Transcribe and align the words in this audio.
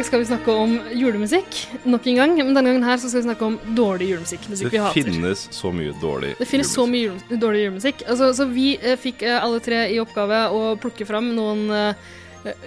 I 0.00 0.02
dag 0.02 0.06
skal 0.08 0.22
vi 0.22 0.26
snakke 0.30 0.52
om 0.56 0.70
julemusikk 0.96 1.56
nok 1.84 2.06
en 2.08 2.14
gang. 2.16 2.30
Men 2.38 2.54
denne 2.56 2.70
gangen 2.70 2.84
her 2.88 2.96
så 2.96 3.10
skal 3.10 3.20
vi 3.20 3.26
snakke 3.26 3.44
om 3.44 3.58
dårlig 3.76 4.06
julemusikk. 4.08 4.46
Musikk 4.48 4.70
Det 4.70 4.72
vi 4.72 4.80
hater. 4.80 5.02
finnes 5.10 5.42
så 5.52 5.72
mye 5.76 5.92
dårlig 6.00 6.30
Det 6.38 6.46
finnes 6.48 6.70
så 6.72 6.86
mye 6.88 7.02
jule, 7.02 7.36
dårlig 7.42 7.66
julemusikk. 7.66 8.04
Altså, 8.08 8.30
så 8.38 8.46
vi 8.48 8.78
eh, 8.80 8.96
fikk 8.96 9.26
eh, 9.28 9.36
alle 9.36 9.60
tre 9.60 9.82
i 9.92 10.00
oppgave 10.00 10.38
å 10.56 10.62
plukke 10.80 11.04
fram 11.04 11.28
noen 11.36 11.68
eh, 11.68 12.08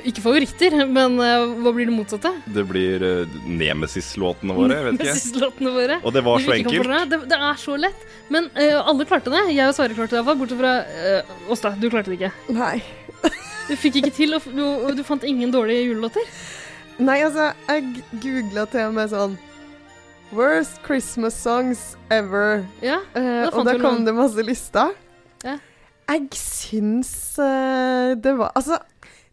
ikke 0.05 0.21
favoritter, 0.21 0.77
men 0.85 1.17
eh, 1.25 1.57
hva 1.65 1.73
blir 1.73 1.89
det 1.89 1.97
motsatte? 1.97 2.35
Det 2.53 2.67
blir 2.69 3.01
uh, 3.01 3.41
Nemesis-låtene 3.49 4.53
våre, 4.53 4.83
vet 4.91 5.01
ikke. 5.01 5.09
Nemesis-låtene 5.09 5.73
våre. 5.73 6.01
Og 6.05 6.13
det 6.13 6.27
var 6.29 6.45
så 6.45 6.53
enkelt. 6.59 6.97
Det, 7.09 7.23
det 7.33 7.45
er 7.49 7.61
så 7.65 7.81
lett. 7.81 8.09
Men 8.29 8.53
eh, 8.53 8.77
alle 8.77 9.09
klarte 9.09 9.33
det. 9.33 9.47
Jeg 9.57 9.73
og 9.73 9.73
Sverre 9.79 9.97
klarte 9.97 10.13
det 10.13 10.21
iallfall, 10.21 10.43
bortsett 10.43 10.61
fra 10.61 10.75
uh, 10.85 11.49
Åsta. 11.49 11.73
Du 11.81 11.89
klarte 11.89 12.13
det 12.13 12.21
ikke. 12.21 12.35
Nei. 12.53 12.75
Du 13.63 13.77
fikk 13.79 14.03
ikke 14.03 14.13
til, 14.13 14.37
og 14.37 14.45
du, 14.53 14.67
du 14.99 15.07
fant 15.07 15.25
ingen 15.25 15.49
dårlige 15.49 15.87
julelåter. 15.87 16.29
Nei, 17.01 17.19
altså, 17.25 17.49
jeg 17.69 18.03
googla 18.21 18.65
til 18.69 18.87
og 18.89 18.95
med 18.97 19.09
sånn 19.11 19.33
Worst 20.33 20.79
Christmas 20.85 21.35
songs 21.37 21.81
ever. 22.13 22.63
Ja, 22.81 22.99
Da 23.13 23.49
og 23.51 23.65
da 23.67 23.75
kom 23.77 23.99
noen. 23.99 24.05
det 24.07 24.13
masse 24.17 24.45
lister. 24.45 24.93
Ja. 25.43 25.57
Jeg 26.09 26.27
syns 26.37 27.11
uh, 27.39 28.13
det 28.19 28.33
var 28.37 28.51
Altså, 28.57 28.77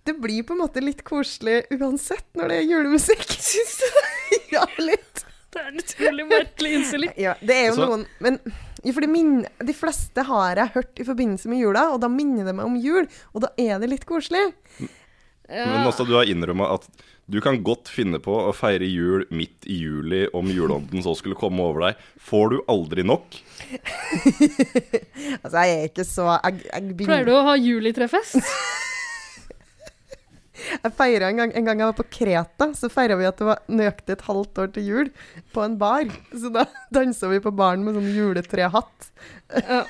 det 0.07 0.15
blir 0.21 0.45
på 0.47 0.55
en 0.55 0.63
måte 0.63 0.83
litt 0.85 1.03
koselig 1.05 1.65
uansett 1.75 2.27
når 2.39 2.53
det 2.53 2.59
er 2.61 2.69
julemusikk. 2.69 3.25
Syns 3.51 3.77
du 3.81 3.87
det? 3.99 4.09
ja, 4.57 4.65
litt. 4.81 5.25
Det 5.51 5.61
er 5.61 5.71
en 5.73 5.83
utrolig 5.83 6.27
merkelig 6.31 6.75
innstilling. 6.79 7.15
Ja, 7.19 7.35
det 7.43 7.57
er 7.57 7.65
jo 7.69 7.73
Altså- 7.75 7.89
noen 7.91 8.07
Men 8.23 8.39
for 8.95 9.05
de 9.05 9.75
fleste 9.77 10.23
har 10.25 10.57
jeg 10.57 10.73
hørt 10.77 11.01
i 11.03 11.05
forbindelse 11.05 11.51
med 11.53 11.61
jula, 11.61 11.89
og 11.93 12.01
da 12.01 12.09
minner 12.09 12.47
det 12.49 12.55
meg 12.57 12.65
om 12.71 12.79
jul, 12.81 13.09
og 13.35 13.43
da 13.45 13.51
er 13.61 13.79
det 13.83 13.91
litt 13.91 14.07
koselig. 14.09 14.47
Men 15.51 15.87
også 15.91 16.07
du 16.07 16.15
har 16.15 16.29
innrømma 16.31 16.69
at 16.77 16.85
du 17.31 17.37
kan 17.43 17.61
godt 17.63 17.87
finne 17.91 18.19
på 18.23 18.33
å 18.49 18.51
feire 18.55 18.87
jul 18.91 19.23
midt 19.35 19.67
i 19.71 19.77
juli 19.85 20.25
om 20.35 20.49
juleånden 20.51 21.03
så 21.05 21.13
skulle 21.19 21.39
komme 21.39 21.63
over 21.63 21.85
deg. 21.89 22.01
Får 22.27 22.51
du 22.55 22.57
aldri 22.71 23.05
nok? 23.07 23.39
Altså, 25.41 25.63
jeg 25.63 25.75
er 25.77 25.85
ikke 25.91 26.05
så 26.09 26.25
Jeg, 26.43 26.63
jeg, 26.67 26.83
begynner- 26.97 27.07
Pleier 27.07 27.29
du 27.29 27.35
å 27.37 27.45
ha 27.47 27.55
julitrefest? 27.61 28.41
Jeg 30.71 30.93
feira 30.93 31.31
en 31.33 31.39
gang, 31.41 31.53
en 31.57 31.65
gang 31.65 31.81
jeg 31.81 31.89
var 31.89 31.97
på 31.97 32.05
Kreta, 32.13 32.67
så 32.77 32.91
feira 32.93 33.17
vi 33.17 33.25
at 33.27 33.39
det 33.41 33.47
var 33.49 33.63
nøyaktig 33.73 34.13
et 34.13 34.25
halvt 34.27 34.59
år 34.61 34.69
til 34.75 34.85
jul 34.91 35.09
på 35.55 35.63
en 35.65 35.79
bar. 35.81 36.05
Så 36.37 36.51
da 36.53 36.67
dansa 36.95 37.31
vi 37.33 37.39
på 37.43 37.53
baren 37.57 37.83
med 37.87 37.97
sånn 37.97 38.11
juletrehatt 38.13 39.09
Ja. 39.57 39.81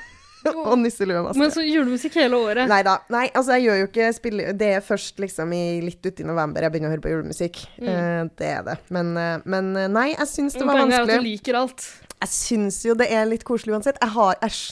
og 0.69 0.77
nisseluemaske. 0.81 1.39
Men 1.39 1.53
så 1.53 1.63
julemusikk 1.65 2.17
hele 2.21 2.39
året. 2.39 2.69
Nei 2.71 2.81
da. 2.87 2.97
Nei, 3.13 3.25
altså 3.29 3.57
jeg 3.57 3.67
gjør 3.67 3.81
jo 3.81 3.89
ikke 3.89 4.11
spille... 4.17 4.53
Det 4.57 4.71
er 4.77 4.85
først 4.85 5.21
liksom 5.21 5.53
i 5.57 5.63
litt 5.85 6.05
uti 6.05 6.25
november 6.27 6.65
jeg 6.65 6.73
begynner 6.73 6.91
å 6.91 6.95
høre 6.95 7.05
på 7.05 7.13
julemusikk. 7.13 7.61
Eh, 7.81 8.23
det 8.39 8.49
er 8.49 8.65
det. 8.67 8.77
Men, 8.93 9.13
uh, 9.17 9.35
men 9.49 9.73
uh, 9.77 9.87
nei, 9.91 10.11
jeg 10.13 10.29
syns 10.31 10.57
det 10.57 10.65
var 10.65 10.81
Poenget 10.81 10.99
er 10.99 11.07
at 11.07 11.13
du 11.13 11.27
liker 11.27 11.59
alt. 11.61 11.87
Jeg 12.21 12.33
syns 12.33 12.81
jo 12.85 12.97
det 12.97 13.09
er 13.13 13.25
litt 13.29 13.45
koselig 13.47 13.77
uansett. 13.77 14.01
Jeg 14.01 14.15
har 14.15 14.37
Æsj. 14.45 14.63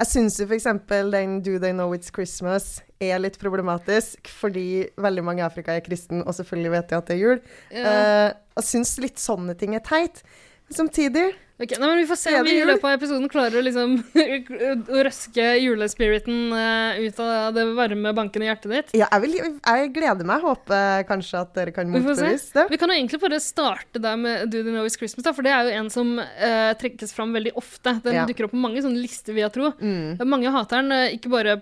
Jeg 0.00 0.08
syns 0.08 0.38
jo 0.40 0.46
f.eks. 0.48 0.68
den 0.88 1.40
Do 1.44 1.58
They 1.60 1.74
Know 1.76 1.92
It's 1.96 2.12
Christmas 2.14 2.78
er 3.00 3.20
litt 3.20 3.36
problematisk, 3.40 4.28
fordi 4.28 4.86
veldig 5.00 5.24
mange 5.24 5.42
i 5.42 5.44
Afrika 5.46 5.74
er 5.76 5.84
kristen, 5.84 6.22
og 6.24 6.36
selvfølgelig 6.36 6.72
vet 6.74 6.90
de 6.90 6.96
at 6.96 7.08
det 7.08 7.16
er 7.16 7.20
jul. 7.20 7.42
Yeah. 7.72 8.32
Jeg 8.56 8.68
syns 8.68 8.94
litt 9.00 9.20
sånne 9.20 9.56
ting 9.60 9.76
er 9.76 9.84
teit. 9.84 10.22
Men 10.68 10.82
samtidig 10.82 11.26
Ok, 11.60 11.74
nei, 11.76 11.88
men 11.90 11.98
Vi 12.00 12.06
får 12.08 12.16
se 12.16 12.32
om 12.40 12.46
vi 12.46 12.54
i 12.56 12.64
løpet 12.64 12.84
av 12.88 12.94
episoden 12.96 13.28
klarer 13.28 13.58
å 13.60 13.62
liksom 13.66 13.96
å 14.96 15.02
røske 15.04 15.44
julespiriten 15.60 16.54
eh, 16.56 17.00
ut 17.04 17.18
av 17.20 17.52
det 17.56 17.64
varme 17.76 18.12
bankende 18.16 18.48
hjertet 18.48 18.72
ditt. 18.72 18.94
Ja, 18.96 19.08
jeg, 19.12 19.20
vil, 19.26 19.58
jeg 19.60 19.90
gleder 19.92 20.24
meg. 20.28 20.40
Håper 20.44 21.04
kanskje 21.10 21.42
at 21.42 21.52
dere 21.58 21.74
kan 21.76 21.90
Vi 21.92 22.00
motbevise 22.00 22.54
det. 22.56 22.64
Vi 22.72 22.78
kan 22.80 22.88
jo 22.92 22.96
egentlig 22.96 23.20
bare 23.20 23.40
starte 23.44 24.00
der 24.00 24.16
med 24.20 24.48
Do 24.52 24.62
They 24.64 24.72
Know 24.72 24.88
It's 24.88 24.96
Christmas, 25.00 25.26
da, 25.26 25.34
for 25.36 25.44
det 25.44 25.52
er 25.52 25.68
jo 25.68 25.74
en 25.82 25.90
som 25.92 26.14
uh, 26.20 26.72
trekkes 26.80 27.12
fram 27.16 27.34
veldig 27.36 27.52
ofte. 27.60 27.96
Den 28.06 28.16
Ja. 28.20 28.24
dukker 28.28 28.48
opp 28.48 28.54
på 28.56 28.60
mange 28.64 28.80
sånne 28.84 29.00
lister, 29.02 29.36
vil 29.36 29.44
jeg 29.44 29.52
tro. 29.58 29.72
Mm. 29.80 30.16
Mange 30.28 30.50
hater 30.54 30.80
den, 30.80 30.92
eh, 30.96 31.12
ikke 31.18 31.30
bare, 31.32 31.58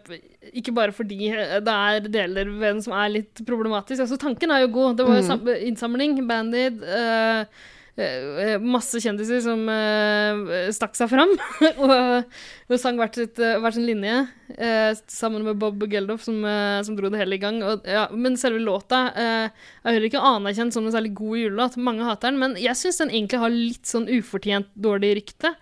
ikke 0.55 0.73
bare 0.79 0.95
fordi 0.95 1.33
det 1.35 1.75
er 1.75 2.07
deler 2.07 2.53
ved 2.55 2.69
den 2.77 2.85
som 2.87 2.95
er 2.95 3.11
litt 3.19 3.43
problematisk. 3.49 4.05
Altså, 4.07 4.19
tanken 4.23 4.55
er 4.55 4.63
jo 4.65 4.71
god. 4.79 4.97
Det 5.03 5.09
var 5.11 5.19
jo 5.19 5.27
Mm. 5.43 5.51
innsamling, 5.73 6.15
Bandit 6.31 6.83
eh, 6.87 7.43
eh, 7.43 7.45
Masse 8.63 9.01
kjendiser 9.03 9.41
som 9.43 9.65
eh, 9.73 10.69
stakk 10.75 10.95
seg 10.99 11.11
fram 11.11 11.33
og, 11.85 12.29
og 12.71 12.77
sang 12.79 12.99
hvert, 13.01 13.17
sitt, 13.19 13.41
eh, 13.43 13.57
hver 13.59 13.75
sin 13.75 13.89
linje. 13.89 14.21
eh, 14.55 14.93
sammen 15.11 15.43
med 15.47 15.59
Bob 15.59 15.83
Geldof, 15.91 16.23
som, 16.23 16.39
eh, 16.47 16.79
som 16.87 16.95
dro 16.99 17.11
det 17.11 17.19
hele 17.25 17.35
i 17.39 17.43
gang. 17.43 17.59
Og, 17.67 17.83
ja, 17.89 18.07
men 18.15 18.39
selve 18.39 18.63
låta 18.63 19.09
eh, 19.19 19.51
er 19.83 19.91
heller 19.91 20.07
ikke 20.11 20.23
anerkjent 20.23 20.77
som 20.77 20.87
en 20.87 20.95
særlig 20.95 21.13
god 21.19 21.41
julelåt. 21.43 21.77
Mange 21.83 22.07
hater 22.07 22.31
den, 22.31 22.39
men 22.43 22.57
jeg 22.63 22.79
syns 22.79 23.03
den 23.03 23.11
egentlig 23.15 23.43
har 23.43 23.51
litt 23.55 23.91
sånn 23.91 24.07
ufortjent 24.19 24.71
dårlig 24.79 25.17
rykte. 25.23 25.55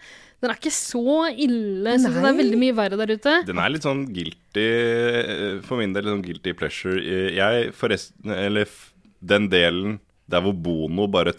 Den 0.44 0.52
er 0.52 0.58
ikke 0.60 0.75
så 0.76 1.02
ille. 1.32 1.94
Jeg 1.94 2.02
synes 2.02 2.19
det 2.20 2.28
er 2.28 2.36
veldig 2.42 2.58
mye 2.60 2.75
verre 2.76 2.98
der 3.00 3.14
ute. 3.16 3.38
Den 3.48 3.58
er 3.62 3.70
litt 3.72 3.86
sånn 3.86 4.02
guilty 4.12 4.64
eh, 4.69 5.54
For 5.64 5.80
min 5.80 5.94
del 5.96 6.04
litt 6.04 6.12
sånn 6.12 6.26
guilty 6.26 6.52
pleasure. 6.60 7.00
Eh, 7.00 7.30
Jeg 7.38 7.70
forresten 7.78 8.34
Eller 8.36 8.69
f- 8.69 8.91
den 9.25 9.48
delen 9.48 9.96
der 10.28 10.44
hvor 10.44 10.52
Bono 10.60 11.06
bare 11.08 11.32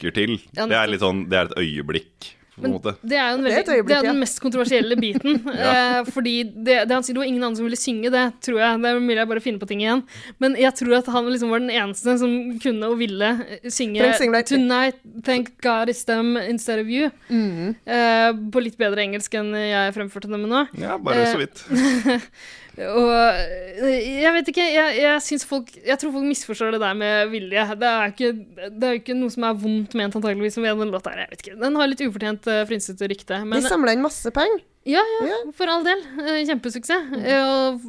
trøkker 0.00 0.16
til, 0.16 0.36
det 0.56 0.76
er 0.76 0.90
litt 0.90 1.02
sånn 1.04 1.26
Det 1.30 1.38
er 1.38 1.50
et 1.50 1.58
øyeblikk, 1.60 2.30
Men. 2.60 2.74
Det 3.00 3.16
er 3.16 3.30
jo 3.30 3.38
en 3.38 3.44
Det 3.46 3.50
er 3.56 3.62
veldig, 3.64 3.84
det 3.88 3.94
er, 3.96 4.02
den 4.04 4.18
mest 4.20 4.40
kontroversielle 4.42 4.96
biten. 5.00 5.38
eh, 5.70 6.00
fordi 6.12 6.34
det, 6.44 6.74
det 6.90 6.92
han 6.92 7.06
sier, 7.06 7.16
det 7.16 7.22
var 7.22 7.28
ingen 7.30 7.46
andre 7.46 7.56
som 7.56 7.64
ville 7.64 7.78
synge 7.80 8.10
det, 8.12 8.24
tror 8.44 8.58
jeg. 8.60 8.82
Det 8.82 8.90
er 8.90 9.00
mulig 9.00 9.16
jeg 9.16 9.30
bare 9.30 9.42
finner 9.44 9.62
på 9.62 9.68
ting 9.70 9.80
igjen. 9.80 10.02
Men 10.44 10.58
jeg 10.60 10.74
tror 10.76 10.98
at 10.98 11.08
han 11.14 11.30
liksom 11.32 11.54
var 11.54 11.62
den 11.62 11.72
eneste 11.72 12.18
som 12.20 12.34
kunne 12.60 12.90
og 12.92 12.98
ville 13.00 13.30
eh, 13.46 13.70
synge 13.72 14.04
like 14.04 14.42
'Tonight, 14.50 15.00
thank 15.24 15.54
God 15.64 15.88
it's 15.88 16.04
them 16.04 16.36
instead 16.36 16.82
of 16.82 16.92
you'. 16.92 17.08
Mm. 17.32 17.76
Eh, 17.86 18.30
på 18.52 18.60
litt 18.66 18.76
bedre 18.76 19.06
engelsk 19.08 19.40
enn 19.40 19.54
jeg 19.56 19.96
fremførte 19.96 20.28
det 20.28 20.42
med 20.42 20.52
nå. 20.52 20.66
Ja, 20.76 20.98
bare 21.00 21.24
Eh, 21.24 21.32
så 21.32 21.40
vidt. 21.40 21.64
Og 22.78 23.10
eh, 23.10 24.22
jeg 24.22 24.32
vet 24.36 24.48
ikke, 24.52 24.64
jeg, 24.72 24.94
jeg 25.02 25.22
syns 25.26 25.44
folk 25.48 25.72
Jeg 25.74 25.98
tror 26.00 26.12
folk 26.14 26.24
misforstår 26.28 26.76
det 26.76 26.80
der 26.84 26.94
med 26.96 27.32
vilje. 27.32 27.64
Det 27.80 27.88
er 27.90 28.06
jo 28.06 28.14
ikke, 28.14 28.70
det 28.80 28.92
ikke 29.00 29.16
noe 29.18 29.32
som 29.34 29.46
er 29.48 29.58
vondt 29.58 29.96
ment, 29.98 30.16
antageligvis, 30.16 30.56
med 30.62 30.78
den 30.84 30.92
låta 30.94 31.12
her. 31.12 31.24
Jeg 31.26 31.32
vet 31.34 31.44
ikke. 31.44 31.58
Den 31.60 31.78
har 31.80 31.90
litt 31.90 32.04
ufortjent 32.06 32.46
uh, 32.50 32.62
frynsete 32.70 33.08
rykte. 33.10 33.40
Men 33.44 33.60
De 33.64 33.68
samla 33.72 33.96
inn 33.96 34.04
masse 34.04 34.32
penger. 34.36 34.62
ja, 34.88 35.02
ja, 35.02 35.26
Ja. 35.28 35.38
for 35.58 35.68
all 35.68 35.84
del. 35.84 36.00
Eh, 36.22 36.40
Kjempesuksess. 36.48 37.10
Mm. 37.10 37.26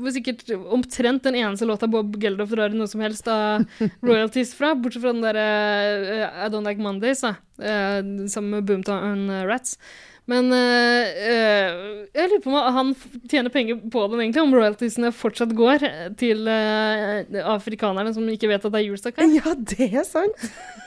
Og 0.02 0.12
sikkert 0.18 0.50
omtrent 0.58 1.24
den 1.30 1.38
eneste 1.40 1.70
låta 1.70 1.88
Bob 1.88 2.18
Geldof 2.20 2.52
drar 2.52 2.74
noe 2.76 2.90
som 2.92 3.02
helst 3.06 3.30
av 3.32 3.64
royalties 4.08 4.52
fra, 4.58 4.74
bortsett 4.76 5.06
fra 5.06 5.14
den 5.14 5.24
derre 5.24 5.46
uh, 6.26 6.46
I 6.48 6.50
Don't 6.52 6.68
Like 6.68 6.82
Mondays, 6.84 7.22
da. 7.24 7.36
uh, 7.62 8.02
sammen 8.28 8.58
med 8.58 8.66
Boomtown 8.68 9.28
Rats. 9.48 9.78
Men 10.30 10.52
eh, 10.54 11.08
eh, 11.28 11.80
jeg 12.14 12.30
lurer 12.30 12.42
på 12.44 12.52
om 12.54 12.76
han 12.76 12.92
tjener 13.28 13.50
penger 13.52 13.80
på 13.92 14.04
den, 14.12 14.20
egentlig. 14.22 14.44
Om 14.46 14.54
royaltiesene 14.54 15.10
fortsatt 15.18 15.52
går 15.58 15.82
eh, 15.88 16.04
til 16.20 16.46
eh, 16.48 17.40
afrikanerne 17.52 18.14
som 18.16 18.28
ikke 18.30 18.48
vet 18.52 18.64
at 18.64 18.72
det 18.72 18.80
er 18.80 18.86
julestakkar. 18.86 19.26
Ja, 19.34 19.56
det 19.58 19.88
er 19.90 20.06
sant. 20.08 20.46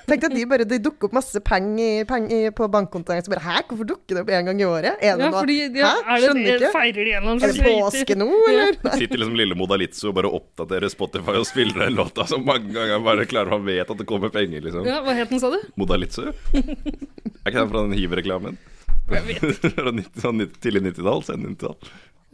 Tenk 0.09 0.25
at 0.29 0.35
de 0.37 0.45
bare 0.49 0.67
de 0.69 0.79
dukker 0.85 1.09
opp 1.09 1.17
masse 1.17 1.41
penger 1.45 2.07
peng 2.09 2.29
på 2.57 2.69
bankkontoen. 2.73 3.25
Så 3.25 3.33
bare 3.33 3.43
Hæ, 3.45 3.57
hvorfor 3.69 3.89
dukker 3.91 4.17
det 4.19 4.23
opp 4.23 4.33
én 4.37 4.47
gang 4.49 4.61
i 4.63 4.67
året? 4.69 4.99
Er 5.03 5.17
det 5.19 5.25
Ja, 5.27 5.31
noe 5.33 5.41
fordi 5.43 5.57
ja, 5.81 5.91
Hæ? 5.91 6.03
er 6.05 6.21
det, 6.21 6.29
Skjønner 6.29 6.51
ikke. 6.55 6.73
Feirer 6.77 7.01
de 7.01 7.15
en 7.15 7.17
eller 7.19 7.33
annen 7.33 7.49
Er 7.49 7.57
det 7.57 7.73
påske 7.73 8.17
nå, 8.21 8.29
eller? 8.53 8.77
Ja. 8.85 8.93
Sitter 9.01 9.23
liksom 9.25 9.39
lille 9.41 9.57
Modalizzo 9.59 10.11
og 10.13 10.19
bare 10.21 10.31
oppdaterer 10.39 10.93
Spotify 10.93 11.37
og 11.41 11.49
spiller 11.49 11.87
den 11.87 11.99
låta 11.99 12.29
så 12.31 12.39
mange 12.41 12.71
ganger 12.77 13.03
bare 13.05 13.27
klarer 13.29 13.57
man 13.59 13.67
vet 13.67 13.91
at 13.91 13.99
det 14.01 14.07
kommer 14.09 14.33
penger, 14.33 14.63
liksom. 14.69 14.87
Ja, 14.89 15.01
hva 15.05 15.17
het 15.19 15.33
den, 15.35 15.43
sa 15.43 15.51
du? 15.53 15.59
Modalizzo? 15.81 16.31
Er 16.55 17.51
ikke 17.51 17.59
den 17.65 17.73
fra 17.75 17.83
den 17.89 17.97
Hiv-reklamen? 17.99 18.61
Fra 19.77 19.91
90 19.93 20.21
sånn 20.23 20.43
tidlig 20.63 20.83
90-tall? 20.89 21.23
Sen 21.27 21.45
90-tall. 21.45 21.77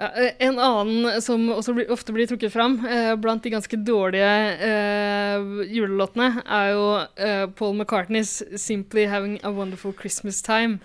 Ja, 0.01 0.09
eh, 0.17 0.31
en 0.47 0.57
annen 0.63 1.21
som 1.21 1.43
også 1.53 1.75
blir, 1.77 1.91
ofte 1.93 2.15
blir 2.17 2.29
trukket 2.31 2.53
fram 2.55 2.79
eh, 2.89 3.13
blant 3.21 3.43
de 3.45 3.51
ganske 3.53 3.77
dårlige 3.85 4.31
eh, 4.65 5.51
julelåtene, 5.69 6.31
er 6.47 6.71
jo 6.73 6.87
eh, 7.21 7.45
Paul 7.59 7.75
McCartneys 7.77 8.39
'Simply 8.57 9.05
Having 9.11 9.41
a 9.45 9.51
Wonderful 9.53 9.93
Christmas 9.99 10.41
Time'. 10.47 10.79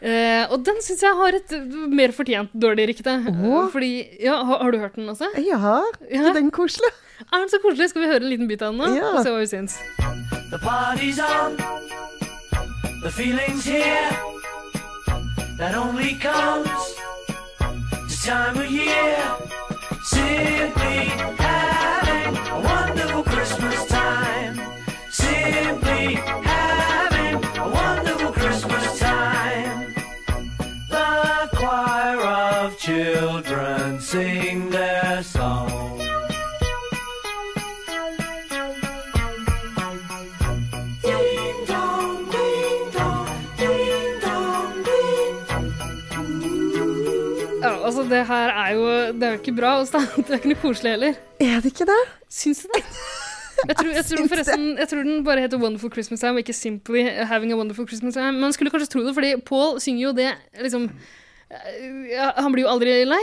Eh, 0.00 0.46
og 0.48 0.62
den 0.64 0.78
syns 0.80 1.02
jeg 1.04 1.12
har 1.18 1.36
et 1.36 1.50
mer 1.92 2.14
fortjent 2.16 2.54
dårlig 2.56 2.86
rykte. 2.92 3.18
Oh. 3.44 3.66
Fordi, 3.68 3.90
ja, 4.22 4.38
har, 4.48 4.62
har 4.62 4.72
du 4.72 4.78
hørt 4.80 4.94
den 4.96 5.10
også? 5.12 5.28
Ja, 5.42 5.58
Ja. 6.08 6.22
er 6.30 6.32
den 6.38 6.50
koselig? 6.54 6.88
Er 7.26 7.36
den 7.42 7.50
så 7.52 7.58
koselig? 7.60 7.90
Skal 7.90 8.06
vi 8.06 8.08
høre 8.08 8.22
en 8.24 8.30
liten 8.30 8.48
bit 8.48 8.62
av 8.62 8.72
den 8.72 8.80
nå? 8.80 8.94
Ja. 8.96 9.10
Og 9.18 9.24
se 9.26 9.34
hva 9.34 9.42
vi 9.42 9.50
syns. 9.50 9.76
The 10.54 10.60
party's 10.62 11.20
on. 11.20 11.58
The 13.02 13.10
feeling's 13.12 13.66
here. 13.68 14.39
That 15.60 15.74
only 15.74 16.14
comes 16.14 16.96
this 18.08 18.24
time 18.24 18.56
of 18.56 18.70
year. 18.70 19.18
Simply 20.04 21.04
having 21.36 22.34
a 22.48 22.60
wonderful 22.70 23.22
Christmas 23.24 23.84
time. 23.84 24.54
Simply 25.10 26.14
having 26.14 27.44
a 27.58 27.68
wonderful 27.68 28.32
Christmas 28.32 29.00
time. 29.00 29.94
The 30.88 31.50
choir 31.52 32.20
of 32.22 32.78
children 32.78 34.00
sing 34.00 34.49
det 48.10 48.22
her 48.28 48.52
er 48.52 48.70
jo 48.76 48.86
Det 49.16 49.26
er 49.26 49.34
jo 49.36 49.40
ikke 49.40 49.56
bra. 49.56 49.76
og 49.80 49.88
Det 50.20 50.28
er 50.30 50.38
ikke 50.40 50.52
noe 50.52 50.62
koselig 50.62 50.94
heller. 50.96 51.18
Er 51.40 51.60
det 51.62 51.72
ikke 51.72 51.88
det? 51.88 52.00
Syns 52.30 52.64
du 52.64 52.72
det? 52.74 52.84
Jeg 53.68 53.76
tror, 53.76 53.90
jeg, 53.92 54.04
tror 54.08 54.28
forresten, 54.30 54.66
jeg 54.78 54.88
tror 54.88 55.04
den 55.04 55.24
bare 55.24 55.42
heter 55.44 55.60
Wonderful 55.60 55.90
Christmas 55.92 56.22
Time, 56.22 56.38
og 56.38 56.44
ikke 56.44 56.56
Simply 56.56 57.02
Having 57.28 57.52
a 57.52 57.56
Wonderful 57.58 57.86
Christmas 57.88 58.16
Time. 58.16 58.38
Man 58.40 58.54
skulle 58.56 58.72
kanskje 58.72 58.88
tro 58.94 59.02
det, 59.04 59.12
fordi 59.16 59.34
Paul 59.44 59.80
synger 59.84 60.06
jo 60.06 60.12
det 60.16 60.30
liksom 60.62 60.86
Han 62.38 62.52
blir 62.54 62.62
jo 62.62 62.70
aldri 62.70 62.92
lei. 63.04 63.22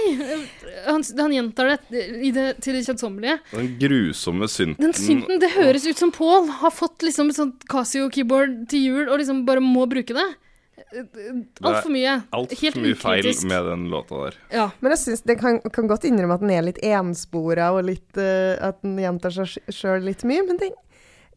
Han, 0.86 1.04
han 1.18 1.32
gjentar 1.34 1.70
det, 1.72 2.02
i 2.28 2.32
det 2.36 2.48
til 2.62 2.76
det 2.76 2.84
kjedsommelige. 2.84 3.38
Den 3.54 3.70
grusomme 3.80 4.50
synten. 4.52 4.82
Den 4.84 4.94
synten, 4.98 5.40
det 5.40 5.54
høres 5.56 5.88
ut 5.88 6.02
som 6.02 6.12
Paul 6.12 6.50
har 6.60 6.74
fått 6.76 7.06
liksom 7.08 7.32
et 7.32 7.40
sånt 7.40 7.64
Casio-keyboard 7.72 8.66
til 8.70 8.84
jul 8.84 9.06
og 9.08 9.22
liksom 9.22 9.46
bare 9.48 9.64
må 9.64 9.88
bruke 9.90 10.14
det. 10.18 10.28
Altfor 10.92 11.92
mye. 11.92 12.14
Altfor 12.36 12.62
Helt 12.62 12.78
mye 12.82 12.96
feil 12.98 13.28
med 13.50 13.66
den 13.72 13.86
låta 13.92 14.20
der. 14.26 14.36
Ja. 14.54 14.68
Men 14.80 14.94
jeg 14.96 15.00
synes 15.04 15.24
det 15.28 15.36
kan, 15.42 15.60
kan 15.74 15.88
godt 15.90 16.06
innrømme 16.08 16.38
at 16.38 16.44
den 16.46 16.52
er 16.56 16.62
litt 16.68 16.80
enspora, 16.86 17.72
og 17.76 17.86
litt, 17.90 18.08
uh, 18.18 18.56
at 18.70 18.80
den 18.86 18.98
gjentar 19.02 19.34
seg 19.36 19.58
sjøl 19.74 20.06
litt 20.08 20.24
mye. 20.28 20.46
Men 20.48 20.58
den, 20.62 20.76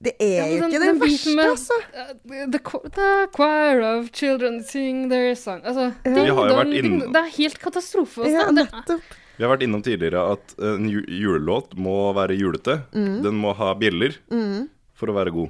det 0.00 0.14
er 0.22 0.46
jo 0.54 0.60
den- 0.62 0.70
ikke 0.70 0.80
den 0.80 0.86
den 0.94 1.00
verste, 1.02 1.34
med- 1.36 1.50
altså. 1.50 1.80
Uh, 1.90 2.46
the, 2.54 2.60
the 3.00 3.10
choir 3.36 3.82
of 3.90 4.10
children 4.12 4.62
sing 4.64 5.08
their 5.10 5.34
song 5.34 5.60
Altså, 5.64 5.90
Ja. 6.04 6.14
ding 6.14 6.30
dong, 6.36 6.70
ding, 6.70 6.98
Det 7.12 7.16
er 7.24 7.30
helt 7.36 7.58
katastrofe. 7.58 8.28
Ja, 8.30 8.50
nettopp. 8.50 9.02
Vi 9.36 9.44
har 9.46 9.56
vært 9.56 9.62
innom 9.64 9.82
tidligere 9.82 10.32
at 10.34 10.54
en 10.60 10.86
julelåt 10.90 11.72
må 11.74 12.12
være 12.14 12.36
julete. 12.36 12.82
Mm. 12.92 13.22
Den 13.24 13.38
må 13.40 13.54
ha 13.56 13.72
bjeller 13.74 14.12
for 14.94 15.08
å 15.08 15.14
være 15.16 15.32
god. 15.32 15.48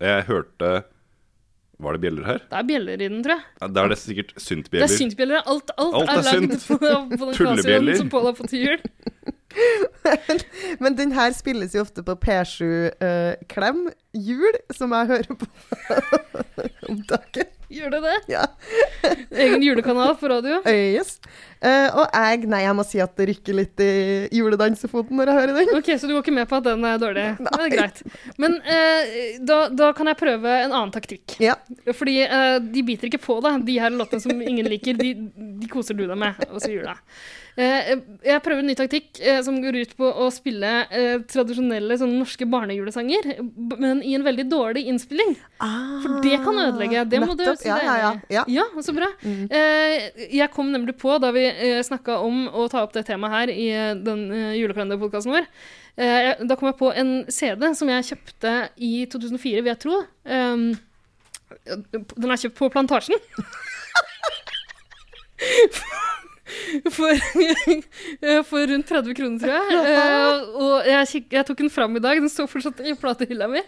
Jeg 0.00 0.24
hørte 0.26 0.84
Var 1.80 1.96
det 1.96 2.00
bjeller 2.02 2.26
her? 2.28 2.40
det 2.50 2.58
er 2.60 2.66
bjeller 2.68 3.00
i 3.00 3.08
den, 3.08 3.22
tror 3.24 3.34
jeg. 3.38 3.44
Ja, 3.62 3.68
Da 3.72 3.84
er 3.84 3.88
det 3.94 3.98
sikkert 3.98 4.34
Det 4.34 4.40
er 4.40 4.44
syntbjeller. 4.46 4.92
syntbjeller. 4.96 5.42
Alt, 5.48 5.70
alt, 5.80 5.94
Alt 5.94 6.10
er 6.10 6.18
er 6.18 6.26
lagd 6.28 6.66
på, 6.66 6.78
på 6.78 7.28
den 7.30 7.34
Tullebjeller. 7.38 7.96
Som 8.00 8.10
Pål 8.12 8.26
har 8.30 8.36
fått 8.38 8.52
til 8.52 8.66
jul. 8.66 8.80
Men 10.82 10.94
den 10.98 11.12
her 11.16 11.32
spilles 11.34 11.72
jo 11.74 11.82
ofte 11.82 12.04
på 12.06 12.14
P7 12.22 12.62
eh, 13.02 13.32
Klem 13.50 13.86
jul, 14.14 14.58
som 14.74 14.92
jeg 14.94 15.08
hører 15.10 15.38
på 15.40 15.48
om 16.90 17.00
dagen. 17.10 17.48
Gjør 17.70 17.92
det 17.96 18.00
det? 18.04 18.14
Ja. 18.34 18.44
Egen 19.44 19.62
julekanal 19.62 20.14
på 20.20 20.28
radio. 20.30 20.60
Uh, 20.66 20.72
yes. 20.96 21.18
Uh, 21.60 21.88
og 22.00 22.04
jeg, 22.08 22.46
nei, 22.48 22.62
jeg 22.64 22.76
må 22.76 22.84
si 22.88 23.00
at 23.04 23.12
det 23.18 23.26
rykker 23.30 23.56
litt 23.58 23.82
i 23.84 23.90
juledansefoten 24.38 25.18
når 25.18 25.30
jeg 25.30 25.38
hører 25.38 25.58
den. 25.58 25.72
Ok, 25.76 25.90
Så 26.00 26.08
du 26.08 26.14
går 26.14 26.24
ikke 26.24 26.36
med 26.38 26.48
på 26.50 26.60
at 26.60 26.68
den 26.68 26.86
er 26.88 27.02
dårlig? 27.02 27.26
Det 27.50 27.66
er 27.66 27.74
greit. 27.74 28.02
Men 28.40 28.56
uh, 28.64 29.18
da, 29.50 29.58
da 29.82 29.90
kan 29.96 30.12
jeg 30.12 30.20
prøve 30.20 30.56
en 30.64 30.72
annen 30.72 30.94
taktikk. 30.94 31.36
Ja. 31.42 31.58
Fordi 31.96 32.16
de 32.70 32.86
biter 32.86 33.10
ikke 33.10 33.22
på 33.22 33.40
deg, 33.44 33.66
de 33.68 33.76
her 33.82 33.92
låtene 33.94 34.24
som 34.24 34.40
ingen 34.40 34.68
liker. 34.70 34.98
De, 35.00 35.14
de 35.60 35.70
koser 35.70 35.98
du 35.98 36.06
deg 36.06 36.18
med, 36.18 36.40
og 36.50 36.60
så 36.62 36.72
jula. 36.72 36.96
Eh, 37.60 37.90
jeg 38.24 38.40
prøver 38.44 38.62
en 38.62 38.68
ny 38.70 38.74
taktikk 38.78 39.18
eh, 39.20 39.40
som 39.44 39.58
går 39.60 39.76
ut 39.82 39.90
på 39.98 40.06
å 40.08 40.30
spille 40.32 40.68
eh, 40.88 41.18
tradisjonelle 41.28 41.98
sånne 42.00 42.16
norske 42.22 42.46
barnejulesanger, 42.48 43.34
men 43.76 44.00
i 44.06 44.14
en 44.16 44.24
veldig 44.24 44.46
dårlig 44.48 44.86
innspilling. 44.88 45.34
For 45.60 46.20
det 46.24 46.38
kan 46.44 46.56
ødelegge. 46.62 47.04
Det 47.10 47.20
må 47.20 47.34
du 47.36 47.44
Ja, 47.44 47.54
ja, 47.84 48.12
ja. 48.32 48.44
ja. 48.48 48.64
Så 48.80 48.94
bra. 48.96 49.10
Mm. 49.20 49.50
jeg 50.30 50.48
kom 50.54 50.70
nemlig 50.72 50.96
på, 51.00 51.18
da 51.20 51.32
vi 51.36 51.44
eh, 51.50 51.82
snakka 51.84 52.18
om 52.24 52.46
å 52.48 52.68
ta 52.72 52.84
opp 52.86 52.94
det 52.96 53.04
temaet 53.10 53.34
her 53.34 53.48
i 53.52 53.68
eh, 53.74 53.92
den 53.98 54.30
eh, 54.32 54.56
julekalenderpodkasten 54.60 55.32
vår, 55.34 55.44
eh, 56.00 56.32
da 56.40 56.56
kom 56.56 56.68
jeg 56.70 56.78
på 56.80 56.92
en 57.02 57.12
CD 57.28 57.74
som 57.76 57.88
jeg 57.92 58.08
kjøpte 58.12 58.54
i 58.76 59.04
2004, 59.10 59.60
vil 59.60 59.72
jeg 59.74 59.82
tro. 59.84 59.96
Um, 60.24 60.70
den 61.66 62.30
er 62.30 62.40
kjøpt 62.40 62.58
på 62.60 62.70
Plantasjen. 62.72 63.20
For, 66.96 67.14
for 68.48 68.66
rundt 68.70 68.88
30 68.88 69.14
kroner, 69.16 69.38
tror 69.40 69.52
jeg. 69.54 69.80
Uh, 69.80 70.60
og 70.60 70.88
jeg, 70.88 71.22
jeg 71.32 71.46
tok 71.46 71.58
den 71.60 71.70
fram 71.72 71.96
i 71.96 72.02
dag. 72.02 72.20
Den 72.20 72.30
står 72.32 72.48
fortsatt 72.50 72.80
i 72.84 72.94
platehylla 72.98 73.48
mi. 73.50 73.62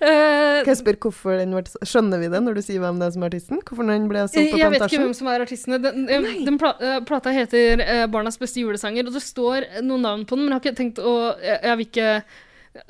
Uh, 0.00 0.62
Kan 0.64 0.72
jeg 0.72 0.80
spørre 0.80 1.00
hvorfor 1.06 1.38
den 1.40 1.54
ble 1.54 1.64
Skjønner 1.86 2.20
vi 2.22 2.30
det 2.32 2.40
når 2.44 2.58
du 2.58 2.62
sier 2.64 2.82
hvem 2.82 3.00
det 3.00 3.08
er 3.08 3.14
som 3.16 3.24
er 3.24 3.32
artisten? 3.32 3.60
Hvorfor 3.64 3.88
den 3.88 4.08
ble 4.10 4.24
solgt 4.26 4.54
på 4.54 4.60
Jeg 4.60 4.72
vet 4.74 4.86
ikke 4.86 5.02
hvem 5.04 5.16
som 5.16 5.30
er 5.32 5.44
artistene. 5.44 5.80
Den, 5.84 6.08
eh, 6.08 6.30
den 6.46 6.58
pla 6.60 6.74
eh, 6.80 6.98
plata 7.06 7.34
heter 7.34 7.84
eh, 7.84 8.06
'Barnas 8.10 8.40
beste 8.40 8.62
julesanger', 8.62 9.06
og 9.08 9.14
det 9.14 9.22
står 9.24 9.68
noen 9.82 10.04
navn 10.08 10.26
på 10.28 10.38
den, 10.38 10.46
men 10.46 10.54
jeg 10.54 10.60
har 10.60 10.64
ikke 10.64 10.80
tenkt 10.82 11.02
å 11.02 11.14
Jeg, 11.44 11.58
jeg 11.62 11.78
vil 11.78 11.88
ikke 11.88 12.10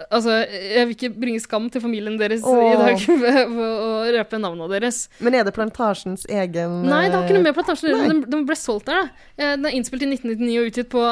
Altså, 0.09 0.39
jeg 0.49 0.87
vil 0.89 0.95
ikke 0.95 1.11
bringe 1.13 1.41
skam 1.43 1.67
til 1.69 1.83
familien 1.85 2.15
deres 2.17 2.41
i 2.41 2.77
dag 2.81 3.03
ved 3.25 3.59
å 3.61 3.89
røpe 4.17 4.39
navnene 4.41 4.69
deres. 4.73 5.03
Men 5.21 5.37
er 5.37 5.45
det 5.45 5.53
Plantasjens 5.57 6.25
egen 6.25 6.79
Nei, 6.89 7.03
det 7.11 7.19
har 7.19 7.27
ikke 7.27 7.37
noe 7.37 7.45
med 7.45 7.57
plantasjen 7.59 7.91
å 7.91 7.93
gjøre. 7.93 8.17
Den, 8.33 8.47
ble 8.49 8.57
solgt 8.57 8.89
der, 8.89 9.03
da. 9.05 9.27
Eh, 9.37 9.53
Den 9.59 9.69
er 9.69 9.77
innspilt 9.77 10.07
i 10.07 10.09
1999 10.09 10.57
og 10.63 10.71
utgitt 10.71 10.91
på 10.95 11.05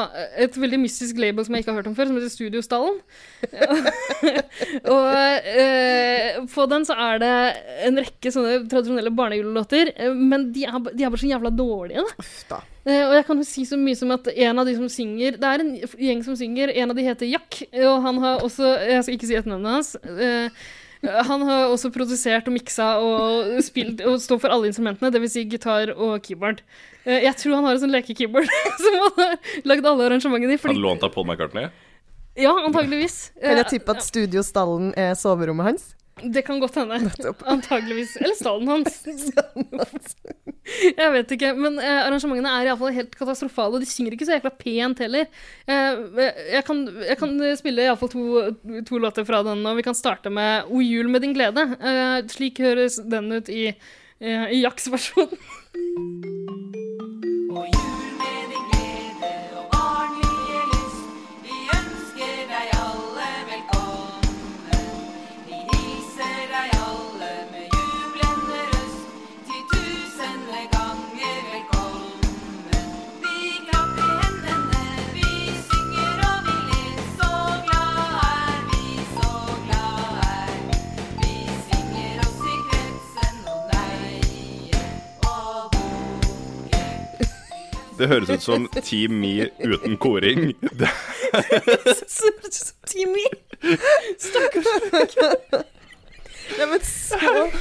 et 0.47 0.57
veldig 0.65 0.81
mystisk 0.87 1.21
label 1.21 1.45
som 1.45 1.53
jeg 1.53 1.65
ikke 1.65 1.73
har 1.73 1.79
hørt 1.83 1.91
om 1.91 1.97
før, 1.99 2.09
som 2.09 2.17
heter 2.17 2.33
Studiostallen. 2.33 2.99
Og 4.97 5.07
eh, 5.53 6.41
på 6.57 6.67
den 6.73 6.89
så 6.89 6.97
er 7.11 7.21
det 7.21 7.33
en 7.91 8.01
rekke 8.01 8.33
sånne 8.33 8.63
tradisjonelle 8.71 9.13
barnejulelåter, 9.13 9.93
eh, 9.95 10.17
men 10.17 10.49
de 10.55 10.65
er, 10.65 10.79
de 10.89 11.05
er 11.05 11.13
bare 11.13 11.21
så 11.21 11.29
jævla 11.29 11.53
dårlige, 11.53 12.01
da. 12.09 12.23
Uff 12.25 12.37
da. 12.49 12.63
Eh, 12.83 13.03
og 13.07 13.13
jeg 13.15 13.25
kan 13.29 13.39
jo 13.39 13.47
si 13.47 13.63
så 13.67 13.77
mye 13.79 13.95
som 13.95 14.11
at 14.11 14.27
en 14.33 14.59
av 14.59 14.67
de 14.67 14.73
som 14.75 14.89
synger 14.91 15.37
Det 15.39 15.47
er 15.47 15.61
en 15.63 15.69
gjeng 15.79 16.23
som 16.25 16.35
synger, 16.35 16.67
en 16.75 16.91
av 16.91 16.97
de 16.97 17.05
heter 17.05 17.29
Jack, 17.31 17.61
og 17.79 18.01
han 18.03 18.17
har 18.19 18.41
også 18.43 18.73
Jeg 18.89 19.05
skal 19.05 19.15
ikke 19.15 19.29
si 19.29 19.37
etternavnet 19.39 19.77
hans. 19.77 19.93
Eh, 20.03 20.65
han 21.03 21.41
har 21.47 21.65
også 21.67 21.91
produsert 21.91 22.47
og 22.47 22.55
miksa 22.55 22.85
og 23.03 23.57
spilt 23.63 23.99
og 24.07 24.21
står 24.23 24.39
for 24.39 24.55
alle 24.55 24.69
instrumentene, 24.71 25.11
dvs. 25.11 25.33
Si 25.35 25.43
gitar 25.51 25.91
og 25.95 26.21
keyboard. 26.23 26.61
Eh, 27.03 27.25
jeg 27.25 27.35
tror 27.39 27.57
han 27.57 27.67
har 27.67 27.75
en 27.75 27.81
sånn 27.83 27.91
lekekeyboard 27.95 28.47
som 28.83 28.99
han 29.01 29.17
har 29.19 29.33
lagd 29.67 29.89
alle 29.89 30.07
arrangementene 30.07 30.55
i. 30.55 30.59
Han 30.59 30.63
Fordi, 30.67 30.83
lånte 30.85 31.09
av 31.09 31.15
Paul 31.15 31.27
McCartney. 31.27 31.67
ja, 32.39 32.53
antageligvis. 32.67 33.33
Kan 33.41 33.59
jeg 33.63 33.71
tippe 33.77 33.95
at 33.97 34.03
studiostallen 34.05 34.93
er 34.99 35.11
soverommet 35.19 35.71
hans? 35.73 35.91
Det 36.21 36.43
kan 36.45 36.59
godt 36.61 36.75
hende. 36.77 36.99
Antageligvis. 37.45 38.15
Eller 38.21 38.35
stallen 38.41 38.69
hans. 38.69 40.15
Jeg 40.97 41.09
vet 41.15 41.31
ikke. 41.35 41.49
Men 41.57 41.79
eh, 41.81 42.03
arrangementene 42.05 42.51
er 42.53 42.69
iallfall 42.69 42.93
helt 42.95 43.15
katastrofale, 43.17 43.77
og 43.79 43.83
de 43.83 43.89
synger 43.89 44.15
ikke 44.15 44.27
så 44.29 44.37
jækla 44.37 44.53
pent 44.59 45.01
heller. 45.03 45.25
Eh, 45.65 46.03
jeg, 46.53 46.63
kan, 46.67 46.85
jeg 47.09 47.17
kan 47.19 47.33
spille 47.59 47.87
iallfall 47.87 48.13
to, 48.13 48.23
to 48.87 49.01
låter 49.01 49.27
fra 49.27 49.41
den, 49.47 49.65
og 49.67 49.79
vi 49.79 49.87
kan 49.89 49.97
starte 49.97 50.31
med 50.33 50.69
O 50.69 50.83
jul 50.83 51.09
med 51.11 51.25
din 51.25 51.35
glede. 51.35 51.65
Eh, 51.81 52.19
slik 52.31 52.61
høres 52.63 53.01
den 53.09 53.31
ut 53.33 53.51
i, 53.51 53.65
eh, 54.21 54.47
i 54.53 54.63
Jacks 54.63 54.87
versjon. 54.93 55.33
Det 88.03 88.09
høres 88.11 88.27
ut 88.33 88.43
som 88.43 88.65
Team 88.83 89.13
Me 89.23 89.45
uten 89.63 89.93
koring. 90.01 90.49
Team 92.91 93.13
Me? 93.15 93.23
Stakkars. 94.19 94.67
Ja, 96.59 96.65
men 96.67 96.81
så 96.83 97.15
er 97.15 97.55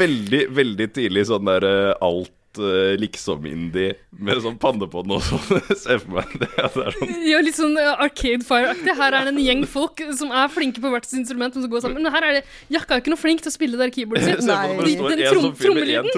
veldig, 0.00 0.40
veldig 0.56 0.88
tidlig 0.96 1.22
sånn 1.28 1.46
der 1.46 1.62
eh, 1.68 1.92
alt 2.02 2.58
eh, 2.58 2.96
liksom-indie 2.98 3.92
med 4.18 4.42
sånn 4.42 4.58
pannebånd 4.60 5.14
og 5.14 5.22
sånn. 5.22 5.62
Se 5.84 6.00
for 6.02 6.16
meg 6.18 6.34
det. 6.42 6.50
det 6.50 6.66
er 6.66 6.90
sånn 6.98 7.14
Ja, 7.30 7.38
litt 7.46 7.54
sånn 7.60 7.78
eh, 7.78 7.92
Arcade 7.94 8.42
Fire-aktig. 8.48 8.90
Her 8.98 9.14
er 9.20 9.30
det 9.30 9.36
en 9.36 9.40
gjeng 9.44 9.62
folk 9.70 10.02
som 10.18 10.34
er 10.34 10.50
flinke 10.52 10.82
på 10.82 10.90
hvert 10.90 11.06
sitt 11.06 11.20
instrument. 11.22 11.54
Men, 11.54 11.62
som 11.68 11.72
går 11.76 11.86
sammen. 11.86 12.02
men 12.02 12.10
her 12.18 12.26
er 12.26 12.40
det 12.40 12.44
Jakka 12.74 12.98
er 12.98 13.04
ikke 13.06 13.14
noe 13.14 13.22
flink 13.22 13.46
til 13.46 13.54
å 13.54 13.56
spille 13.60 13.78
der 13.78 13.94
keyboardet 13.94 14.26
sitt. 14.32 14.42
Nei. 14.50 14.66
Den 14.74 15.14
en 15.14 15.26
trom- 15.30 15.54
trommelyden. 15.62 16.10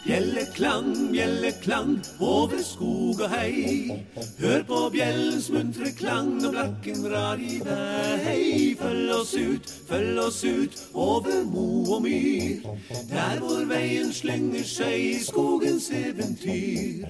bjelleklang 0.09 1.11
bjelleklang 1.11 1.99
over 2.19 2.61
skog 2.65 3.21
og 3.21 3.29
hei. 3.29 3.93
Hør 4.39 4.63
på 4.65 4.79
bjellens 4.95 5.49
muntre 5.53 5.91
klang 5.99 6.31
når 6.41 6.55
blakken 6.55 7.03
drar 7.05 7.37
i 7.37 7.59
vei. 7.65 8.73
Følg 8.79 9.13
oss 9.13 9.35
ut, 9.37 9.69
følg 9.89 10.21
oss 10.23 10.41
ut 10.45 10.79
over 10.93 11.43
mo 11.51 11.67
og 11.95 12.07
myr. 12.07 12.65
Der 13.11 13.37
hvor 13.43 13.61
veien 13.69 14.09
slynger 14.13 14.65
seg 14.65 14.97
i 14.97 15.19
skogens 15.27 15.91
eventyr. 15.93 17.05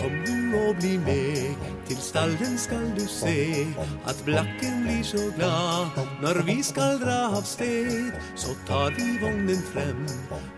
Kom 0.00 0.14
du 0.24 0.56
og 0.56 0.76
bli 0.80 0.94
med, 1.04 1.56
til 1.88 1.98
stallen 2.00 2.54
skal 2.58 2.86
du 2.96 3.02
se. 3.10 3.66
At 4.08 4.22
blakken 4.24 4.78
blir 4.86 5.02
så 5.04 5.26
glad 5.36 5.98
når 6.22 6.40
vi 6.46 6.56
skal 6.64 6.96
dra 7.02 7.18
av 7.36 7.44
sted. 7.44 8.08
Så 8.38 8.54
tar 8.68 8.94
vi 8.96 9.18
vognen 9.20 9.60
frem 9.72 10.00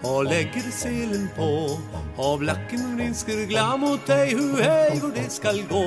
og 0.06 0.28
legger 0.30 0.70
selen 0.70 1.26
på. 1.36 1.50
Og 2.22 2.38
blakken 2.44 2.94
vrinsker 3.00 3.42
glad 3.50 3.82
mot 3.82 4.06
deg, 4.06 4.36
hu 4.38 4.62
hei, 4.62 4.94
hvor 5.02 5.10
det 5.16 5.26
skal 5.34 5.58
gå. 5.70 5.84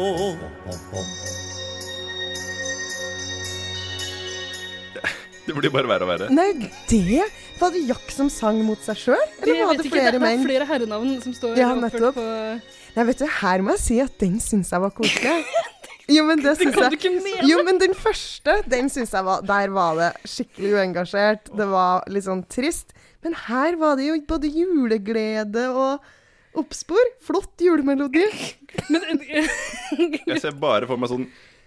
Det 5.46 5.54
blir 5.54 5.70
bare 5.70 5.88
verre 5.88 6.06
og 6.06 6.10
verre. 6.10 6.28
Nei, 6.34 6.52
det 6.90 7.28
Var 7.60 7.72
det 7.72 7.84
Jack 7.88 8.10
som 8.12 8.28
sang 8.34 8.58
mot 8.66 8.82
seg 8.84 8.98
sjøl? 9.00 9.28
Eller 9.44 9.60
Jeg 9.62 9.68
var 9.70 9.78
det 9.78 9.86
ikke, 9.86 10.00
menn? 10.02 10.24
det 10.24 10.32
er 10.32 10.42
flere 10.44 10.66
herrenavn 10.68 11.12
som 11.24 11.36
står 11.38 11.60
Ja, 11.62 11.70
oppført 11.72 12.18
på 12.18 12.26
Nei, 12.96 13.06
vet 13.10 13.20
du, 13.22 13.26
her 13.42 13.64
må 13.66 13.74
jeg 13.76 13.84
si 13.84 13.98
at 14.04 14.14
den 14.22 14.38
syns 14.44 14.72
jeg 14.74 14.84
var 14.86 14.94
koselig. 14.96 15.40
Jo, 16.06 16.22
men 16.28 16.38
det 16.38 16.52
syns 16.60 16.76
jeg! 16.78 17.22
Jo, 17.50 17.64
men 17.66 17.80
den 17.82 17.96
første, 17.98 18.60
den 18.70 18.92
syns 18.94 19.10
jeg 19.16 19.26
var 19.26 19.42
Der 19.42 19.72
var 19.74 19.96
det 19.98 20.10
skikkelig 20.30 20.76
uengasjert. 20.78 21.50
Det 21.58 21.66
var 21.72 22.06
litt 22.14 22.28
sånn 22.28 22.44
trist. 22.46 22.94
Men 23.26 23.34
her 23.48 23.74
var 23.82 23.98
det 23.98 24.12
jo 24.12 24.20
både 24.30 24.52
juleglede 24.54 25.64
og 25.74 26.06
oppspor. 26.62 27.10
Flott 27.26 27.58
julemelodi. 27.66 28.22
Men, 28.94 29.24
Jeg 29.26 30.38
ser 30.44 30.54
bare 30.62 30.86
for 30.86 31.02
meg 31.02 31.10
sånn 31.10 31.26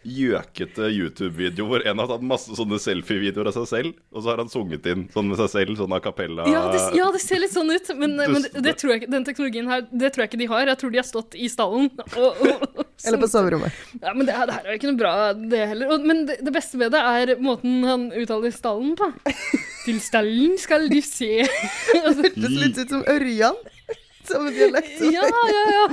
gjøkete 0.09 0.89
YouTube-video 0.91 1.67
hvor 1.69 1.85
en 1.87 2.03
har 2.03 2.11
tatt 2.11 2.25
masse 2.27 2.57
sånne 2.57 2.81
selfie-videoer 2.83 3.51
av 3.51 3.57
seg 3.59 3.69
selv, 3.71 3.99
og 4.13 4.25
så 4.25 4.33
har 4.33 4.43
han 4.43 4.51
sunget 4.53 4.87
inn 4.91 5.07
sånn 5.15 5.29
med 5.31 5.41
seg 5.41 5.53
selv, 5.53 5.77
sånn 5.79 5.95
a 5.97 6.01
cappella. 6.05 6.47
ja, 6.51 6.65
det, 6.73 6.83
ja, 6.99 7.09
det 7.15 7.23
ser 7.23 7.43
litt 7.43 7.55
sånn 7.55 7.71
ut, 7.73 7.93
men, 7.99 8.17
men 8.19 8.45
det, 8.45 8.53
det 8.65 8.77
tror 8.81 8.95
jeg 8.95 9.03
ikke, 9.03 9.13
den 9.13 9.27
teknologien 9.29 9.71
her 9.71 9.87
Det 9.89 10.13
tror 10.15 10.25
jeg 10.25 10.33
ikke 10.33 10.43
de 10.43 10.51
har. 10.51 10.69
Jeg 10.73 10.81
tror 10.81 10.93
de 10.95 11.01
har 11.01 11.07
stått 11.09 11.37
i 11.39 11.49
stallen. 11.53 11.91
Og, 12.17 12.29
og, 12.29 12.69
og, 12.69 12.85
Eller 13.07 13.21
på 13.23 13.29
soverommet. 13.31 13.75
Ja, 14.03 14.13
men 14.15 14.27
det, 14.27 14.35
det 14.35 14.57
her 14.57 14.67
er 14.67 14.73
jo 14.75 14.79
ikke 14.81 14.91
noe 14.91 15.01
bra, 15.01 15.15
det 15.39 15.65
heller. 15.71 15.93
Og, 15.95 16.07
men 16.09 16.25
det, 16.29 16.41
det 16.45 16.55
beste 16.55 16.81
ved 16.81 16.93
det 16.95 17.03
er 17.03 17.35
måten 17.43 17.83
han 17.87 18.09
uttaler 18.11 18.55
stallen 18.55 18.97
på. 18.99 19.11
Til 19.87 20.01
stallen 20.05 20.57
skal 20.61 20.89
de 20.91 21.03
se. 21.05 21.31
Det 22.39 22.49
ser 22.49 22.59
litt 22.59 22.79
ut 22.79 22.91
som 22.93 23.05
Ørjan. 23.09 23.57
Som 24.33 24.47
en 24.49 24.55
dialekt. 24.55 25.01
ja, 25.01 25.25
ja, 25.25 25.63
ja. 25.75 25.85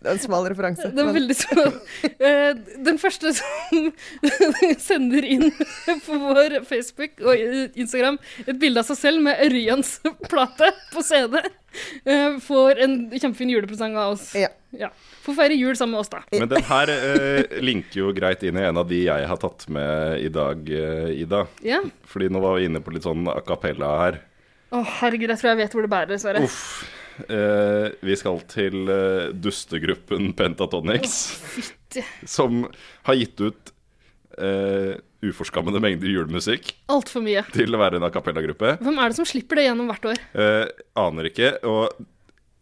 Det 0.00 0.06
er 0.06 0.12
en 0.14 0.22
smal 0.22 0.46
referanse. 0.50 0.88
Det 0.90 1.00
er 1.02 1.08
men- 1.10 1.16
veldig 1.18 1.36
sånn 1.38 1.78
Eh, 2.20 2.54
Den 2.84 2.98
første 3.00 3.32
som 3.36 3.90
sender 4.88 5.24
inn 5.24 5.48
på 6.04 6.18
vår 6.20 6.58
Facebook 6.68 7.20
og 7.24 7.76
Instagram 7.78 8.18
et 8.46 8.58
bilde 8.60 8.82
av 8.82 8.88
seg 8.90 8.98
selv 9.00 9.22
med 9.24 9.40
Ørjans 9.44 9.96
plate 10.30 10.70
på 10.92 11.02
CD, 11.06 11.38
eh, 12.04 12.38
får 12.44 12.80
en 12.84 12.96
kjempefin 13.14 13.52
julepresang 13.54 13.96
av 13.96 14.14
oss. 14.16 14.30
Ja. 14.36 14.50
Ja. 14.76 14.90
Får 15.24 15.34
feire 15.38 15.56
jul 15.58 15.74
sammen 15.78 15.96
med 15.96 16.04
oss, 16.04 16.10
da. 16.12 16.20
Men 16.32 16.48
den 16.52 16.62
her 16.68 16.92
eh, 16.94 17.60
linker 17.64 18.02
jo 18.04 18.12
greit 18.16 18.42
inn 18.46 18.58
i 18.60 18.66
en 18.68 18.78
av 18.80 18.86
de 18.90 19.02
jeg 19.06 19.26
har 19.32 19.40
tatt 19.42 19.66
med 19.72 20.20
i 20.24 20.28
dag, 20.32 20.60
eh, 20.70 21.10
Ida. 21.24 21.44
Ja. 21.66 21.80
Fordi 22.10 22.28
nå 22.32 22.40
var 22.42 22.58
vi 22.58 22.68
inne 22.70 22.82
på 22.84 22.94
litt 22.94 23.06
sånn 23.08 23.26
a 23.32 23.40
cappella 23.46 23.94
her. 24.04 24.20
Å, 24.70 24.80
herregud, 25.00 25.32
jeg 25.32 25.40
tror 25.40 25.50
jeg 25.52 25.60
vet 25.64 25.76
hvor 25.76 25.86
det 25.86 25.90
bærer, 25.92 26.10
dessverre. 26.14 26.42
Uff. 26.46 26.64
Eh, 27.26 27.86
vi 28.06 28.16
skal 28.16 28.38
til 28.48 28.88
eh, 28.88 29.32
dustegruppen 29.36 30.30
Pentatonix, 30.38 31.16
oh, 31.98 32.06
som 32.24 32.62
har 33.08 33.18
gitt 33.18 33.42
ut 33.42 33.72
eh, 34.40 34.94
uforskammede 35.26 35.82
mengder 35.84 36.08
julemusikk 36.08 36.70
Altfor 36.88 37.20
mye. 37.26 37.42
til 37.52 37.76
å 37.76 37.80
være 37.82 38.00
en 38.00 38.06
a 38.06 38.12
cappella-gruppe. 38.14 38.78
Hvem 38.80 39.02
er 39.02 39.12
det 39.12 39.18
som 39.18 39.28
slipper 39.28 39.60
det 39.60 39.66
gjennom 39.68 39.90
hvert 39.90 40.08
år? 40.14 40.22
Eh, 40.32 40.64
aner 41.02 41.28
ikke. 41.28 41.52
Og 41.68 42.06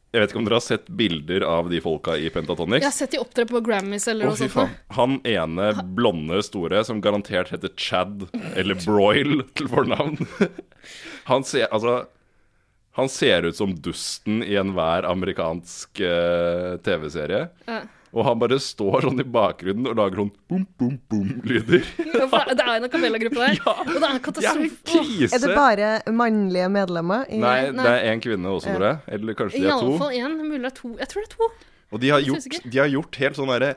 jeg 0.09 0.23
vet 0.23 0.31
ikke 0.33 0.41
om 0.41 0.47
dere 0.47 0.57
har 0.57 0.65
sett 0.65 0.87
bilder 0.97 1.45
av 1.45 1.67
de 1.69 1.81
folka 1.85 2.15
i 2.17 2.31
Pentatonix? 2.33 2.81
Jeg 2.81 2.89
har 2.89 2.97
sett 2.97 3.13
de 3.13 3.21
opptre 3.21 3.45
på 3.49 3.61
Grammys 3.65 4.07
eller 4.09 4.31
noe 4.31 4.39
sånt. 4.41 4.79
Han 4.97 5.19
ene 5.29 5.67
blonde 5.99 6.41
store, 6.47 6.81
som 6.89 7.03
garantert 7.05 7.53
heter 7.53 7.75
Chad, 7.77 8.25
eller 8.57 8.79
Broil 8.87 9.43
til 9.59 9.69
fornavn 9.69 10.17
Han 11.29 11.45
ser 11.45 11.69
altså 11.69 11.99
Han 12.97 13.13
ser 13.13 13.51
ut 13.51 13.59
som 13.59 13.75
dusten 13.85 14.41
i 14.47 14.57
enhver 14.59 15.05
amerikansk 15.07 16.01
uh, 16.01 16.81
TV-serie. 16.83 17.45
Ja. 17.69 17.83
Og 18.15 18.25
han 18.25 18.39
bare 18.41 18.57
står 18.63 19.05
sånn 19.05 19.21
i 19.21 19.27
bakgrunnen 19.29 19.89
og 19.91 19.99
lager 19.99 20.23
sånn 20.23 20.31
bom, 20.49 20.63
bom, 20.81 20.95
bom-lyder. 21.13 21.83
Ja, 22.09 22.29
det 22.57 22.65
er 22.65 22.71
en 22.79 22.87
a 22.87 22.91
cappella-gruppe 22.93 23.43
der. 23.43 23.59
Ja, 23.61 23.75
og 23.85 23.91
det 23.93 24.09
er 24.09 24.23
katastrofe. 24.25 24.97
Ja, 24.97 25.29
Er 25.37 25.43
det 25.45 25.55
bare 25.59 25.91
mannlige 26.17 26.71
medlemmer? 26.73 27.27
I, 27.29 27.41
Nei, 27.43 27.59
Nei. 27.71 27.85
det 27.85 27.93
er 27.99 28.09
én 28.15 28.23
kvinne 28.25 28.55
også, 28.57 28.73
tror 28.77 28.87
jeg. 28.89 28.99
Eller 29.19 29.37
kanskje 29.39 29.61
de 29.61 29.69
er 29.69 29.77
to. 29.77 29.93
Iallfall 29.93 30.17
én. 30.23 30.39
Mulig 30.41 30.63
det 30.65 30.71
er 30.73 30.77
to. 30.81 30.95
Jeg 31.03 31.13
tror 31.13 31.27
det 31.27 31.29
er 31.29 31.37
to. 31.37 31.51
Og 31.93 32.01
de 32.05 32.11
har 32.13 32.25
gjort, 32.25 32.59
de 32.73 32.79
har 32.83 32.91
gjort 32.93 33.21
helt 33.25 33.39
sånne 33.43 33.59
derre 33.61 33.75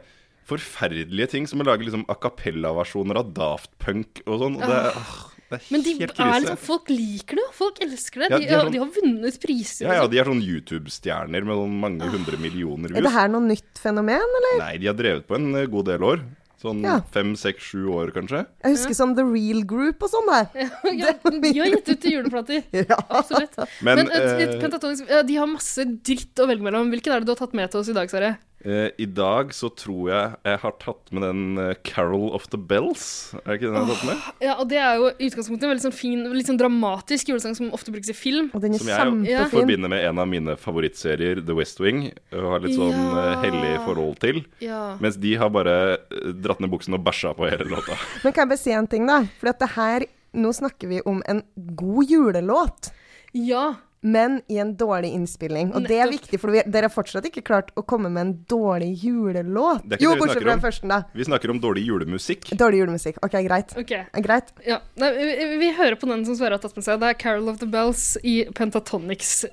forferdelige 0.52 1.28
ting, 1.32 1.46
som 1.48 1.62
å 1.64 1.68
lage 1.68 1.86
liksom 1.86 2.02
a 2.12 2.16
cappella-versjoner 2.20 3.20
av 3.22 3.30
Daft 3.38 3.72
Punk 3.84 4.24
og 4.26 4.40
sånn. 4.42 4.58
Og 4.60 4.64
det, 4.68 4.80
er- 4.80 4.96
er 4.96 5.31
Men 5.72 5.84
de 5.86 5.94
er 6.04 6.12
liksom, 6.42 6.58
folk 6.58 6.90
liker 6.92 7.36
det, 7.42 7.48
folk 7.58 7.80
elsker 7.84 8.24
det. 8.26 8.30
Ja, 8.32 8.38
De, 8.38 8.46
de 8.46 8.52
er 8.56 8.60
sånn- 8.62 8.72
de 8.76 8.80
har 8.84 8.92
vunnet 8.98 9.40
priser. 9.44 9.86
Ja, 9.88 9.94
ja, 10.02 10.08
de 10.08 10.20
er 10.22 10.30
sånn 10.32 10.42
YouTube-stjerner 10.44 11.44
med 11.48 11.56
sånn 11.62 11.80
mange 11.86 12.12
hundre 12.14 12.38
millioner 12.42 12.94
Er 12.96 13.02
det 13.08 13.12
her 13.16 13.28
noe 13.34 13.42
nytt 13.48 13.82
fenomen, 13.82 14.38
eller? 14.42 14.60
Nei, 14.66 14.78
de 14.78 14.88
har 14.92 14.96
drevet 15.00 15.28
på 15.28 15.36
en 15.36 15.50
eh, 15.56 15.66
god 15.72 15.86
del 15.92 16.04
år. 16.04 16.22
Sånn 16.62 16.84
Ja. 16.86 17.00
fem, 17.12 17.32
seks, 17.36 17.72
sju 17.72 17.88
år, 17.90 18.12
kanskje. 18.14 18.44
Jeg 18.64 18.76
husker 18.76 18.94
sånn 18.94 19.16
The 19.18 19.24
Real 19.26 19.64
Group 19.66 20.04
og 20.06 20.12
sånn 20.14 20.28
der. 20.30 20.70
ja, 20.94 21.14
de 21.18 21.54
har 21.58 21.72
gitt 21.74 21.90
ut 21.90 22.04
juleplater. 22.06 22.62
Ja. 22.84 23.00
Absolutt. 23.10 23.58
Men, 23.82 23.98
Men, 24.04 24.12
et, 24.14 24.28
et 24.46 24.56
eh, 24.56 24.60
Pentatonix, 24.62 25.02
de 25.26 25.36
har 25.42 25.50
masse 25.50 25.82
dritt 26.06 26.38
å 26.38 26.46
velge 26.48 26.62
mellom. 26.62 26.92
Hvilken 26.94 27.16
er 27.16 27.20
det 27.24 27.26
du 27.26 27.34
har 27.34 27.42
tatt 27.42 27.56
med 27.58 27.72
til 27.74 27.82
oss 27.82 27.90
i 27.90 27.98
dag, 27.98 28.08
Sverre? 28.14 28.36
Eh, 28.66 28.90
i 29.02 29.06
dag 29.06 29.52
så 29.54 29.70
tror 29.76 30.10
jeg 30.12 30.36
jeg 30.46 30.60
har 30.64 30.74
tatt 30.80 31.12
med 31.12 31.24
den 31.24 31.58
eh, 31.58 31.74
Carol 31.84 32.30
of 32.36 32.48
the 32.54 32.58
Bells. 32.58 33.34
Er 33.34 33.42
det 33.46 33.58
ikke 33.62 33.72
den 33.72 33.76
jeg 33.76 33.86
har 33.86 33.96
tatt 33.96 34.06
med? 34.10 34.44
Ja, 34.46 34.54
og 34.62 34.68
Det 34.70 34.78
er 34.78 34.96
jo 35.00 35.10
i 35.18 35.30
utgangspunktet 35.30 35.64
en 35.68 35.72
veldig 35.74 35.86
sånn 35.88 35.96
fin, 35.98 36.24
litt 36.34 36.48
sånn 36.48 36.60
dramatisk 36.62 37.32
julesang 37.32 37.56
som 37.58 37.72
ofte 37.74 37.92
brukes 37.92 38.10
i 38.10 38.18
film. 38.18 38.52
Og 38.54 38.62
den 38.62 38.74
er 38.74 38.78
Som 38.80 38.88
jeg 38.88 38.98
Ja. 39.32 39.44
kjempefin. 39.46 39.60
forbinder 39.60 39.90
med 39.90 40.06
en 40.06 40.20
av 40.20 40.28
mine 40.28 40.56
favorittserier, 40.58 41.42
The 41.46 41.54
West 41.56 41.80
Wing. 41.80 42.12
Og 42.34 42.50
har 42.52 42.60
litt 42.60 42.78
sånn 42.78 42.92
Ja. 42.92 43.34
eh, 43.34 43.44
hellig 43.44 43.86
forhold 43.86 44.20
til. 44.20 44.46
Ja. 44.60 44.98
Mens 45.00 45.18
de 45.18 45.36
har 45.36 45.50
bare 45.50 45.98
dratt 46.42 46.60
ned 46.60 46.70
buksen 46.72 46.94
og 46.94 47.04
bæsja 47.04 47.36
på 47.36 47.50
hele 47.50 47.66
låta. 47.66 47.98
Men 48.24 48.34
kan 48.34 48.48
jeg 48.48 48.50
bare 48.50 48.58
si 48.58 48.72
en 48.72 48.88
ting, 48.88 49.06
da? 49.08 49.24
For 49.40 49.50
at 49.50 49.60
det 49.60 49.70
her 49.76 50.06
Nå 50.34 50.48
snakker 50.56 50.88
vi 50.88 51.02
om 51.06 51.22
en 51.28 51.42
god 51.76 52.08
julelåt. 52.08 52.92
ja. 53.34 53.76
Men 54.02 54.40
i 54.50 54.58
en 54.58 54.74
dårlig 54.78 55.12
innspilling. 55.14 55.74
Og 55.78 55.86
det 55.86 56.00
er 56.02 56.10
viktig, 56.10 56.40
for 56.42 56.50
dere 56.52 56.88
har 56.88 56.94
fortsatt 56.94 57.28
ikke 57.30 57.44
klart 57.46 57.70
å 57.78 57.84
komme 57.86 58.10
med 58.10 58.22
en 58.24 58.34
dårlig 58.50 58.96
julelåt. 59.04 59.86
Jo, 60.02 60.16
bortsett 60.18 60.42
fra 60.42 60.56
den 60.56 60.64
første, 60.64 60.90
da. 60.90 61.04
Vi 61.14 61.28
snakker 61.28 61.54
om 61.54 61.62
dårlig 61.62 61.86
julemusikk. 61.86 62.50
Dårlig 62.58 62.82
julemusikk. 62.82 63.22
OK, 63.22 63.38
greit. 63.46 63.76
Ok. 63.78 63.92
Eh, 63.92 64.22
Greit. 64.26 64.50
Ja. 64.66 64.80
Nei, 65.02 65.12
vi, 65.18 65.58
vi 65.62 65.72
hører 65.78 65.98
på 66.02 66.10
den 66.10 66.26
som 66.26 66.38
Sverre 66.40 66.58
har 66.58 66.64
tatt 66.64 66.76
med 66.78 66.86
seg. 66.88 66.98
Det 67.02 67.14
er 67.14 67.20
Carol 67.22 67.50
of 67.54 67.62
the 67.62 67.70
Bells 67.70 68.16
i 68.26 68.42
Pentatonics 68.58 69.46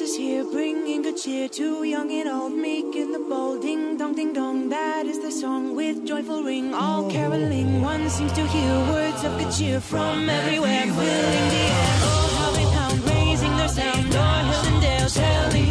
Is 0.00 0.16
here, 0.16 0.44
bringing 0.44 1.02
good 1.02 1.16
cheer 1.16 1.48
to 1.48 1.82
young 1.82 2.08
and 2.12 2.28
old, 2.28 2.52
meek 2.52 2.94
and 2.94 3.12
the 3.12 3.18
bold. 3.18 3.62
Ding 3.62 3.96
dong, 3.96 4.14
ding 4.14 4.32
dong, 4.32 4.68
that 4.68 5.06
is 5.06 5.18
the 5.18 5.32
song 5.32 5.74
with 5.74 6.06
joyful 6.06 6.44
ring, 6.44 6.72
all 6.72 7.10
caroling. 7.10 7.82
One 7.82 8.08
seems 8.08 8.32
to 8.34 8.46
hear 8.46 8.72
words 8.92 9.24
of 9.24 9.36
good 9.38 9.50
cheer 9.52 9.80
from 9.80 10.30
everywhere, 10.30 10.82
filling 10.82 11.48
the 11.54 11.64
air. 11.78 11.98
Oh, 12.06 12.36
how 12.38 12.50
they 12.52 12.66
pound, 12.76 13.00
raising 13.10 13.56
their 13.56 13.68
sound, 13.68 14.14
o'er 14.14 14.42
hill 14.50 14.66
and 14.72 14.80
dale, 14.82 15.08
telling 15.08 15.67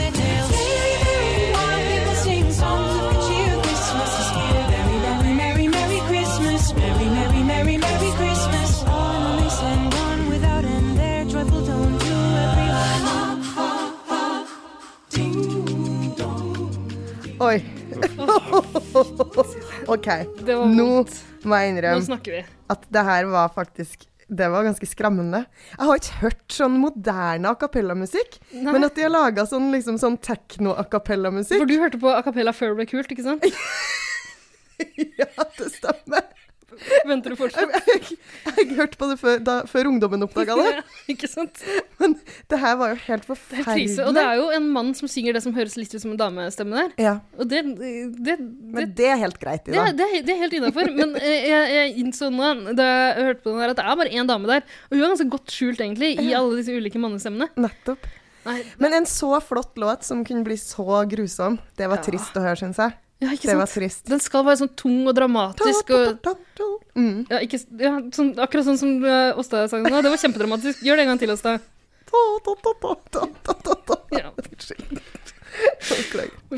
Oi. 17.37 17.57
OK. 19.93 20.07
Det 20.41 20.55
var 20.57 20.69
Nå 20.73 20.87
må 21.47 21.57
jeg 21.61 21.73
innrømme 21.73 22.43
at 22.73 22.87
det 22.91 23.03
her 23.07 23.27
var 23.31 23.51
faktisk 23.55 24.07
det 24.27 24.49
var 24.51 24.65
ganske 24.65 24.83
skremmende. 24.83 25.45
Jeg 25.71 25.87
har 25.87 25.99
ikke 26.01 26.17
hørt 26.19 26.51
sånn 26.51 26.73
moderne 26.81 27.47
a 27.47 27.55
cappella-musikk, 27.55 28.33
men 28.59 28.83
at 28.83 28.97
de 28.97 29.05
har 29.05 29.13
laga 29.13 29.45
sånn, 29.47 29.69
liksom, 29.71 29.95
sånn 30.01 30.17
tekno-a 30.19 30.83
cappella-musikk 30.91 31.63
For 31.63 31.69
du 31.69 31.77
hørte 31.79 32.01
på 32.01 32.11
a 32.11 32.19
cappella 32.25 32.51
før 32.51 32.73
det 32.73 32.81
ble 32.81 32.87
kult, 32.91 33.13
ikke 33.15 33.23
sant? 33.23 33.47
Ja, 35.17 35.25
det 35.57 35.71
stemmer. 35.73 36.27
Venter 37.09 37.33
du 37.33 37.37
fortsatt? 37.39 37.73
Jeg, 37.87 38.01
jeg, 38.07 38.17
jeg 38.57 38.77
hørte 38.77 38.99
på 38.99 39.09
det 39.11 39.17
før, 39.21 39.39
da, 39.43 39.55
før 39.69 39.89
ungdommen 39.91 40.25
oppdaga 40.27 40.55
det, 40.59 40.65
Ja, 40.77 40.83
ikke 41.13 41.29
sant? 41.31 41.61
men 42.01 42.15
det 42.51 42.59
her 42.61 42.75
var 42.79 42.93
jo 42.93 42.99
helt 43.07 43.23
er 43.23 43.27
forferdelig. 43.31 43.87
Det 43.95 44.05
Og 44.05 44.13
det 44.17 44.23
er 44.25 44.35
jo 44.41 44.47
en 44.57 44.67
mann 44.75 44.91
som 44.97 45.09
synger 45.11 45.37
det 45.37 45.43
som 45.45 45.55
høres 45.57 45.77
litt 45.79 45.95
ut 45.95 46.01
som 46.03 46.11
en 46.13 46.19
damestemme 46.19 46.77
der. 46.77 46.91
Ja, 47.01 47.15
Og 47.37 47.49
det, 47.49 47.63
det, 47.79 47.93
det, 48.27 48.37
men 48.39 48.93
det 48.97 49.09
er 49.13 49.21
helt 49.23 49.39
greit, 49.41 49.67
Ida. 49.67 49.87
Det, 49.91 49.97
det, 50.01 50.21
det 50.27 50.35
er 50.35 50.41
helt 50.45 50.57
innafor. 50.59 50.91
Men 50.97 51.15
eh, 51.21 51.47
jeg, 51.49 51.73
jeg 51.77 51.95
innså 52.03 52.29
nå, 52.33 52.53
da 52.77 52.87
jeg 52.91 53.25
hørte 53.31 53.43
på 53.45 53.51
den 53.55 53.63
her, 53.63 53.73
at 53.73 53.81
det 53.81 53.87
er 53.87 53.99
bare 54.03 54.13
én 54.13 54.29
dame 54.29 54.51
der. 54.51 54.63
Og 54.89 54.95
hun 54.97 55.03
er 55.03 55.11
ganske 55.15 55.29
godt 55.33 55.53
skjult, 55.57 55.81
egentlig, 55.83 56.13
i 56.21 56.31
alle 56.37 56.59
disse 56.59 56.75
ulike 56.77 57.01
mannestemmene. 57.01 57.49
Nettopp. 57.59 58.05
Nei, 58.47 58.61
Men 58.79 58.93
en 59.01 59.05
så 59.09 59.33
flott 59.43 59.75
låt 59.81 60.05
som 60.07 60.21
kunne 60.27 60.45
bli 60.47 60.55
så 60.61 61.01
grusom, 61.11 61.57
det 61.75 61.89
var 61.91 61.99
Ja. 61.99 62.05
trist 62.05 62.37
å 62.39 62.43
høre, 62.45 62.55
syns 62.61 62.77
jeg. 62.79 62.93
Ja, 63.19 63.29
Det 63.33 63.55
var 63.57 63.65
sant? 63.65 63.73
trist. 63.79 64.03
Den 64.09 64.19
skal 64.21 64.43
være 64.45 64.59
sånn 64.61 64.73
tung 64.77 65.07
og 65.09 65.15
dramatisk 65.17 65.89
og 65.95 66.19
Mm. 66.97 67.27
ja, 67.29 67.39
ikke, 67.45 67.59
ja, 67.77 67.91
sånn, 68.13 68.31
Akkurat 68.41 68.65
sånn 68.65 68.77
som 68.81 69.03
uh, 69.05 69.37
Åsta 69.37 69.67
sang 69.69 69.83
nå. 69.85 70.01
Det 70.01 70.09
var 70.09 70.17
kjempedramatisk. 70.21 70.81
Gjør 70.85 70.97
det 70.97 71.03
en 71.05 71.11
gang 71.13 71.19
til, 71.21 71.33
Åsta. 71.33 71.59
Unnskyld. 74.37 75.01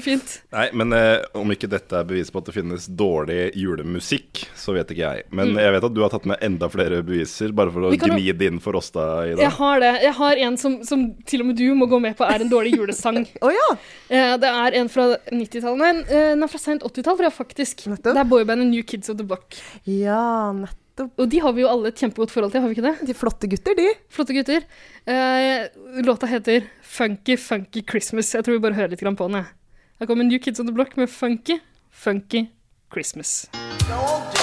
Fint. 0.04 0.36
Nei, 0.56 0.68
men 0.74 0.94
eh, 0.96 1.22
om 1.38 1.52
ikke 1.54 1.70
dette 1.72 1.98
er 2.00 2.08
bevis 2.08 2.32
på 2.32 2.42
at 2.42 2.50
det 2.50 2.56
finnes 2.56 2.88
dårlig 3.00 3.52
julemusikk, 3.60 4.44
så 4.58 4.76
vet 4.78 4.92
ikke 4.94 5.04
jeg. 5.06 5.26
Men 5.36 5.56
jeg 5.60 5.74
vet 5.76 5.88
at 5.90 5.96
du 5.96 6.02
har 6.04 6.14
tatt 6.14 6.28
med 6.30 6.44
enda 6.46 6.70
flere 6.72 7.02
beviser, 7.06 7.54
bare 7.56 7.74
for 7.74 7.90
å 7.90 7.94
Mm. 8.00 8.16
Gni 8.16 8.32
det 8.38 8.48
inn 8.48 8.60
for 8.64 8.78
oss 8.80 8.92
da, 8.96 9.06
Ida. 9.28 9.42
Jeg 9.44 9.56
har 9.58 9.80
det. 9.84 9.92
Jeg 10.06 10.16
har 10.20 10.42
en 10.46 10.58
som, 10.62 10.78
som 10.88 11.06
til 11.28 11.44
og 11.44 11.50
med 11.50 11.60
du 11.60 11.68
må 11.76 11.88
gå 11.90 12.00
med 12.02 12.16
på 12.18 12.28
er 12.28 12.46
en 12.46 12.52
dårlig 12.52 12.76
julesang. 12.78 13.24
oh, 13.46 13.52
ja! 13.54 13.70
Eh, 14.08 14.36
det 14.42 14.50
er 14.50 14.78
en 14.80 14.92
fra 14.92 15.08
90-tallet. 15.32 15.80
Nei, 15.82 15.94
eh, 16.08 16.28
den 16.34 16.46
er 16.46 16.52
fra 16.52 16.62
sent 16.62 16.86
80-tall, 16.86 17.18
tror 17.20 17.28
jeg 17.30 17.36
faktisk. 17.36 17.88
Nettopp. 17.92 18.14
Det 18.14 18.24
er 18.24 18.30
boybandet 18.30 18.72
New 18.72 18.86
Kids 18.88 19.12
of 19.12 19.20
the 19.20 19.28
Block. 19.28 19.58
Ja, 19.90 20.54
nettopp. 20.56 20.78
Og 21.08 21.30
de 21.32 21.40
har 21.44 21.56
vi 21.56 21.64
jo 21.64 21.70
alle 21.72 21.92
et 21.92 22.02
kjempegodt 22.02 22.34
forhold 22.34 22.52
til, 22.54 22.64
har 22.64 22.72
vi 22.72 22.78
ikke 22.78 22.88
det? 22.88 23.08
De 23.10 23.16
flotte 23.18 23.50
gutter, 23.52 23.78
de. 23.78 23.88
Flotte 24.12 24.36
gutter. 24.36 24.68
Eh, 25.06 25.70
låta 26.06 26.30
heter 26.30 26.68
Funky 26.84 27.38
Funky 27.38 27.86
Christmas. 27.88 28.34
Jeg 28.36 28.46
tror 28.46 28.58
vi 28.58 28.66
bare 28.68 28.78
hører 28.80 28.96
litt 28.96 29.04
grann 29.04 29.18
på 29.20 29.30
den. 29.30 29.42
jeg. 29.42 29.52
Her 30.00 30.08
kommer 30.08 30.24
New 30.24 30.40
Kids 30.40 30.60
on 30.60 30.68
the 30.68 30.76
Block 30.76 30.98
med 30.98 31.10
Funky 31.10 31.60
Funky 31.92 32.48
Christmas. 32.92 33.50
Now 33.90 34.00
on 34.00 34.22
it 34.32 34.40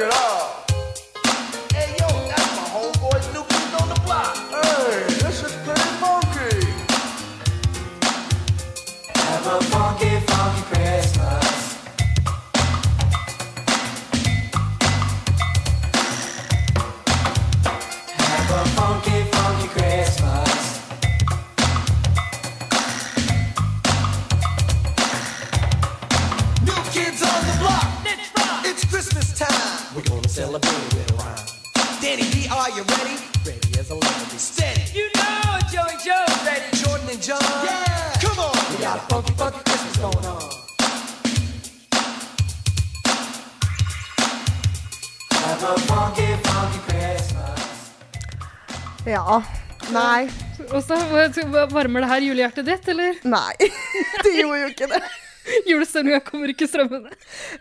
let's 0.00 0.43
varmer 51.74 52.04
det 52.04 52.10
her 52.12 52.26
julehjertet 52.28 52.68
ditt, 52.68 52.88
eller? 52.94 53.20
Nei. 53.28 53.54
Det 54.24 54.32
gjorde 54.38 54.60
jo 54.62 54.72
ikke 54.72 54.90
det. 54.94 55.02
Julestemninga 55.68 56.22
kommer 56.24 56.48
ikke 56.54 56.66
strømmende. 56.70 57.10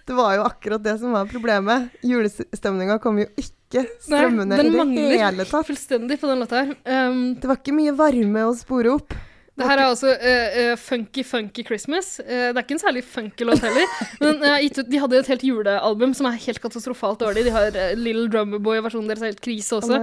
Det 0.08 0.15
var 0.15 0.38
jo 0.38 0.45
akkurat 0.47 0.84
det 0.86 0.93
som 1.02 1.12
var 1.15 1.28
problemet. 1.28 1.89
Julestemninga 2.08 2.95
kom 3.04 3.19
jo 3.19 3.28
ikke 3.36 3.84
strømmende 4.06 4.56
Nei, 4.56 4.63
i 4.63 4.71
det 4.71 5.19
hele 5.19 5.43
tatt. 5.43 5.49
Den 5.49 5.49
mangler 5.49 5.67
fullstendig 5.67 6.19
på 6.21 6.30
den 6.32 6.43
låta 6.45 6.62
her. 6.62 6.71
Um, 6.88 7.21
Det 7.36 7.49
var 7.49 7.60
ikke 7.60 7.76
mye 7.76 7.95
varme 7.97 8.45
å 8.47 8.56
spore 8.56 8.95
opp. 8.95 9.17
Det 9.54 9.68
her 9.70 9.78
er 9.78 9.86
altså 9.86 10.10
uh, 10.10 10.72
Funky 10.82 11.22
Funky 11.26 11.62
Christmas. 11.66 12.16
Uh, 12.24 12.50
det 12.50 12.58
er 12.58 12.63
ikke 12.63 12.74
en 12.74 12.82
særlig 12.82 13.04
funky 13.06 13.46
låt 13.46 13.62
heller. 13.62 13.92
Men 14.24 14.42
de 14.89 15.02
hadde 15.04 15.20
et 15.20 15.30
helt 15.30 15.46
julealbum 15.46 16.16
som 16.18 16.30
er 16.30 16.39
helt 16.42 16.62
katastrofalt 16.63 17.22
dårlig. 17.22 17.46
De 17.46 17.54
har 17.54 17.78
Little 18.00 18.26
Drummerboy-versjonen 18.34 19.12
deres 19.12 19.22
er 19.22 19.34
helt 19.34 19.44
krise 19.46 19.78
også. 19.78 20.00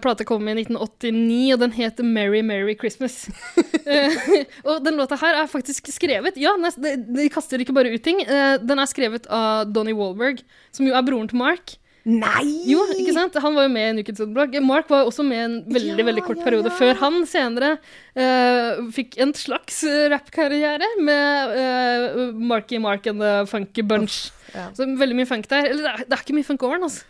Plata 0.00 0.24
kom 0.28 0.48
i 0.48 0.56
1989, 0.56 1.52
og 1.54 1.60
den 1.60 1.76
heter 1.76 2.08
Merry 2.08 2.40
Merry 2.40 2.76
Christmas. 2.80 3.26
Og 4.68 4.80
den 4.84 4.96
låta 4.96 5.18
her 5.20 5.42
er 5.42 5.50
faktisk 5.50 5.90
skrevet 5.92 6.38
Ja, 6.40 6.54
de, 6.56 6.96
de 7.04 7.28
kaster 7.32 7.60
ikke 7.60 7.76
bare 7.76 7.92
ut 7.92 8.04
ting. 8.04 8.22
Den 8.64 8.80
er 8.80 8.88
skrevet 8.88 9.28
av 9.28 9.68
Donnie 9.72 9.96
Wahlberg, 9.96 10.40
som 10.72 10.88
jo 10.88 10.96
er 10.96 11.04
broren 11.04 11.28
til 11.28 11.42
Mark. 11.42 11.76
Nei! 12.04 12.44
Jo, 12.68 12.82
ikke 12.92 13.14
sant? 13.16 13.36
Han 13.40 13.54
var 13.56 13.64
jo 13.64 13.72
med 13.72 13.86
i 13.88 13.92
New 13.96 14.04
Kids 14.04 14.20
on 14.20 14.34
Block. 14.36 14.52
Mark 14.60 14.90
var 14.92 15.06
også 15.08 15.24
med 15.24 15.40
en 15.40 15.54
veldig 15.72 15.94
Ja, 16.02 16.06
veldig 16.10 16.24
kort 16.26 16.42
ja, 16.42 16.44
periode 16.44 16.68
ja. 16.68 16.76
før 16.76 16.98
han 17.00 17.22
senere 17.28 17.70
uh, 17.78 18.82
fikk 18.92 19.16
en 19.24 19.32
slags 19.38 19.80
eh, 19.88 20.04
rappkarriere 20.12 20.90
med 21.00 21.54
uh, 21.56 22.20
Marky 22.36 22.76
Mark 22.82 23.08
and 23.08 23.24
the 23.24 23.32
Funky 23.48 23.82
Bunch. 23.82 24.28
ja. 24.52 24.68
Så 24.76 24.84
veldig 24.84 25.16
mye 25.16 25.30
funk 25.30 25.48
der. 25.48 25.70
Eller 25.70 25.86
det 25.86 25.92
er, 25.94 26.04
det 26.04 26.18
er 26.18 26.26
ikke 26.26 26.36
mye 26.36 26.50
funk 26.50 26.66
over 26.68 26.76
den, 26.76 26.90
altså. 26.90 27.08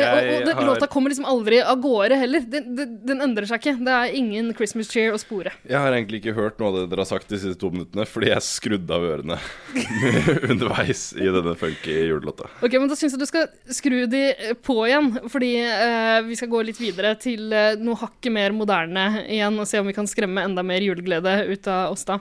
Jeg 0.00 0.36
og 0.40 0.46
det, 0.46 0.54
har- 0.58 0.66
låta 0.68 0.86
kommer 0.92 1.12
liksom 1.12 1.26
aldri 1.28 1.60
av 1.62 1.80
gårde 1.82 2.18
heller. 2.20 2.44
Den, 2.52 2.68
den, 2.76 2.94
den 3.06 3.20
endrer 3.24 3.46
seg 3.50 3.60
ikke. 3.62 3.74
Det 3.86 3.94
er 3.96 4.14
ingen 4.18 4.52
Christmas 4.58 4.90
cheer 4.92 5.14
å 5.16 5.20
spore. 5.20 5.52
Jeg 5.68 5.78
har 5.80 5.92
egentlig 5.96 6.20
ikke 6.22 6.34
hørt 6.36 6.58
noe 6.60 6.68
av 6.72 6.78
det 6.80 6.84
dere 6.92 7.04
har 7.04 7.10
sagt 7.10 7.28
de 7.32 7.38
siste 7.40 7.58
to 7.60 7.70
minuttene, 7.74 8.06
fordi 8.08 8.30
jeg 8.32 8.44
skrudde 8.46 8.96
av 8.96 9.06
ørene 9.10 9.38
underveis 10.50 11.12
i 11.16 11.26
denne 11.26 11.54
funky 11.58 11.96
julelåta. 12.08 12.48
Ok, 12.62 12.76
men 12.78 12.88
Da 12.90 12.96
syns 12.98 13.16
jeg 13.16 13.22
du 13.22 13.26
skal 13.28 13.48
skru 13.72 13.98
de 14.10 14.22
eh, 14.32 14.54
på 14.58 14.78
igjen, 14.86 15.12
fordi 15.32 15.52
eh, 15.64 16.20
vi 16.26 16.36
skal 16.38 16.50
gå 16.52 16.62
litt 16.68 16.80
videre 16.80 17.14
til 17.20 17.52
eh, 17.54 17.74
noe 17.80 17.98
hakket 18.00 18.32
mer 18.34 18.54
moderne 18.56 19.08
igjen, 19.26 19.58
og 19.62 19.68
se 19.68 19.80
om 19.82 19.88
vi 19.90 19.96
kan 19.96 20.08
skremme 20.10 20.44
enda 20.46 20.64
mer 20.66 20.84
juleglede 20.84 21.38
ut 21.50 21.68
av 21.72 21.92
oss 21.96 22.06
da. 22.08 22.20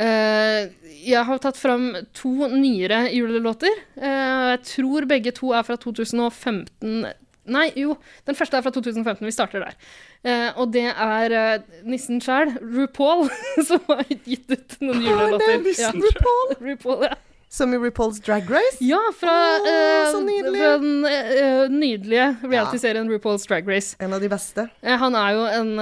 Eh, 0.00 0.70
jeg 1.04 1.24
har 1.28 1.40
tatt 1.42 1.58
fram 1.60 1.90
to 2.16 2.48
nyere 2.48 3.04
julelåter. 3.12 3.74
Eh, 3.98 4.54
jeg 4.54 4.62
tror 4.70 5.08
begge 5.10 5.34
to 5.36 5.52
er 5.52 5.66
fra 5.66 5.76
2015 5.80 7.10
Nei, 7.42 7.72
jo, 7.74 7.96
den 8.22 8.36
første 8.38 8.54
er 8.54 8.62
fra 8.62 8.70
2015. 8.70 9.26
Vi 9.26 9.32
starter 9.34 9.64
der. 9.64 9.74
Eh, 10.22 10.60
og 10.62 10.70
det 10.70 10.84
er 10.86 11.64
nissen 11.82 12.20
sjæl, 12.22 12.52
RuPaul, 12.62 13.26
som 13.68 13.82
har 13.88 14.04
gitt 14.22 14.46
ut 14.46 14.76
noen 14.78 15.02
julelåter. 15.02 15.42
det 15.42 15.56
er 15.56 15.64
nissen 15.64 15.98
ja. 15.98 16.04
RuPaul. 16.06 16.54
RuPaul, 16.62 17.06
ja. 17.08 17.18
Som 17.52 17.74
i 17.74 17.76
RuPaul's 17.76 18.16
Drag 18.24 18.46
Race? 18.48 18.78
Ja, 18.80 19.00
fra, 19.12 19.32
oh, 19.60 20.22
nydelig. 20.24 20.56
fra 20.56 20.70
den 20.80 21.04
uh, 21.04 21.66
nydelige 21.68 22.28
reality-serien 22.46 23.10
RuPaul's 23.12 23.44
Drag 23.44 23.68
Race. 23.68 23.92
En 24.00 24.14
av 24.16 24.22
de 24.24 24.30
beste. 24.32 24.64
Eh, 24.80 24.96
han 24.96 25.12
er 25.20 25.34
jo 25.36 25.42
en 25.58 25.72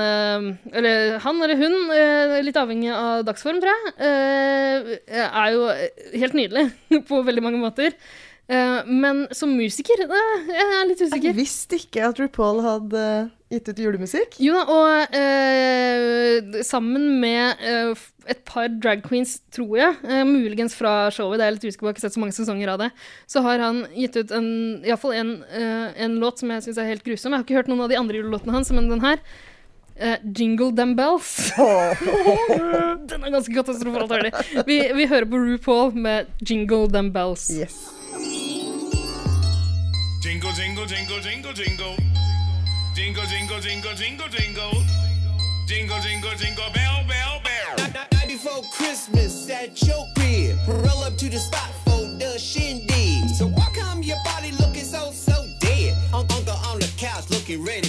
Eller 0.74 1.20
han 1.22 1.38
eller 1.46 1.60
hun, 1.60 1.76
litt 2.42 2.58
avhengig 2.58 2.90
av 2.90 3.22
dagsform, 3.28 3.60
tror 3.62 3.86
jeg, 3.86 4.98
er 5.28 5.54
jo 5.54 5.70
helt 6.24 6.34
nydelig 6.40 6.66
på 7.12 7.22
veldig 7.30 7.46
mange 7.46 7.62
måter. 7.62 7.94
Eh, 8.50 8.86
men 8.86 9.26
som 9.30 9.52
musiker 9.54 10.00
uh, 10.10 10.48
jeg 10.50 10.70
er 10.74 10.88
litt 10.88 11.02
usikker. 11.04 11.28
Jeg 11.30 11.38
visste 11.38 11.78
ikke 11.78 12.08
at 12.08 12.18
RuPaul 12.18 12.58
hadde 12.64 13.02
gitt 13.50 13.68
ut 13.70 13.82
julemusikk. 13.82 14.38
Jo 14.42 14.56
da, 14.56 14.64
og 14.74 15.14
uh, 15.14 16.56
sammen 16.66 17.20
med 17.22 17.62
et 18.30 18.42
par 18.46 18.66
drag 18.82 19.04
queens, 19.06 19.36
tror 19.54 19.76
jeg, 19.78 20.24
muligens 20.26 20.74
fra 20.78 21.10
showet, 21.14 21.38
det 21.38 21.46
er 21.46 21.50
jeg 21.50 21.56
litt 21.58 21.68
usikker 21.68 21.82
på, 21.82 21.88
jeg 21.88 21.90
har 21.90 21.98
ikke 21.98 22.04
sett 22.04 22.16
så 22.16 22.22
mange 22.22 22.36
sesonger 22.36 22.72
av 22.74 22.82
det, 22.84 22.90
så 23.30 23.42
har 23.42 23.62
han 23.62 23.80
gitt 23.96 24.18
ut 24.20 24.34
en, 24.36 24.50
iallfall 24.86 25.16
en, 25.18 25.32
en 25.50 26.18
låt 26.22 26.42
som 26.42 26.52
jeg 26.54 26.66
syns 26.68 26.78
er 26.78 26.92
helt 26.92 27.06
grusom. 27.06 27.34
Jeg 27.34 27.42
har 27.42 27.46
ikke 27.46 27.58
hørt 27.58 27.70
noen 27.72 27.86
av 27.86 27.90
de 27.90 27.98
andre 27.98 28.20
julelåtene 28.20 28.54
hans, 28.58 28.74
men 28.74 28.90
den 28.90 29.06
her 29.06 29.22
Uh, 30.00 30.16
Jingle 30.32 30.70
Them 30.72 30.94
Bells. 30.96 31.50
den 33.10 33.20
er 33.20 33.34
ganske 33.34 33.52
katastrofalt 33.52 34.08
dårlig. 34.08 34.32
Vi, 34.64 34.80
vi 34.96 35.08
hører 35.10 35.28
på 35.28 35.44
RuPaul 35.44 35.92
med 35.92 36.30
Jingle 36.40 36.86
Them 36.88 37.10
Bells. 37.12 37.50
Yes. 37.52 37.99
Jingle, 40.30 40.52
jingle, 40.52 40.86
jingle, 40.86 41.20
jingle, 41.20 41.52
jingle. 41.52 41.96
Jingle, 42.94 43.24
jingle, 43.26 43.58
jingle, 43.58 43.94
jingle, 43.94 44.28
jingle. 44.28 44.72
Jingle, 45.66 45.98
jingle, 45.98 46.30
jingle, 46.36 46.70
bell, 46.72 47.04
bell, 47.08 47.40
bell. 47.42 48.06
Night 48.12 48.28
before 48.28 48.62
Christmas 48.72 49.50
at 49.50 49.82
your 49.82 50.06
crib. 50.16 50.56
Roll 50.68 51.02
up 51.02 51.16
to 51.16 51.28
the 51.28 51.40
spot 51.40 51.72
for 51.84 52.06
the 52.20 52.38
shindig. 52.38 53.28
So 53.30 53.48
why 53.48 53.72
come 53.74 54.04
your 54.04 54.18
body 54.24 54.52
looking 54.52 54.84
so, 54.84 55.10
so 55.10 55.34
dead? 55.58 55.96
Uncle 56.14 56.54
on 56.70 56.78
the 56.78 56.88
couch 56.96 57.28
looking 57.30 57.64
ready 57.64 57.88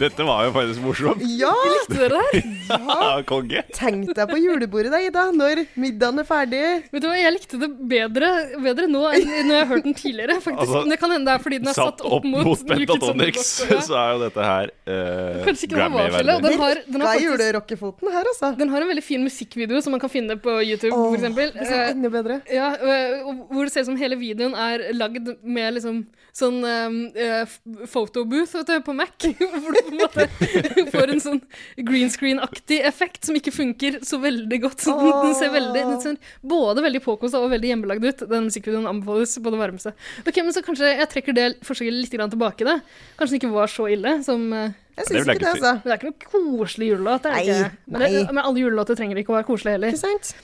Dette 0.00 0.24
var 0.24 0.46
jo 0.46 0.52
faktisk 0.54 0.80
morsomt. 0.84 1.24
Ja! 1.40 1.52
Likte 1.74 1.98
dere 1.98 2.20
det? 2.32 2.42
Ja, 2.70 3.10
konge. 3.26 3.62
Tenk 3.76 4.12
deg 4.16 4.30
på 4.30 4.38
julebordet 4.40 4.92
da, 4.94 5.00
Ida, 5.02 5.26
når 5.34 5.64
middagen 5.80 6.22
er 6.22 6.28
ferdig. 6.28 6.62
Vet 6.92 7.04
du 7.04 7.08
hva, 7.10 7.16
Jeg 7.18 7.34
likte 7.34 7.60
det 7.60 7.70
bedre, 7.90 8.30
bedre 8.62 8.86
nå 8.90 9.02
enn 9.10 9.26
når 9.48 9.54
jeg 9.56 9.64
har 9.64 9.68
hørt 9.74 9.88
den 9.88 9.96
tidligere. 9.98 10.38
faktisk. 10.40 10.62
Altså, 10.64 10.82
Men 10.84 10.94
det 10.94 11.00
kan 11.02 11.14
hende 11.14 11.30
det 11.30 11.34
er 11.36 11.44
fordi 11.44 11.58
den 11.60 11.72
er 11.72 11.78
Satt 11.80 12.04
opp 12.06 12.28
mot 12.30 12.46
on 12.46 12.56
the 12.56 12.70
Pentatonix, 12.70 13.50
ja. 13.66 13.80
så 13.88 13.98
er 14.00 14.14
jo 14.14 14.22
dette 14.24 14.46
her 14.46 14.72
uh, 14.86 15.42
Kanskje 15.48 15.68
ikke 15.68 15.80
det 15.82 15.90
var 15.96 16.14
så 16.14 16.22
ille. 16.22 16.36
og 16.38 16.46
Den 16.46 16.58
har, 16.64 16.82
den, 16.86 17.04
har 17.04 17.12
faktisk, 17.12 17.26
julerockefoten 17.28 18.14
her, 18.14 18.32
altså? 18.32 18.52
den 18.60 18.72
har 18.72 18.86
en 18.86 18.92
veldig 18.94 19.04
fin 19.04 19.26
musikkvideo 19.26 19.82
som 19.84 19.96
man 19.96 20.02
kan 20.02 20.12
finne 20.12 20.38
på 20.40 20.56
YouTube, 20.62 20.94
oh, 20.96 21.14
eksempel. 21.18 21.52
det 21.56 21.66
er 21.68 21.80
Eh, 21.80 21.90
enda 21.90 22.08
bedre. 22.12 22.40
Ja, 22.52 22.70
øh, 22.82 23.26
og 23.26 23.34
hvor 23.50 23.64
det 23.64 23.72
ser 23.72 23.84
ut 23.84 23.90
som 23.90 23.96
hele 24.00 24.16
videoen 24.18 24.54
er 24.54 24.90
lagd 24.96 25.28
med 25.42 25.74
liksom 25.76 26.02
sånn 26.36 26.60
uh, 26.62 27.54
photobooth 27.90 28.54
vet 28.60 28.68
du, 28.70 28.76
på 28.86 28.94
Mac. 28.94 29.16
Hvor 29.40 29.74
du 29.74 29.89
får 30.94 31.12
en 31.14 31.22
sånn 31.22 31.40
green 31.88 32.10
screen-aktig 32.12 32.80
effekt 32.86 33.28
som 33.28 33.36
ikke 33.38 33.52
funker 33.54 34.00
så 34.06 34.20
veldig 34.22 34.60
godt. 34.64 34.84
Så 34.84 34.96
den, 34.98 35.10
den 35.24 35.34
ser 35.38 35.52
veldig, 35.54 35.84
den 35.92 36.02
ser 36.04 36.36
både 36.42 36.84
veldig 36.84 37.02
påkosta 37.04 37.40
og 37.42 37.50
veldig 37.54 37.72
hjemmelagd 37.72 38.06
ut. 38.06 38.24
Den 38.30 38.48
musikkvideoen 38.48 38.88
anbefales 38.90 39.36
på 39.40 39.54
det 39.54 39.62
varmeste. 39.62 39.94
Ok, 40.24 40.42
men 40.42 40.54
så 40.56 40.64
kanskje 40.66 40.92
jeg 40.92 41.10
trekker 41.14 41.36
det 41.36 41.48
forsøket 41.66 41.98
litt 41.98 42.14
grann 42.14 42.32
tilbake, 42.32 42.68
da. 42.68 42.78
Kanskje 43.18 43.36
den 43.36 43.42
ikke 43.42 43.54
var 43.56 43.72
så 43.72 43.88
ille 43.92 44.16
som 44.26 44.48
uh, 44.54 44.70
Jeg 44.98 45.10
syns 45.10 45.28
ikke 45.28 45.44
det, 45.44 45.52
altså. 45.56 45.76
Men 45.80 45.86
det 45.86 45.94
er 45.94 46.00
ikke 46.00 46.12
noe 46.12 46.32
koselig 46.60 46.90
julelåt. 46.94 47.26
det 47.26 47.30
er 47.30 47.36
det 47.36 47.44
Nei, 47.44 47.60
ikke. 47.60 47.84
Men, 47.86 48.06
det, 48.06 48.24
men 48.30 48.42
alle 48.44 48.64
julelåter 48.64 48.98
trenger 48.98 49.22
ikke 49.22 49.34
å 49.34 49.40
være 49.40 49.50
koselige 49.50 49.78
heller. 49.78 49.94
Ikke 49.94 50.06
sant? 50.06 50.34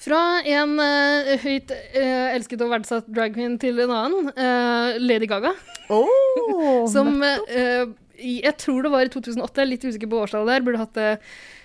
Fra 0.00 0.40
en 0.48 0.78
uh, 0.80 1.34
høyt 1.42 1.72
uh, 1.74 2.28
elsket 2.32 2.62
og 2.64 2.70
verdsatt 2.72 3.08
drag 3.12 3.34
queen 3.36 3.58
til 3.60 3.82
en 3.84 3.92
annen, 3.92 4.30
uh, 4.32 4.96
Lady 4.96 5.28
Gaga. 5.28 5.52
Oh, 5.92 6.86
Som 6.94 7.20
eh, 7.26 7.84
Jeg 8.20 8.56
tror 8.60 8.84
det 8.84 8.92
var 8.92 9.06
i 9.06 9.12
2008, 9.12 9.54
jeg 9.56 9.64
er 9.64 9.70
litt 9.70 9.86
usikker 9.88 10.10
på 10.10 10.20
årstallet 10.24 10.52
der, 10.54 10.66
burde 10.66 10.82
hatt 10.82 10.98
det 10.98 11.10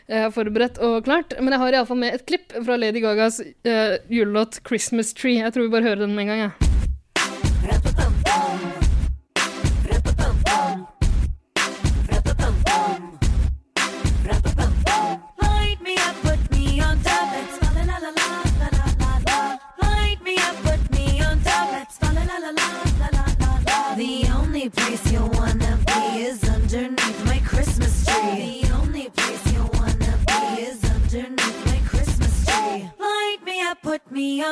eh, 0.08 0.30
forberedt 0.36 0.80
og 0.84 1.02
klart. 1.08 1.36
Men 1.40 1.56
jeg 1.56 1.64
har 1.64 1.80
iallfall 1.80 2.02
med 2.02 2.16
et 2.16 2.28
klipp 2.30 2.56
fra 2.56 2.80
Lady 2.80 3.04
Gagas 3.04 3.42
eh, 3.42 3.98
julelåt 4.10 4.62
'Christmas 4.64 5.14
Tree'. 5.14 5.42
Jeg 5.44 5.54
tror 5.54 5.68
vi 5.68 5.76
bare 5.76 5.90
hører 5.90 6.06
den 6.06 6.16
med 6.16 6.28
en 6.28 6.34
gang, 6.34 6.48
jeg. 6.48 6.65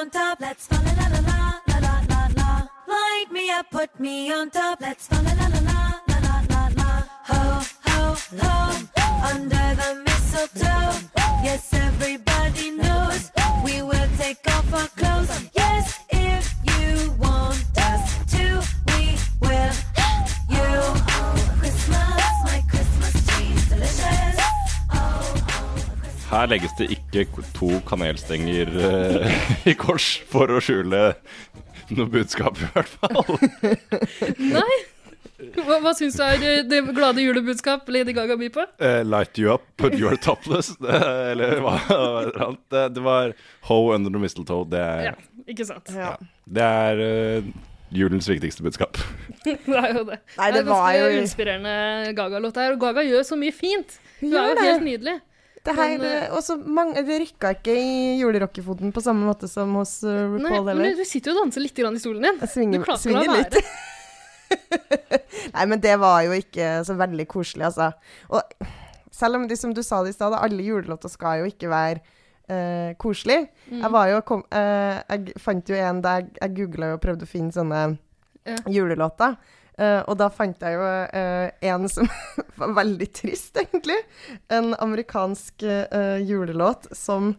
On 0.03 0.09
top. 0.09 0.39
Let's 0.41 0.67
fa 0.67 0.75
la 0.85 0.91
la 0.99 1.07
la 1.15 1.21
la 1.21 1.39
la 1.67 1.79
la 1.79 1.95
la 2.09 2.21
la. 2.35 2.67
Light 2.87 3.27
me 3.31 3.49
up, 3.51 3.67
put 3.71 3.89
me 3.99 4.33
on 4.33 4.49
top. 4.49 4.81
Let's 4.81 5.07
fa 5.07 5.15
la 5.21 5.33
la 5.39 5.47
la 5.53 5.61
la 5.69 5.79
la 6.09 6.17
la 6.25 6.35
la 6.51 6.63
la. 6.79 6.89
Ho 7.29 7.41
ho 7.87 8.01
ho, 8.41 8.53
under 9.31 9.67
the 9.79 9.89
mistletoe. 10.05 10.92
Her 26.33 26.47
legges 26.49 26.73
det 26.79 26.87
ikke 26.95 27.27
to 27.53 27.67
kanelstenger 27.85 28.71
eh, 28.73 29.35
i 29.71 29.75
kors 29.77 30.15
for 30.31 30.49
å 30.49 30.57
skjule 30.63 31.11
noe 31.93 32.07
budskap, 32.09 32.57
i 32.57 32.69
hvert 32.73 32.89
fall. 32.97 33.37
Nei? 34.55 34.77
Hva, 35.59 35.77
hva 35.83 35.91
syns 35.97 36.15
du 36.15 36.23
er 36.23 36.37
det, 36.39 36.51
det 36.71 36.79
glade 36.95 37.21
julebudskap 37.21 37.89
Lady 37.91 38.15
Gaga 38.15 38.37
byr 38.39 38.49
på? 38.55 38.63
Eh, 38.81 39.01
light 39.05 39.37
you 39.37 39.51
up, 39.53 39.65
put 39.77 39.93
you 39.99 40.07
are 40.09 40.17
topless. 40.17 40.71
Eh, 40.79 41.33
eller 41.33 41.59
hva 41.61 41.75
er 41.83 42.31
det 42.31 42.41
annet? 42.47 42.61
Det, 42.71 42.83
det 42.95 43.03
var 43.05 43.35
Ho 43.69 43.77
under 43.93 44.13
the 44.13 44.21
mistletoe. 44.23 44.63
Det 44.71 44.79
er, 44.81 45.11
Ja, 45.11 45.43
ikke 45.53 45.67
sant? 45.69 45.91
Ja. 45.93 46.15
det 46.57 46.63
er 46.87 47.03
eh, 47.03 47.51
julens 47.93 48.29
viktigste 48.31 48.65
budskap. 48.65 48.97
Det 49.43 49.75
er 49.75 49.91
jo 49.99 50.05
det. 50.07 50.17
Nei, 50.39 50.47
det 50.49 50.63
det 50.63 50.63
er 50.63 50.69
var 50.71 50.87
ganske 50.87 51.03
jo 51.03 51.21
inspirerende 51.21 51.75
Gaga-låt 52.17 52.57
her. 52.57 52.73
Og 52.73 52.81
Gaga 52.87 53.03
gjør 53.05 53.27
så 53.27 53.37
mye 53.37 53.53
fint. 53.53 53.99
Hun 54.23 54.31
er 54.33 54.53
jo 54.55 54.65
helt 54.71 54.87
nydelig. 54.87 55.19
Det 55.63 55.73
her, 55.77 55.93
Men, 55.95 56.01
eh, 56.25 56.33
også 56.35 56.57
mange, 56.59 57.01
det 57.07 57.21
rykka 57.21 57.53
ikke 57.55 57.73
i 57.79 57.91
julerockefoten 58.19 58.91
på 58.91 59.03
samme 59.03 59.23
måte 59.29 59.47
som 59.47 59.71
hos 59.79 60.01
uh, 60.03 60.11
Nei, 60.11 60.49
RuPaul 60.49 60.65
men 60.67 60.81
heller. 60.83 60.97
du 60.99 61.07
sitter 61.07 61.31
jo 61.31 61.37
og 61.37 61.45
danser 61.45 61.63
litt 61.63 61.77
grann 61.77 61.95
i 61.95 62.01
stolen 62.03 62.27
din. 62.27 62.41
Jeg 62.43 62.51
svinger, 62.51 62.83
du 62.83 62.87
klarer 62.89 62.99
svinger 62.99 63.29
å 63.29 63.31
la 63.31 63.37
litt. 63.39 63.59
Nei, 65.55 65.65
men 65.71 65.79
det 65.83 65.93
var 66.01 66.19
jo 66.25 66.35
ikke 66.35 66.73
så 66.87 66.97
veldig 66.99 67.27
koselig, 67.31 67.69
altså. 67.69 67.93
Og 68.35 68.67
selv 69.13 69.39
om 69.39 69.47
de, 69.47 69.55
som 69.59 69.71
du 69.73 69.79
sa 69.85 70.01
det 70.03 70.11
i 70.11 70.17
stad, 70.17 70.35
alle 70.35 70.67
julelåter 70.67 71.11
skal 71.11 71.43
jo 71.43 71.49
ikke 71.53 71.71
være 71.71 72.01
uh, 72.03 72.91
koselige. 72.99 73.47
Mm. 73.71 73.87
Jeg 74.11 74.23
kom, 74.27 74.43
uh, 74.51 74.99
Jeg 75.07 75.39
fant 75.41 75.69
jo 75.69 75.79
en 75.79 76.03
der 76.03 76.25
jeg, 76.25 76.31
jeg 76.41 76.55
googla 76.59 76.93
og 76.97 77.03
prøvde 77.07 77.27
å 77.27 77.29
finne 77.29 77.55
sånne 77.55 77.85
Ja. 78.43 78.57
julelåter. 78.67 79.37
Eh, 79.77 80.01
og 80.05 80.17
da 80.19 80.29
fant 80.29 80.61
jeg 80.61 80.77
jo 80.77 80.83
uh, 80.85 81.47
en 81.65 81.87
som 81.89 82.09
var 82.61 82.75
veldig 82.77 83.09
trist, 83.15 83.57
egentlig. 83.57 83.97
En 84.53 84.73
amerikansk 84.77 85.65
uh, 85.65 86.19
julelåt 86.21 86.91
som 86.97 87.35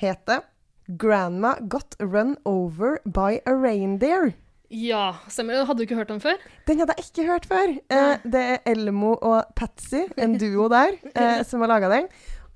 heter 0.00 0.44
'Grandma 0.86 1.54
Got 1.60 1.96
Run 2.00 2.36
Over 2.44 2.98
by 3.04 3.40
a 3.46 3.52
Reindeer'. 3.56 4.34
Ja, 4.74 5.16
stemmer. 5.28 5.64
Hadde 5.64 5.78
du 5.78 5.86
ikke 5.86 5.96
hørt 5.98 6.10
den 6.10 6.20
før? 6.22 6.40
Den 6.66 6.80
hadde 6.82 6.96
jeg 6.98 7.06
ikke 7.06 7.26
hørt 7.28 7.46
før. 7.46 7.74
Eh, 7.94 8.24
det 8.24 8.40
er 8.42 8.62
Elmo 8.72 9.14
og 9.14 9.52
Patsy, 9.56 10.06
en 10.18 10.38
duo 10.40 10.66
der, 10.72 10.96
eh, 11.14 11.42
som 11.46 11.62
har 11.62 11.70
laga 11.70 11.90
den. 11.92 12.08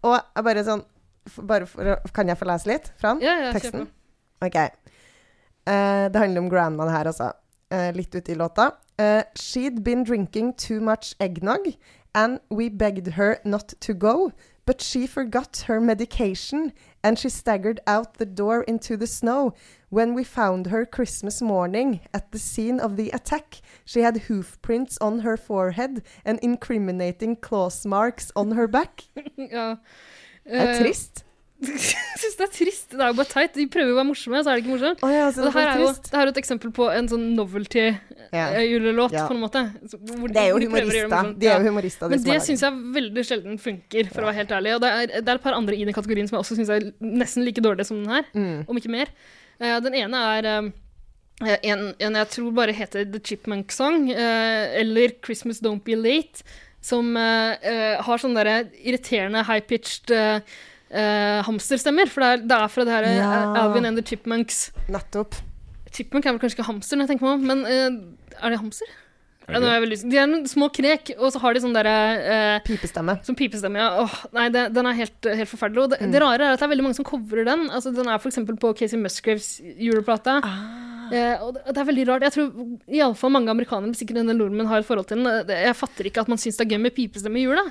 Og 0.02 0.16
jeg 0.16 0.46
bare 0.46 0.64
sånn 0.66 0.84
bare 1.44 1.66
for, 1.68 1.98
Kan 2.16 2.30
jeg 2.30 2.38
få 2.40 2.46
lese 2.48 2.70
litt 2.70 2.90
fra 2.96 3.12
den? 3.12 3.22
Ja, 3.26 3.34
ja, 3.44 3.52
teksten? 3.52 3.86
OK. 4.40 4.56
Eh, 4.58 6.04
det 6.08 6.22
handler 6.22 6.42
om 6.42 6.50
grandmaen 6.50 6.90
her, 6.90 7.10
altså. 7.12 7.30
Eh, 7.70 7.90
litt 7.94 8.14
ute 8.16 8.32
i 8.32 8.38
låta. 8.38 8.70
Eh, 8.98 9.22
She'd 9.36 9.82
been 9.84 10.04
drinking 10.04 10.54
too 10.54 10.80
much 10.80 11.14
eggnog, 11.20 11.74
and 12.14 12.40
we 12.50 12.68
begged 12.68 13.12
her 13.14 13.38
not 13.44 13.68
to 13.80 13.94
go. 13.94 14.32
But 14.66 14.82
she 14.82 15.06
forgot 15.06 15.64
her 15.66 15.80
medication, 15.80 16.72
and 17.02 17.18
she 17.18 17.30
staggered 17.30 17.80
out 17.86 18.18
the 18.18 18.26
door 18.26 18.62
into 18.64 18.98
the 18.98 19.06
snow. 19.06 19.54
When 19.88 20.14
we 20.14 20.24
found 20.24 20.66
her 20.66 20.84
Christmas 20.84 21.40
morning 21.40 22.00
at 22.12 22.32
the 22.32 22.38
scene 22.38 22.78
of 22.78 22.96
the 22.96 23.08
attack, 23.14 23.62
she 23.86 24.00
had 24.02 24.28
hoof 24.28 24.58
prints 24.60 24.98
on 25.00 25.20
her 25.20 25.38
forehead 25.38 26.02
and 26.26 26.38
incriminating 26.42 27.36
claws 27.36 27.86
marks 27.86 28.30
on 28.36 28.52
her 28.52 28.66
back. 28.68 29.04
Ja. 29.38 29.76
Det 30.44 30.54
er 30.56 30.68
Eh, 30.74 30.78
trist. 30.84 31.24
Jeg 31.62 32.18
syns 32.20 32.36
det 32.36 32.44
er 32.44 32.52
trist. 32.52 32.90
Det 32.92 33.00
er 33.00 33.06
jo 33.06 33.12
bare 33.22 33.24
teit. 33.32 33.54
De 33.54 33.66
prøver 33.72 33.88
jo 33.88 33.94
å 33.96 34.00
være 34.02 34.08
morsomme, 34.10 34.42
så 34.44 34.50
er 34.50 34.54
det 34.58 34.64
ikke 34.66 34.74
morsomt. 34.76 35.00
Oh, 35.02 35.10
ja, 35.12 35.26
det 35.32 35.36
det 35.48 35.52
her 35.56 35.66
er 35.72 35.80
jo 35.80 35.88
det 35.88 36.12
her 36.12 36.20
er 36.20 36.28
jo 36.28 36.34
et 36.36 36.42
eksempel 36.44 36.70
på 36.76 36.86
en 36.92 37.08
sånn 37.08 37.26
Ja. 38.32 38.48
novelty-julelåt, 38.52 39.12
Ja. 39.12 39.26
på 39.28 39.34
en 39.34 39.40
måte. 39.40 39.62
Hvor 39.88 40.28
Det 40.28 40.36
er 40.42 40.48
jo 40.50 40.58
de 40.58 40.66
humorister. 40.66 41.34
De 41.38 41.46
er 41.46 41.58
jo 41.62 41.68
humorister, 41.70 42.08
Men 42.08 42.22
det 42.22 42.40
syns 42.42 42.60
jeg 42.60 42.72
veldig 42.98 43.24
sjelden 43.24 43.58
funker, 43.58 44.10
for 44.12 44.22
å 44.22 44.26
være 44.30 44.34
helt 44.42 44.50
ærlig. 44.50 44.74
Og 44.74 44.80
det 44.80 44.90
er, 44.90 45.06
det 45.22 45.28
er 45.28 45.34
et 45.34 45.42
par 45.42 45.54
andre 45.54 45.74
i 45.76 45.84
den 45.84 45.94
kategorien 45.94 46.28
som 46.28 46.36
jeg 46.38 46.44
også 46.44 46.56
syns 46.58 46.68
er 46.70 46.92
nesten 47.00 47.44
like 47.44 47.60
dårlige 47.60 47.86
som 47.86 48.02
den 48.04 48.12
her, 48.12 48.24
Mm. 48.34 48.64
om 48.68 48.76
ikke 48.76 48.90
mer. 48.90 49.06
Uh, 49.60 49.80
den 49.80 49.94
ene 49.94 50.14
er 50.38 50.44
eh, 50.44 50.70
Eh, 51.40 51.56
En, 51.70 51.94
en 52.00 52.14
jeg 52.14 52.28
tror 52.30 52.50
bare 52.52 52.72
heter 52.74 53.04
The 53.12 53.20
Chipmunk 53.20 53.70
Song, 53.70 54.10
uh, 54.10 54.16
eller 54.74 55.12
Christmas 55.24 55.60
Don't 55.60 55.84
Be 55.84 55.94
Late, 55.94 56.42
som 56.82 57.14
uh, 57.16 57.54
eh, 57.62 57.94
har 58.02 58.18
sånne 58.18 58.42
der 58.42 58.64
irriterende 58.82 59.44
high-pitched 59.46 60.10
eh, 60.10 60.40
eh, 60.90 61.42
hamsterstemmer. 61.46 62.08
For 62.10 62.20
det 62.24 62.28
er, 62.28 62.42
det 62.48 62.58
er 62.58 62.66
fra 62.68 62.84
det 62.84 62.92
her 62.92 63.04
eh, 63.04 63.16
Ja. 63.20 63.54
Alvin 63.62 63.86
and 63.86 63.96
the 63.96 64.02
Chipmunks. 64.02 64.72
Nettopp. 64.88 65.36
Chipmunk 65.92 66.26
er 66.26 66.32
vel 66.34 66.40
kanskje 66.42 66.58
ikke 66.58 66.66
hamster, 66.72 66.96
når 66.98 67.06
jeg 67.06 67.12
tenker 67.16 67.26
meg 67.26 67.38
om, 67.38 67.46
men 67.46 67.66
eh, 67.66 68.17
er 68.42 68.54
det 68.54 68.60
hamser? 68.60 68.90
Er 69.48 69.54
Ja, 69.54 69.60
det 69.60 69.64
nå 69.64 69.68
er 69.70 69.76
jeg 69.78 69.84
veldig 69.86 69.98
de 70.12 70.18
er 70.20 70.26
noen 70.28 70.48
små 70.50 70.66
krek, 70.76 71.14
og 71.16 71.30
så 71.32 71.40
har 71.40 71.56
de 71.56 71.62
sånn 71.64 71.76
derre 71.76 71.94
eh, 72.20 72.58
Pipestemme. 72.66 73.14
Som 73.24 73.36
pipestemme, 73.38 73.80
ja. 73.80 74.02
Åh, 74.04 74.16
nei, 74.36 74.48
det, 74.52 74.66
den 74.76 74.90
er 74.90 74.98
helt, 74.98 75.30
helt 75.40 75.48
forferdelig. 75.48 75.86
Og 75.86 75.94
det, 75.94 76.10
det 76.12 76.20
rare 76.20 76.50
er 76.50 76.52
at 76.52 76.60
det 76.60 76.66
er 76.68 76.72
veldig 76.74 76.84
mange 76.84 76.98
som 76.98 77.08
covrer 77.08 77.48
den. 77.48 77.64
Altså, 77.72 77.94
den 77.96 78.10
er 78.12 78.28
eksempel 78.28 78.58
på 78.60 78.74
Casey 78.76 79.00
Musgraves 79.00 79.54
juleplate. 79.80 80.36
Eh, 81.08 81.40
og 81.40 81.54
det, 81.56 81.64
det 81.72 81.80
er 81.80 81.88
veldig 81.88 82.06
rart. 82.10 82.28
Jeg 82.28 82.36
tror 82.36 82.92
iallfall 82.92 83.32
mange 83.32 83.54
amerikanere, 83.54 83.96
sikkert 83.96 84.20
en 84.20 84.34
nordmenn, 84.36 84.68
har 84.68 84.84
et 84.84 84.88
forhold 84.88 85.08
til 85.08 85.24
den. 85.24 85.54
Jeg 85.56 85.76
fatter 85.80 86.10
ikke 86.10 86.26
at 86.26 86.28
man 86.28 86.40
syns 86.40 86.60
det 86.60 86.66
er 86.66 86.74
gøy 86.74 86.82
med 86.84 86.96
pipestemme 86.98 87.40
i 87.40 87.46
jula. 87.48 87.64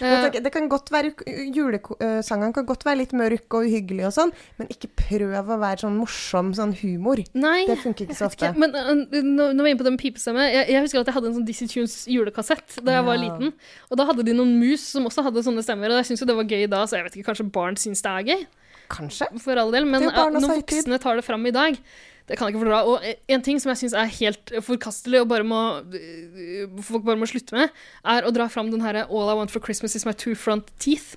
Jeg 0.00 0.34
Eh, 0.34 0.40
det 0.42 0.52
kan 0.52 0.68
godt 0.70 0.90
være, 0.94 1.12
Julesangene 1.54 2.54
kan 2.54 2.66
godt 2.68 2.84
være 2.86 3.00
litt 3.02 3.12
mørk 3.16 3.56
og 3.58 3.66
uhyggelig 3.66 4.06
og 4.08 4.14
sånn, 4.14 4.32
men 4.58 4.70
ikke 4.72 4.90
prøv 4.98 5.50
å 5.50 5.58
være 5.58 5.82
sånn 5.84 5.96
morsom 5.98 6.52
sånn 6.54 6.74
humor. 6.82 7.22
nei, 7.34 7.66
Det 7.66 7.78
funker 7.82 8.06
ikke 8.06 8.18
så 8.18 8.28
ofte. 8.30 8.50
ikke. 8.50 8.58
Men 8.58 8.74
eh, 8.74 9.22
nå, 9.22 9.50
nå 9.52 9.64
var 9.64 9.70
jeg 9.70 9.76
inne 9.76 9.82
på 9.82 9.88
det 9.88 9.94
med 9.96 10.02
pipestemme. 10.02 10.46
Jeg, 10.52 10.68
jeg 10.74 10.84
husker 10.86 11.00
at 11.02 11.10
jeg 11.10 11.18
hadde 11.18 11.30
en 11.32 11.38
sånn 11.40 11.48
Dizzie 11.48 11.68
Tunes 11.68 11.96
julekassett 12.06 12.78
da 12.84 12.98
jeg 12.98 13.08
var 13.08 13.18
liten. 13.20 13.52
Og 13.90 14.00
da 14.00 14.06
hadde 14.08 14.26
de 14.26 14.36
noen 14.36 14.54
mus 14.60 14.84
som 14.94 15.08
også 15.08 15.24
hadde 15.26 15.44
sånne 15.46 15.64
stemmer, 15.66 15.90
og 15.90 16.02
jeg 16.02 16.12
syns 16.12 16.22
jo 16.24 16.30
det 16.30 16.38
var 16.38 16.48
gøy 16.48 16.68
da, 16.70 16.84
så 16.86 16.98
jeg 16.98 17.08
vet 17.08 17.18
ikke, 17.18 17.30
kanskje 17.32 17.50
barn 17.52 17.76
syns 17.80 18.04
det 18.04 18.14
er 18.14 18.30
gøy. 18.32 18.46
Kanskje. 18.88 19.26
For 19.44 19.60
all 19.60 19.74
del, 19.74 19.84
men 19.84 20.06
Det 20.06 20.14
når 20.14 20.54
voksne 20.62 20.98
tar 21.02 21.18
det 21.18 21.24
fram 21.26 21.44
i 21.46 21.52
dag 21.52 21.76
det 22.28 22.36
kan 22.36 22.48
jeg 22.48 22.54
ikke 22.54 22.64
fordra. 22.66 22.82
Og 22.84 23.04
en 23.34 23.44
ting 23.44 23.60
som 23.62 23.72
jeg 23.72 23.80
syns 23.82 23.96
er 23.96 24.10
helt 24.18 24.52
forkastelig 24.66 25.22
og 25.22 25.30
bare 25.30 25.46
må, 25.48 25.60
folk 26.84 27.06
bare 27.06 27.20
må 27.20 27.28
slutte 27.30 27.56
med, 27.56 27.72
er 28.04 28.28
å 28.28 28.32
dra 28.34 28.50
fram 28.52 28.68
den 28.72 28.84
herre 28.84 29.06
All 29.08 29.32
I 29.32 29.38
want 29.38 29.54
for 29.54 29.64
Christmas 29.64 29.96
is 29.96 30.04
my 30.08 30.12
two 30.12 30.36
front 30.36 30.68
teeth. 30.82 31.16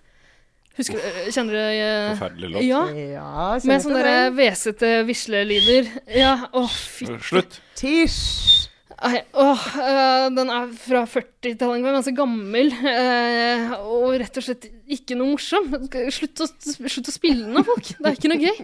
Husker 0.78 0.96
du, 0.96 1.32
Kjenner 1.36 1.58
du 1.58 1.60
eh, 1.60 2.10
Forferdelig 2.14 2.50
låt. 2.54 2.64
Ja. 2.64 2.82
Ja, 2.96 3.60
Med 3.68 3.84
sånne 3.84 4.16
hvesete 4.38 4.94
vislelyder. 5.08 5.92
Ja, 6.16 6.38
å 6.56 6.64
fy 6.72 7.10
Slutt. 7.28 7.60
Tisj! 7.76 8.61
Åh, 9.02 9.64
øh, 9.82 10.28
den 10.36 10.52
er 10.54 10.74
fra 10.78 11.06
40-tallet, 11.10 11.58
den 11.58 11.86
var 11.86 11.96
ganske 11.96 12.14
gammel, 12.14 12.68
øh, 12.70 13.72
og 13.82 14.20
rett 14.22 14.38
og 14.38 14.46
slett 14.46 14.68
ikke 14.92 15.18
noe 15.18 15.34
morsom. 15.34 15.72
Slutt 16.14 16.44
å, 16.46 16.48
slutt 16.52 17.10
å 17.10 17.16
spille 17.16 17.48
den 17.48 17.58
av 17.58 17.66
folk, 17.66 17.90
det 17.98 18.12
er 18.12 18.20
ikke 18.20 18.30
noe 18.30 18.44
gøy. 18.46 18.62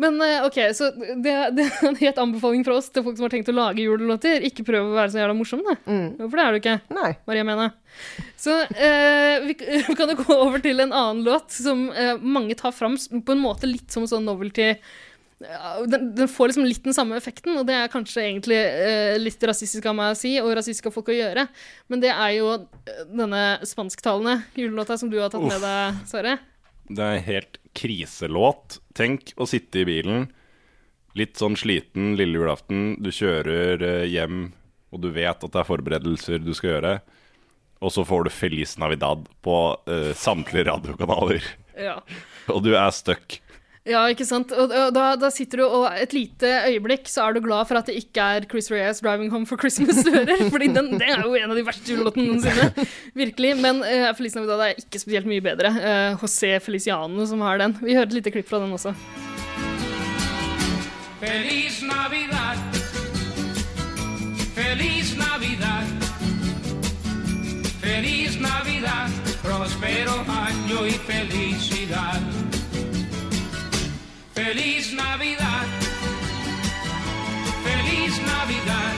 Men 0.00 0.16
øh, 0.24 0.46
ok, 0.46 0.58
så 0.78 0.88
det, 0.96 1.34
det 1.58 1.66
er 1.66 1.84
en 1.90 2.00
helt 2.00 2.22
anbefaling 2.22 2.64
fra 2.64 2.78
oss 2.78 2.88
til 2.94 3.04
folk 3.04 3.18
som 3.18 3.26
har 3.26 3.34
tenkt 3.34 3.52
å 3.52 3.56
lage 3.56 3.84
julelåter. 3.84 4.44
Ikke 4.48 4.64
prøv 4.66 4.88
å 4.88 4.96
være 4.96 5.12
så 5.12 5.20
jævla 5.20 5.36
morsom, 5.36 5.62
da. 5.66 5.76
Mm. 5.84 6.08
For 6.22 6.38
det 6.38 6.44
er 6.46 6.56
du 6.56 6.60
ikke, 6.62 6.76
Nei. 6.96 7.12
Maria 7.28 7.46
Mena. 7.46 7.68
Så 8.40 8.56
øh, 8.56 9.46
vi, 9.50 9.58
vi 9.90 9.98
kan 9.98 10.14
jo 10.14 10.20
gå 10.22 10.38
over 10.38 10.64
til 10.64 10.80
en 10.80 10.96
annen 10.96 11.24
låt 11.28 11.52
som 11.52 11.90
øh, 11.90 12.14
mange 12.24 12.56
tar 12.58 12.72
fram 12.72 12.96
på 12.96 13.36
en 13.36 13.42
måte 13.42 13.68
litt 13.68 13.92
som 13.92 14.08
sånn 14.08 14.24
novelty 14.28 14.72
den, 15.90 16.10
den 16.16 16.30
får 16.30 16.50
liksom 16.50 16.66
litt 16.66 16.84
den 16.84 16.96
samme 16.96 17.16
effekten, 17.18 17.56
og 17.58 17.66
det 17.68 17.76
er 17.78 17.90
kanskje 17.92 18.24
egentlig 18.24 18.58
eh, 18.58 19.16
litt 19.20 19.42
rasistisk 19.48 19.86
av 19.90 19.96
meg 19.98 20.14
å 20.14 20.18
si, 20.18 20.34
og 20.42 20.52
rasistisk 20.58 20.90
av 20.90 20.96
folk 20.96 21.10
å 21.12 21.16
gjøre, 21.16 21.46
men 21.92 22.02
det 22.02 22.12
er 22.12 22.36
jo 22.38 22.52
eh, 22.54 23.02
denne 23.10 23.42
spansktalende 23.68 24.40
julelåta 24.58 24.98
som 25.00 25.12
du 25.12 25.18
har 25.20 25.32
tatt 25.32 25.44
Uff. 25.44 25.52
med 25.52 25.64
deg, 25.64 26.02
Sverre. 26.10 26.36
Det 26.92 27.08
er 27.08 27.26
helt 27.28 27.58
kriselåt. 27.78 28.80
Tenk 28.98 29.32
å 29.40 29.48
sitte 29.48 29.82
i 29.82 29.88
bilen, 29.88 30.28
litt 31.18 31.40
sånn 31.40 31.56
sliten 31.60 32.14
lille 32.18 32.40
julaften. 32.40 32.96
Du 33.02 33.10
kjører 33.12 33.82
eh, 33.86 34.06
hjem, 34.12 34.50
og 34.92 35.04
du 35.04 35.10
vet 35.14 35.42
at 35.44 35.48
det 35.48 35.62
er 35.62 35.68
forberedelser 35.68 36.42
du 36.44 36.52
skal 36.56 36.76
gjøre. 36.76 36.96
Og 37.82 37.90
så 37.90 38.04
får 38.06 38.28
du 38.28 38.30
Feliz 38.30 38.76
Navidad 38.78 39.26
på 39.42 39.56
eh, 39.90 40.12
samtlige 40.14 40.68
radiokanaler. 40.70 41.42
Ja. 41.74 41.96
Og 42.52 42.62
du 42.62 42.76
er 42.76 42.92
stuck. 42.94 43.40
Ja, 43.82 44.04
ikke 44.12 44.22
sant? 44.22 44.52
Og, 44.54 44.70
og 44.70 44.92
da, 44.94 45.04
da 45.18 45.28
sitter 45.34 45.58
du, 45.58 45.64
og 45.66 45.86
et 45.98 46.12
lite 46.14 46.50
øyeblikk 46.68 47.08
så 47.10 47.24
er 47.26 47.34
du 47.34 47.40
glad 47.42 47.66
for 47.66 47.80
at 47.80 47.88
det 47.90 47.96
ikke 47.98 48.26
er 48.36 48.46
Chris 48.50 48.70
Reyes 48.70 49.02
'Driving 49.02 49.32
Home 49.32 49.46
for 49.46 49.58
Christmas' 49.58 50.04
du 50.06 50.12
hører, 50.14 50.44
fordi 50.54 50.68
den, 50.70 50.92
det 51.00 51.08
er 51.10 51.24
jo 51.26 51.34
en 51.34 51.50
av 51.50 51.58
de 51.58 51.64
verste 51.66 51.90
julelåtene 51.90 52.28
noensinne. 52.28 52.86
Virkelig. 53.18 53.56
Men 53.58 53.82
uh, 53.82 54.12
Feliz 54.14 54.38
Navidad 54.38 54.62
er 54.62 54.78
ikke 54.78 55.02
spesielt 55.02 55.26
mye 55.26 55.42
bedre. 55.42 55.74
Uh, 55.74 56.22
José 56.22 56.54
Feliciano 56.62 57.26
som 57.26 57.42
har 57.42 57.58
den. 57.58 57.74
Vi 57.82 57.98
hører 57.98 58.06
et 58.12 58.20
lite 58.20 58.30
klipp 58.30 58.46
fra 58.48 58.62
den 58.62 58.70
også. 58.72 58.94
Feliz 61.18 61.82
Navidad. 61.82 62.62
Feliz 64.54 65.10
Navidad. 65.18 65.90
Feliz 67.82 68.38
Navidad. 68.38 69.10
Prospero 69.42 70.22
año 70.30 70.86
y 70.86 70.94
felicidad. 71.02 72.51
Feliz 74.44 74.92
Navidad. 74.92 75.66
Feliz 77.62 78.18
Navidad. 78.26 78.94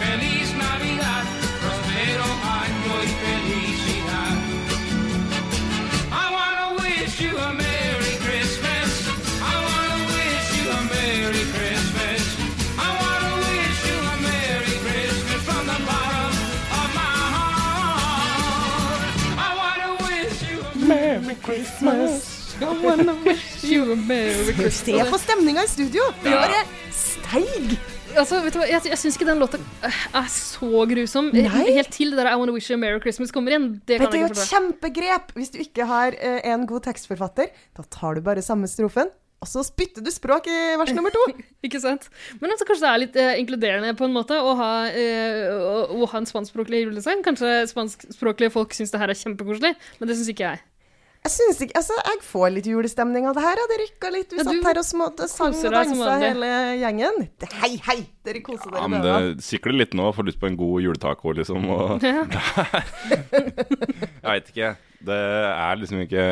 Feliz 0.00 0.48
Navidad. 0.56 1.24
Próspero 1.60 2.24
año 2.62 2.94
y 3.04 3.10
felicidad. 3.22 4.36
I 6.10 6.26
wanna 6.36 6.66
wish 6.80 7.20
you 7.20 7.36
a 7.36 7.52
Merry 7.52 8.14
Christmas. 8.24 8.90
I 9.52 9.54
wanna 9.68 10.00
wish 10.16 10.48
you 10.56 10.66
a 10.70 10.82
Merry 10.96 11.44
Christmas. 11.54 12.22
I 12.78 12.90
wanna 13.02 13.32
wish 13.44 13.78
you 13.88 13.98
a 14.12 14.16
Merry 14.28 14.76
Christmas 14.86 15.40
from 15.48 15.62
the 15.66 15.78
bottom 15.90 16.32
of 16.80 16.88
my 17.00 17.16
heart. 17.36 19.02
I 19.46 19.50
wanna 19.60 19.90
wish 20.08 20.36
you 20.48 20.58
a 20.72 20.74
Merry 20.88 21.34
Christmas. 21.34 22.31
Se 24.74 24.98
på 25.08 25.18
stemninga 25.26 25.64
i 25.64 25.70
studio! 25.70 26.08
Det 26.22 26.32
er 26.32 26.40
bare 26.42 26.62
steig! 26.96 27.76
Altså, 28.12 28.42
vet 28.44 28.52
du 28.52 28.58
hva, 28.60 28.66
Jeg, 28.68 28.84
jeg 28.90 28.98
syns 29.00 29.16
ikke 29.16 29.28
den 29.28 29.40
låta 29.40 29.56
øh, 29.56 30.02
er 30.18 30.28
så 30.32 30.84
grusom. 30.90 31.30
Nei? 31.32 31.64
Helt 31.72 31.92
til 31.94 32.12
det 32.12 32.20
der 32.20 32.28
I 32.32 32.36
Wanna 32.36 32.52
Wish 32.52 32.68
You 32.68 32.76
a 32.76 32.82
Merry 32.82 33.00
Christmas 33.00 33.32
kommer 33.32 33.54
inn. 33.56 33.70
Det 33.88 34.00
kan 34.02 34.12
du, 34.12 34.18
jeg 34.18 34.32
et 34.34 34.44
kjempegrep! 34.50 35.32
Hvis 35.38 35.52
du 35.54 35.58
ikke 35.62 35.86
har 35.88 36.16
uh, 36.18 36.38
en 36.52 36.66
god 36.68 36.84
tekstforfatter, 36.88 37.52
da 37.78 37.86
tar 37.94 38.18
du 38.18 38.24
bare 38.26 38.44
samme 38.44 38.68
strofen, 38.68 39.10
og 39.42 39.48
så 39.50 39.64
spytter 39.66 40.04
du 40.04 40.10
språk 40.14 40.46
i 40.50 40.58
vers 40.78 40.92
nummer 40.94 41.14
to. 41.14 41.22
Ikke 41.66 41.80
sant? 41.82 42.10
Men 42.42 42.52
altså, 42.52 42.66
kanskje 42.68 42.84
det 42.84 42.90
er 42.90 43.02
litt 43.02 43.16
uh, 43.22 43.32
inkluderende 43.40 43.94
på 43.98 44.06
en 44.06 44.14
måte 44.14 44.36
å 44.38 44.52
ha, 44.58 44.72
uh, 44.92 45.54
å, 45.56 46.02
å 46.02 46.10
ha 46.12 46.20
en 46.20 46.28
spanskspråklig 46.28 46.84
julesang. 46.84 47.24
Kanskje 47.26 47.62
spanskspråklige 47.72 48.54
folk 48.54 48.76
syns 48.76 48.92
det 48.92 49.00
her 49.02 49.14
er 49.14 49.18
kjempekoselig, 49.18 49.72
men 49.98 50.10
det 50.10 50.18
syns 50.18 50.34
ikke 50.34 50.50
jeg. 50.50 50.66
Jeg 51.22 51.30
synes 51.30 51.60
ikke, 51.62 51.76
altså, 51.78 51.94
jeg 52.02 52.18
får 52.26 52.48
litt 52.50 52.66
julestemning 52.66 53.28
av 53.30 53.36
det 53.38 53.42
her. 53.44 53.60
Det 53.70 53.76
rykka 53.78 54.08
litt. 54.10 54.32
Vi 54.34 54.40
Ja, 54.40 54.44
satt 54.48 54.64
her 54.66 54.78
og 54.80 54.86
småtte, 54.88 55.28
sang 55.30 55.54
og 55.54 55.74
dansa 55.76 56.16
hele 56.18 56.48
gjengen. 56.80 57.20
Det, 57.38 57.48
hei, 57.60 57.76
hei! 57.86 57.98
Dere 58.26 58.40
koser 58.42 58.72
Ja, 58.72 58.80
dere 58.80 58.88
men 58.90 58.98
med 58.98 59.06
det. 59.06 59.36
det 59.38 59.44
sikler 59.46 59.76
litt 59.78 59.94
nå. 59.94 60.08
Får 60.16 60.26
lyst 60.26 60.40
på 60.42 60.48
en 60.50 60.56
god 60.58 60.82
juletaco, 60.82 61.30
liksom. 61.38 61.68
Og 61.70 62.02
Ja. 62.02 62.24
jeg 63.32 64.26
veit 64.26 64.50
ikke. 64.50 64.72
Det 65.02 65.20
er 65.20 65.78
liksom 65.78 66.02
ikke 66.04 66.26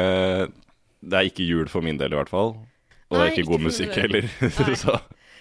Det 1.01 1.17
er 1.21 1.31
ikke 1.31 1.47
jul 1.47 1.71
for 1.71 1.87
min 1.87 1.97
del, 2.01 2.13
i 2.13 2.19
hvert 2.19 2.29
fall. 2.33 2.57
Og 3.11 3.15
det 3.17 3.23
er 3.23 3.31
ikke 3.33 3.43
ikke 3.45 3.53
god 3.55 3.65
musikk 3.71 3.95
heller. 3.99 4.27
Nei. 4.43 4.75
Så 4.79 4.99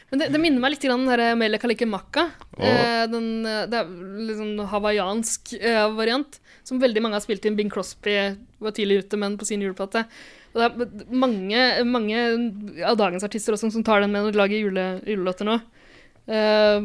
Men 0.10 0.22
det, 0.22 0.30
det 0.34 0.42
minner 0.42 0.62
meg 0.62 0.74
litt 0.74 0.86
grann 0.86 1.06
om 1.06 1.40
Mele 1.40 1.60
Kalike 1.62 1.86
Makka. 1.90 2.30
Åh. 2.58 2.66
Eh, 2.66 3.04
den, 3.12 3.30
eh, 3.46 3.66
det 3.70 3.84
er 3.84 4.36
sånn 4.40 4.66
hawaiiansk 4.72 5.54
eh, 5.60 5.86
variant, 5.94 6.40
som 6.66 6.82
veldig 6.82 7.04
mange 7.06 7.20
har 7.20 7.26
spilt 7.26 7.46
inn. 7.46 7.58
Bing 7.60 7.70
Crosby 7.72 8.16
var 8.60 8.76
tidlig 8.76 9.04
ute 9.04 9.20
med 9.20 9.32
den 9.32 9.40
på 9.42 9.48
sin 9.50 9.64
juleplate. 9.64 10.06
Og 10.56 10.62
det 10.62 10.70
er 10.70 11.12
mange, 11.14 11.66
mange 11.86 12.24
av 12.82 12.98
dagens 12.98 13.26
artister 13.28 13.54
også 13.54 13.70
som 13.76 13.86
tar 13.86 14.02
den 14.02 14.14
med 14.14 14.26
når 14.26 14.34
de 14.34 14.42
lager 14.42 14.64
jule, 14.64 14.88
julelåter 15.06 15.48
nå. 15.48 15.60
Uh, 16.30 16.78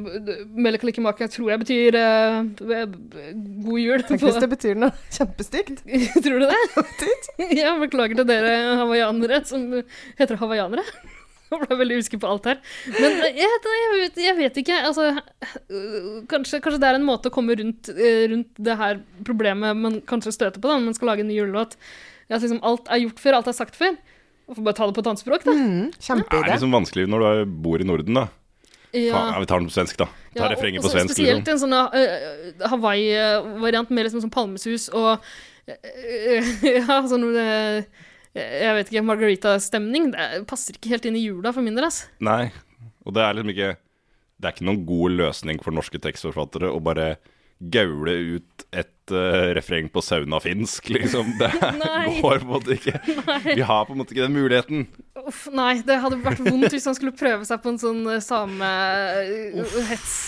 Mele 0.56 0.78
Kalike 0.80 1.02
Makka 1.04 1.26
tror 1.28 1.50
jeg 1.52 1.60
betyr 1.60 1.96
uh, 2.00 2.46
god 2.56 3.80
jul. 3.82 4.04
Tenk 4.08 4.22
hvis 4.22 4.38
det 4.40 4.48
betyr 4.52 4.78
noe 4.80 4.92
kjempestygt. 5.16 5.82
Tror 6.24 6.40
du 6.40 6.46
det? 6.48 6.60
ja, 7.60 7.74
beklager 7.80 8.20
til 8.20 8.28
dere 8.30 8.54
hawaiianere 8.80 9.42
som 9.48 9.66
heter 10.16 10.40
hawaiianere. 10.40 10.86
Ble 11.64 11.78
veldig 11.80 12.00
usikker 12.02 12.22
på 12.22 12.30
alt 12.30 12.48
her. 12.50 12.60
Men 12.94 13.20
eh, 13.26 13.38
jeg, 13.40 13.60
jeg, 13.70 13.90
vet, 14.00 14.22
jeg 14.24 14.38
vet 14.38 14.62
ikke. 14.64 14.80
Altså, 14.90 15.10
øh, 15.68 16.22
kanskje, 16.30 16.60
kanskje 16.64 16.80
det 16.82 16.90
er 16.90 16.98
en 17.00 17.06
måte 17.06 17.30
å 17.30 17.34
komme 17.34 17.56
rundt, 17.60 17.92
eh, 17.94 18.24
rundt 18.32 18.64
det 18.68 18.78
her 18.80 19.00
problemet 19.26 19.78
man 19.78 20.00
kanskje 20.08 20.34
støter 20.36 20.60
på 20.60 20.70
da, 20.70 20.78
når 20.78 20.90
man 20.90 20.98
skal 20.98 21.12
lage 21.12 21.24
en 21.24 21.30
ny 21.32 21.38
julelåt. 21.38 21.78
At 22.30 22.40
liksom 22.40 22.62
alt 22.64 22.88
er 22.92 23.04
gjort 23.04 23.20
før, 23.20 23.40
alt 23.40 23.50
er 23.52 23.56
sagt 23.56 23.78
før. 23.78 23.98
Og 24.44 24.58
får 24.58 24.64
bare 24.66 24.76
ta 24.76 24.88
det 24.88 24.96
på 24.96 25.04
et 25.04 25.10
annet 25.10 25.24
språk, 25.24 25.44
da. 25.46 25.52
Mm, 25.56 25.92
det 25.96 26.40
er 26.40 26.50
liksom 26.50 26.74
vanskelig 26.74 27.06
når 27.08 27.22
du 27.24 27.52
bor 27.64 27.80
i 27.80 27.86
Norden, 27.88 28.20
da. 28.20 28.28
Faen, 28.94 29.32
ja, 29.32 29.40
vi 29.40 29.46
tar 29.50 29.58
den 29.58 29.66
på 29.66 29.74
svensk, 29.74 29.96
da. 29.98 30.06
Vi 30.30 30.38
Tar 30.38 30.52
ja, 30.52 30.54
refrenget 30.54 30.84
på 30.84 30.90
svensk, 30.92 31.16
Spesielt 31.16 31.48
liksom. 31.48 31.72
en 31.72 31.88
sånn 31.90 32.62
uh, 32.62 32.68
Hawaii-variant 32.70 33.90
med 33.90 34.06
liksom 34.06 34.22
sånn 34.22 34.32
palmesus 34.34 34.86
og 34.94 35.24
øh, 35.66 36.52
Ja, 36.76 37.00
sånn 37.10 37.26
øh, 37.26 37.80
Jeg 38.34 38.74
vet 38.74 38.90
ikke, 38.90 39.04
margarita-stemning. 39.06 40.10
Det 40.14 40.42
passer 40.50 40.74
ikke 40.74 40.90
helt 40.94 41.06
inn 41.06 41.18
i 41.18 41.22
jula 41.22 41.52
for 41.54 41.62
min 41.62 41.76
del, 41.76 41.86
Altså. 41.86 42.10
Nei. 42.24 42.48
Og 43.04 43.14
det 43.14 43.22
er 43.22 43.36
liksom 43.36 43.52
ikke 43.52 43.74
Det 44.40 44.48
er 44.48 44.54
ikke 44.54 44.66
noen 44.66 44.84
god 44.88 45.14
løsning 45.20 45.60
for 45.62 45.76
norske 45.76 46.00
tekstforfattere 46.02 46.72
å 46.72 46.80
bare 46.82 47.14
gaule 47.70 48.12
ut 48.34 48.64
et 48.74 49.12
uh, 49.14 49.54
refreng 49.56 49.86
på 49.92 50.02
saunafinsk, 50.02 50.90
liksom. 50.90 51.30
Det 51.38 51.52
går 51.62 52.18
på 52.18 52.32
en 52.34 52.48
måte 52.50 52.74
ikke. 52.74 52.98
Vi 53.46 53.62
har 53.62 53.86
på 53.86 53.94
en 53.94 54.00
måte 54.02 54.12
ikke 54.12 54.26
den 54.26 54.34
muligheten. 54.34 54.88
Uff, 55.22 55.46
nei, 55.54 55.78
det 55.86 56.00
hadde 56.02 56.18
vært 56.24 56.42
vondt 56.44 56.74
hvis 56.74 56.90
han 56.90 56.98
skulle 56.98 57.14
prøve 57.16 57.46
seg 57.48 57.62
på 57.62 57.72
en 57.72 57.80
sånn 57.80 58.02
samehets... 58.20 59.70
samehets 59.70 60.18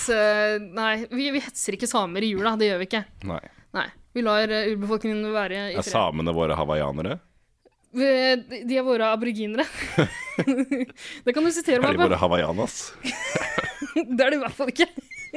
Nei, 0.78 0.94
vi, 1.10 1.28
vi 1.34 1.42
hetser 1.44 1.76
ikke 1.76 1.90
samer 1.90 2.24
i 2.24 2.30
jula, 2.30 2.54
det 2.56 2.70
gjør 2.70 2.80
vi 2.84 2.88
ikke. 2.92 3.04
Nei. 3.26 3.42
Nei. 3.76 3.88
Vi 4.16 4.22
lar 4.24 4.48
eh, 4.48 4.70
urbefolkningen 4.72 5.26
være 5.34 5.64
i 5.74 5.76
Er 5.76 5.84
samene 5.84 6.32
våre 6.32 6.56
hawaiianere? 6.56 7.18
Vi- 7.96 8.62
De 8.68 8.76
er 8.76 8.84
våre 8.86 9.08
aboriginere. 9.14 9.64
det 11.24 11.32
kan 11.34 11.44
du 11.44 11.50
sitere 11.54 11.80
meg 11.80 11.94
på. 11.94 11.94
Er 11.94 12.02
de 12.02 12.08
våre 12.10 12.20
hawaiianas? 12.20 12.78
Det 13.96 14.20
er 14.20 14.30
det 14.30 14.36
i 14.36 14.40
hvert 14.42 14.56
fall 14.56 14.68
ikke. 14.72 14.86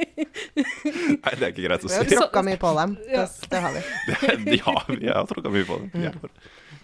Nei, 0.00 1.32
det 1.36 1.44
er 1.44 1.50
ikke 1.52 1.64
greit 1.66 1.84
å 1.84 1.88
si. 1.90 1.96
Vi 2.04 2.14
har 2.16 2.24
tråkka 2.26 2.42
mye 2.44 2.58
på 2.60 2.72
dem. 2.76 2.96
Det, 3.00 3.12
Ja. 3.16 3.26
det 3.52 3.60
har 3.64 3.72
vi. 3.76 3.82
Det, 4.08 4.32
de 4.50 4.58
har, 4.66 4.82
vi 5.00 5.08
har 5.08 5.28
tråkka 5.30 5.52
mye 5.54 5.64
på 5.68 5.78
dem. 5.80 5.90
De 5.94 6.06
er- 6.10 6.18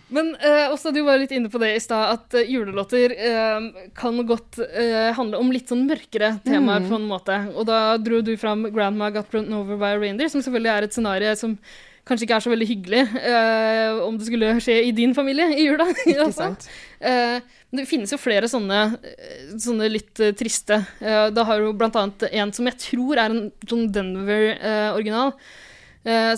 Men 0.08 0.28
eh, 0.38 0.68
også 0.70 0.92
du 0.94 1.00
var 1.04 1.18
litt 1.18 1.32
inne 1.34 1.50
på 1.50 1.58
det 1.60 1.72
i 1.76 1.80
stad, 1.82 2.12
at 2.14 2.34
eh, 2.38 2.46
julelåter 2.48 3.12
eh, 3.12 3.88
kan 3.98 4.20
godt 4.28 4.60
eh, 4.62 5.10
handle 5.18 5.40
om 5.42 5.50
litt 5.52 5.68
sånn 5.72 5.84
mørkere 5.88 6.36
temaer 6.46 6.80
Mm. 6.84 6.88
på 6.92 6.94
en 7.00 7.08
måte. 7.10 7.38
Og 7.56 7.66
da 7.66 7.96
dro 7.98 8.20
du 8.22 8.36
fram 8.38 8.64
'Grandma 8.70 9.10
Got 9.12 9.34
Run 9.34 9.52
Over 9.52 9.76
by 9.76 9.92
a 9.96 9.98
Reindeer', 9.98 10.30
som 10.30 10.40
selvfølgelig 10.40 10.72
er 10.76 10.82
et 10.88 10.92
scenario 10.94 11.34
som 11.36 11.58
kanskje 12.06 12.26
ikke 12.26 12.38
er 12.38 12.44
så 12.44 12.52
veldig 12.52 12.68
hyggelig 12.68 13.02
uh, 13.18 14.04
om 14.06 14.16
det 14.18 14.28
skulle 14.28 14.54
skje 14.62 14.78
i 14.86 14.92
din 14.94 15.14
familie 15.16 15.48
i 15.56 15.66
jula. 15.66 15.88
Ikke 16.06 16.30
sant? 16.34 16.68
Uh, 17.00 17.38
men 17.72 17.82
det 17.82 17.88
finnes 17.90 18.12
jo 18.14 18.18
flere 18.20 18.46
sånne, 18.48 18.82
eh, 19.02 19.48
sånne 19.60 19.88
litt 19.90 20.22
uh, 20.22 20.30
triste. 20.38 20.78
Da 21.02 21.46
har 21.48 21.60
du 21.60 21.72
blant 21.76 21.98
annet 21.98 22.28
en 22.30 22.54
som 22.54 22.70
jeg 22.70 22.78
tror 22.84 23.18
er 23.18 23.34
en 23.34 23.48
John 23.66 23.88
Denver-original, 23.92 25.34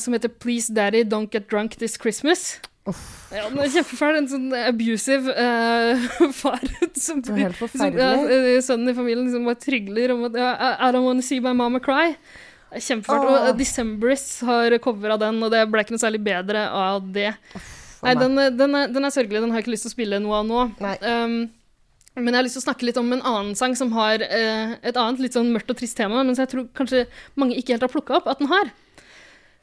som 0.00 0.14
heter 0.16 0.32
'Please 0.32 0.72
Daddy, 0.72 1.04
Don't 1.04 1.28
Get 1.28 1.50
Drunk 1.50 1.76
This 1.76 1.98
Christmas'. 2.00 2.56
Ja, 3.28 3.44
den 3.50 3.60
er 3.60 3.68
kjempefæl. 3.68 4.16
En 4.16 4.28
sånn 4.30 4.48
abusive 4.56 5.34
uh, 5.36 6.08
far 6.40 6.62
som, 6.96 7.20
helt 7.36 7.60
som 7.74 7.98
ja, 7.98 8.12
Sønnen 8.64 8.92
i 8.92 8.96
familien 8.96 9.26
liksom 9.26 9.48
bare 9.48 9.60
trygler 9.60 10.14
om 10.14 10.24
at 10.30 10.38
uh, 10.38 10.78
I 10.80 10.88
don't 10.94 11.04
wanna 11.04 11.24
see 11.24 11.42
my 11.44 11.52
mama 11.52 11.82
cry. 11.84 12.14
Det 12.68 12.82
Oh. 13.08 13.24
Og 13.24 13.46
har 13.46 13.52
Decemberists 13.56 14.40
har 14.44 14.74
covera 14.84 15.16
den, 15.20 15.42
og 15.42 15.50
det 15.50 15.62
ble 15.72 15.80
ikke 15.84 15.94
noe 15.96 16.02
særlig 16.02 16.20
bedre 16.24 16.66
av 16.68 17.06
det. 17.14 17.30
Nei, 18.04 18.14
den, 18.14 18.36
er- 18.38 18.50
den, 18.54 18.74
er, 18.74 18.90
den 18.92 19.04
er 19.08 19.14
sørgelig. 19.14 19.40
Den 19.40 19.50
har 19.50 19.58
jeg 19.60 19.66
ikke 19.66 19.72
lyst 19.74 19.86
til 19.86 19.92
å 19.92 19.96
spille 19.96 20.20
noe 20.22 20.42
av 20.42 20.44
nå. 20.46 20.66
Um, 21.02 21.38
men 22.18 22.28
jeg 22.34 22.36
har 22.38 22.44
lyst 22.46 22.58
til 22.58 22.62
å 22.62 22.66
snakke 22.68 22.86
litt 22.86 23.00
om 23.00 23.08
en 23.14 23.22
annen 23.22 23.54
sang 23.58 23.74
som 23.78 23.90
har 23.96 24.20
uh, 24.22 24.76
et 24.82 24.96
annet 25.00 25.22
litt 25.22 25.38
sånn 25.38 25.50
mørkt 25.54 25.70
og 25.72 25.78
trist 25.80 25.96
tema, 25.98 26.20
men 26.22 26.36
som 26.36 26.44
jeg 26.44 26.52
tror 26.52 26.68
kanskje 26.78 27.06
mange 27.40 27.56
ikke 27.58 27.74
helt 27.74 27.86
har 27.86 27.92
plukka 27.94 28.18
opp 28.20 28.28
at 28.30 28.42
den 28.42 28.52
har. 28.52 28.70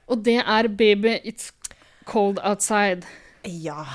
Og 0.09 0.21
det 0.25 0.39
er 0.41 0.67
'Baby 0.67 1.19
It's 1.25 1.51
Cold 2.05 2.39
Outside'. 2.41 3.05
Ja. 3.45 3.85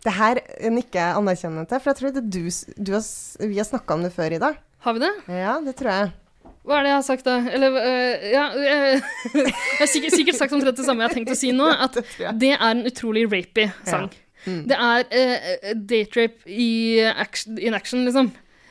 Det 0.00 0.12
her 0.16 0.40
nikker 0.72 0.96
jeg 1.00 1.16
anerkjennende 1.20 1.68
til, 1.68 1.80
for 1.80 1.90
jeg 1.90 1.98
tror 2.00 2.12
det 2.16 2.24
du, 2.32 2.44
du 2.80 2.92
har, 2.96 3.04
vi 3.44 3.60
har 3.60 3.68
snakka 3.68 3.94
om 3.94 4.02
det 4.02 4.12
før, 4.16 4.32
i 4.32 4.40
dag. 4.40 4.56
Har 4.80 4.96
vi 4.96 5.00
det? 5.04 5.12
Ja, 5.28 5.60
det 5.60 5.76
tror 5.76 5.90
jeg. 5.92 6.12
Hva 6.70 6.78
er 6.78 6.86
det 6.86 6.90
jeg 6.92 6.98
har 7.00 7.06
sagt, 7.06 7.26
da? 7.26 7.36
Eller 7.50 7.74
øh, 7.74 8.26
Ja, 8.30 8.44
øh, 8.54 9.00
jeg 9.34 9.54
har 9.80 9.88
sikkert, 9.90 10.14
sikkert 10.14 10.36
sagt 10.38 10.52
omtrent 10.54 10.78
det 10.78 10.86
samme 10.86 11.02
jeg 11.02 11.10
har 11.10 11.16
tenkt 11.18 11.32
å 11.34 11.38
si 11.38 11.50
nå. 11.50 11.66
At 11.66 11.98
Det 12.42 12.52
er 12.54 12.68
en 12.68 12.84
utrolig 12.86 13.24
rapey 13.26 13.72
sang. 13.82 14.06
Mm. 14.46 14.60
Det 14.70 14.76
er 14.78 15.02
uh, 15.10 15.72
date-rape 15.90 16.46
i 16.46 17.00
action, 17.10 17.58
in 17.58 17.74
action, 17.74 18.06
liksom. 18.06 18.30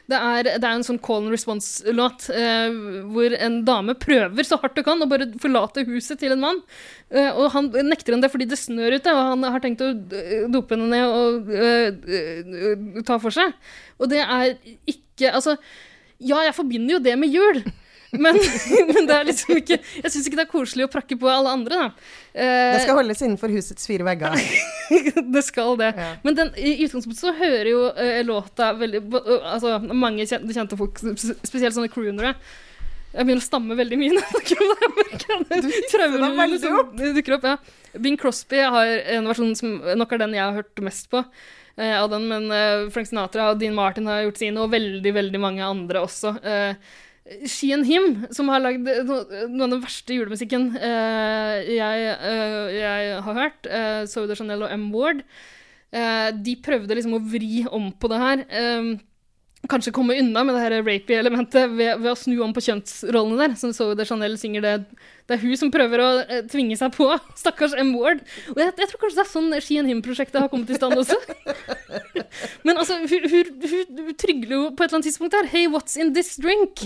Det 0.10 0.18
er, 0.18 0.48
det 0.58 0.66
er 0.66 0.72
en 0.72 0.86
sånn 0.86 0.98
call 1.06 1.28
and 1.28 1.34
response-låt 1.36 2.30
uh, 2.34 2.78
hvor 3.12 3.36
en 3.38 3.60
dame 3.68 3.94
prøver 4.00 4.48
så 4.48 4.58
hardt 4.64 4.80
hun 4.80 4.88
kan 4.88 5.06
å 5.06 5.10
bare 5.12 5.28
forlate 5.44 5.84
huset 5.92 6.24
til 6.24 6.34
en 6.34 6.42
mann. 6.42 6.64
Uh, 7.12 7.30
og 7.36 7.52
han 7.54 7.70
nekter 7.92 8.16
henne 8.16 8.26
det 8.26 8.32
fordi 8.34 8.48
det 8.50 8.58
snør 8.58 8.96
ute, 8.96 9.14
og 9.14 9.36
han 9.36 9.46
har 9.46 9.62
tenkt 9.66 9.84
å 9.86 9.92
dope 10.50 10.74
henne 10.74 10.88
ned 10.96 11.06
og 12.96 13.04
ta 13.06 13.20
for 13.22 13.36
seg. 13.36 13.54
Og 14.00 14.10
det 14.16 14.24
er 14.24 14.56
ikke 14.88 15.36
Altså, 15.36 15.58
ja, 16.24 16.38
jeg 16.46 16.56
forbinder 16.56 16.94
jo 16.94 17.04
det 17.04 17.14
med 17.20 17.34
jul. 17.36 17.58
Men, 18.12 18.40
men 18.94 19.06
det 19.06 19.16
er 19.16 19.28
liksom 19.28 19.60
ikke 19.60 19.78
Jeg 19.78 20.10
syns 20.10 20.26
ikke 20.26 20.40
det 20.40 20.46
er 20.48 20.52
koselig 20.52 20.88
å 20.88 20.92
prakke 20.92 21.18
på 21.20 21.30
alle 21.30 21.52
andre, 21.54 21.82
da. 21.84 22.08
Eh, 22.34 22.72
Det 22.74 22.84
skal 22.86 22.98
holdes 22.98 23.22
innenfor 23.26 23.54
husets 23.54 23.86
fire 23.90 24.08
vegger. 24.08 24.40
det 25.36 25.44
skal 25.46 25.76
det. 25.80 25.92
Ja. 25.98 26.08
Men 26.24 26.38
den, 26.40 26.54
i 26.58 26.78
utgangspunktet 26.86 27.22
så 27.22 27.36
hører 27.38 27.70
jo 27.70 27.84
eh, 27.94 28.22
låta 28.26 28.72
veldig 28.80 29.04
Altså, 29.20 29.76
mange 29.94 30.26
kjente, 30.26 30.56
kjente 30.56 30.80
folk, 30.80 30.98
spesielt 30.98 31.76
sånne 31.76 31.92
croonere 31.94 32.34
Jeg 33.14 33.26
begynner 33.26 33.44
å 33.44 33.46
stamme 33.46 33.78
veldig 33.78 34.00
mye. 34.02 34.18
Jeg. 34.18 34.58
Traumene 35.94 36.26
deg 36.26 36.42
veldig 36.44 36.60
som 36.64 36.92
dukker 37.20 37.38
opp. 37.38 37.48
Ja. 37.52 37.58
Bing 38.00 38.18
Crosby 38.22 38.62
har 38.62 38.92
en 39.18 39.30
versjon 39.30 39.56
som 39.58 39.80
nok 39.98 40.12
er 40.14 40.22
den 40.24 40.36
jeg 40.38 40.46
har 40.46 40.58
hørt 40.60 40.84
mest 40.86 41.10
på. 41.14 41.24
eh, 41.78 41.96
av 41.98 42.10
den, 42.12 42.28
men 42.30 42.50
eh, 42.54 42.88
Frank 42.94 43.10
Sinatra 43.10 43.52
og 43.52 43.62
Dean 43.62 43.78
Martin 43.78 44.10
har 44.10 44.26
gjort 44.28 44.42
sine, 44.42 44.62
og 44.62 44.74
veldig 44.74 45.14
veldig 45.16 45.42
mange 45.42 45.66
andre 45.66 46.04
også. 46.06 46.36
Uh, 46.44 46.98
She 47.46 47.72
and 47.76 47.86
Him, 47.86 48.26
som 48.34 48.50
har 48.50 48.62
lagd 48.64 48.88
no, 49.06 49.20
noe 49.52 49.68
av 49.68 49.74
den 49.76 49.84
verste 49.84 50.16
julemusikken 50.16 50.72
eh, 50.80 51.68
jeg, 51.76 52.08
eh, 52.16 52.70
jeg 52.74 53.20
har 53.26 53.38
hørt, 53.38 53.70
uh, 53.70 54.02
Zoe 54.10 54.38
Chanel 54.38 54.66
og 54.66 54.74
M. 54.74 54.88
Ward, 54.96 55.22
eh, 55.94 56.30
de 56.34 56.56
prøvde 56.66 56.98
liksom 56.98 57.18
å 57.20 57.22
vri 57.22 57.66
om 57.70 57.92
på 57.94 58.10
det 58.12 58.22
her. 58.24 58.44
Kanskje 59.68 59.92
komme 59.92 60.16
unna 60.22 60.44
med 60.48 60.56
det 60.56 60.62
her 60.64 60.76
rapey-elementet 60.80 61.74
ved, 61.76 62.00
ved 62.00 62.12
å 62.12 62.18
snu 62.18 62.38
om 62.46 62.54
på 62.56 62.64
kjønnsrollene 62.64 63.40
der. 63.42 63.56
Som 63.60 63.74
Zoe 63.76 63.98
de 63.98 64.06
Chanel 64.08 64.38
synger 64.40 64.64
det 64.64 64.74
Det 65.28 65.36
er 65.36 65.42
hun 65.44 65.58
som 65.60 65.72
prøver 65.74 66.02
å 66.02 66.08
eh, 66.24 66.46
tvinge 66.50 66.78
seg 66.80 66.94
på. 66.96 67.10
Stakkars 67.42 67.76
M. 67.78 67.92
Ward. 68.00 68.24
Og 68.54 68.62
jeg, 68.64 68.72
jeg 68.72 68.92
tror 68.92 69.04
kanskje 69.04 69.20
det 69.20 69.26
er 69.26 69.32
sånn 69.34 69.60
She 69.60 69.80
and 69.82 69.92
Him-prosjektet 69.92 70.40
har 70.40 70.50
kommet 70.54 70.72
i 70.72 70.80
stand 70.80 70.96
også. 70.98 71.20
Men 72.66 72.80
altså, 72.80 73.02
hun, 73.04 73.30
hun, 73.30 73.54
hun, 73.68 74.04
hun 74.08 74.18
trygler 74.18 74.56
jo 74.56 74.64
på 74.72 74.86
et 74.86 74.88
eller 74.88 75.02
annet 75.02 75.10
tidspunkt 75.12 75.38
her. 75.38 75.52
Hey, 75.52 75.68
what's 75.68 76.00
in 76.00 76.16
this 76.16 76.38
drink? 76.40 76.86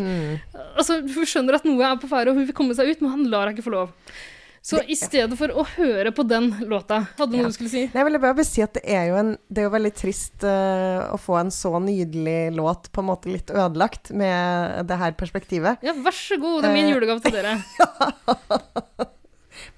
Altså, 0.74 1.04
Hun 1.04 1.30
skjønner 1.30 1.60
at 1.60 1.68
noe 1.70 1.86
er 1.86 2.00
på 2.02 2.10
ferde, 2.10 2.34
og 2.34 2.42
hun 2.42 2.50
vil 2.50 2.58
komme 2.58 2.76
seg 2.78 2.90
ut, 2.90 3.04
men 3.04 3.14
han 3.20 3.28
lar 3.30 3.48
henne 3.48 3.58
ikke 3.60 3.70
få 3.70 3.78
lov. 3.78 3.94
Så 4.64 4.80
i 4.88 4.96
stedet 4.96 5.36
for 5.36 5.52
å 5.52 5.66
høre 5.76 6.14
på 6.16 6.24
den 6.24 6.46
låta 6.72 7.02
Hadde 7.18 7.34
du 7.34 7.42
noe 7.42 7.50
du 7.52 7.56
skulle 7.56 7.72
si? 7.74 7.82
Jeg 7.92 8.06
ville 8.08 8.22
bare 8.24 8.46
si 8.48 8.64
at 8.64 8.78
det 8.78 8.84
er 8.88 9.10
jo, 9.10 9.18
en, 9.20 9.34
det 9.52 9.60
er 9.60 9.68
jo 9.68 9.74
veldig 9.74 9.92
trist 10.00 10.46
uh, 10.48 11.12
å 11.12 11.18
få 11.20 11.36
en 11.42 11.52
så 11.52 11.74
nydelig 11.84 12.54
låt 12.56 12.88
på 12.96 13.04
en 13.04 13.10
måte 13.10 13.28
litt 13.34 13.52
ødelagt 13.52 14.14
med 14.16 14.88
det 14.88 15.00
her 15.02 15.18
perspektivet. 15.20 15.84
Ja, 15.84 15.92
vær 16.00 16.16
så 16.16 16.40
god, 16.40 16.64
det 16.64 16.72
er 16.72 16.78
min 16.78 16.88
Eh. 16.88 16.94
julegave 16.96 17.20
til 17.26 17.36
dere. 17.36 17.58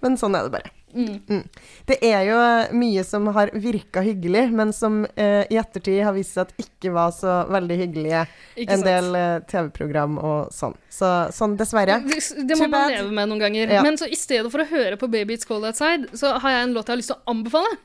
Men 0.06 0.18
sånn 0.22 0.38
er 0.38 0.48
det 0.48 0.54
bare. 0.54 0.72
Mm. 0.96 1.16
Mm. 1.28 1.42
Det 1.90 1.98
er 2.08 2.22
jo 2.30 2.36
mye 2.80 3.02
som 3.04 3.26
har 3.36 3.50
virka 3.60 4.00
hyggelig, 4.06 4.46
men 4.56 4.72
som 4.74 5.02
eh, 5.20 5.42
i 5.52 5.58
ettertid 5.60 6.00
har 6.08 6.16
vist 6.16 6.38
seg 6.38 6.46
at 6.48 6.62
ikke 6.64 6.94
var 6.96 7.12
så 7.12 7.42
veldig 7.52 7.78
hyggelige. 7.82 8.22
Ikke 8.56 8.78
en 8.78 8.84
sant? 8.84 8.88
del 8.88 9.18
eh, 9.20 9.34
TV-program 9.52 10.16
og 10.22 10.54
sånn. 10.56 10.78
Så 10.94 11.10
sånn, 11.36 11.58
dessverre. 11.60 12.00
Det, 12.06 12.22
det 12.48 12.56
må 12.56 12.64
Too 12.64 12.70
man 12.70 12.78
bad. 12.78 12.96
leve 12.96 13.18
med 13.20 13.34
noen 13.34 13.44
ganger. 13.44 13.76
Ja. 13.76 13.84
Men 13.84 14.00
så 14.00 14.08
i 14.08 14.20
stedet 14.20 14.54
for 14.54 14.64
å 14.64 14.70
høre 14.72 14.96
på 15.02 15.12
Baby 15.12 15.36
It's 15.36 15.50
Cold 15.50 15.68
Outside, 15.68 16.14
så 16.16 16.38
har 16.40 16.56
jeg 16.56 16.70
en 16.70 16.78
låt 16.78 16.88
jeg 16.88 16.96
har 16.96 17.04
lyst 17.04 17.12
til 17.12 17.20
å 17.20 17.36
anbefale. 17.36 17.76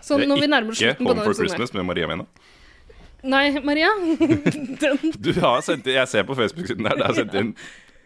Så 0.00 0.16
Det 0.16 0.30
når 0.30 0.38
vi 0.40 0.48
er 0.48 0.54
nærmer 0.54 0.70
oss 0.72 0.80
slutten 0.80 1.04
på 1.04 1.12
Home 1.12 1.28
for. 1.28 1.40
Christmas 1.44 1.74
med 1.74 1.88
Maria 1.90 2.08
Mena. 2.08 2.24
Nei, 3.24 3.46
Maria. 3.64 3.88
Den, 4.80 5.12
Du 5.18 5.32
har 5.40 5.62
sendt 5.64 5.86
inn, 5.88 5.96
Jeg 5.96 6.08
ser 6.12 6.26
på 6.28 6.36
Facebook-siden 6.36 6.84
der, 6.88 6.98
det 7.00 7.06
er 7.08 7.18
sendt 7.20 7.36
inn 7.40 7.54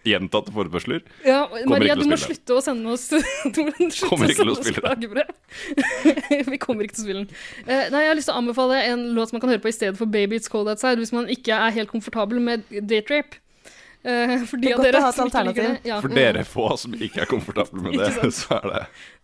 gjentatte 0.06 0.52
forespørsler. 0.54 1.02
ja, 1.26 1.40
Maria, 1.66 1.96
du 1.98 2.04
må 2.08 2.18
slutte 2.20 2.56
å 2.56 2.62
sende 2.64 2.94
oss 2.94 3.08
Du 3.54 3.62
må 3.64 3.72
slutte 3.74 4.06
Kommer 4.06 4.28
å 4.28 4.32
ikke 4.32 4.44
til 4.44 4.54
sende 4.54 4.54
å 4.54 4.60
oss 4.60 4.78
klagebrev. 4.78 5.32
vi 6.52 6.60
kommer 6.62 6.86
ikke 6.86 6.98
til 6.98 7.04
å 7.04 7.08
spille 7.08 7.24
den. 7.24 7.42
Uh, 7.66 7.88
nei, 7.92 8.04
jeg 8.04 8.12
har 8.12 8.18
lyst 8.20 8.30
til 8.30 8.36
å 8.36 8.40
anbefale 8.42 8.80
en 8.92 9.04
låt 9.16 9.34
man 9.34 9.42
kan 9.42 9.52
høre 9.52 9.62
på 9.64 9.72
i 9.72 9.76
stedet 9.76 9.98
for 9.98 10.10
Baby 10.10 10.38
It's 10.38 10.50
Cold 10.52 10.70
Outside, 10.70 11.00
hvis 11.02 11.14
man 11.16 11.28
ikke 11.32 11.56
er 11.56 11.76
helt 11.76 11.92
komfortabel 11.92 12.40
med 12.42 12.66
date 12.68 13.14
rape. 13.14 13.42
Uh, 14.06 14.44
for 14.46 14.56
de 14.56 14.68
Det 14.68 14.70
er 14.70 14.76
av 14.76 14.78
godt 14.78 14.86
å 14.86 14.88
dere 14.88 15.00
ha 15.02 15.08
et 15.10 15.16
som 15.18 15.28
ikke 15.28 15.44
liker 15.48 15.64
alternativ. 15.66 15.70
det. 15.82 15.90
Ja. 15.90 16.00
For 16.04 16.14
dere 16.14 16.44
få 16.46 16.66
som 16.78 16.92
ikke 16.94 17.22
er 17.24 17.30
komfortable 17.30 17.82
med 17.82 17.98
det, 18.00 18.32
så 18.36 18.60
er 18.60 18.68
det 18.72 18.82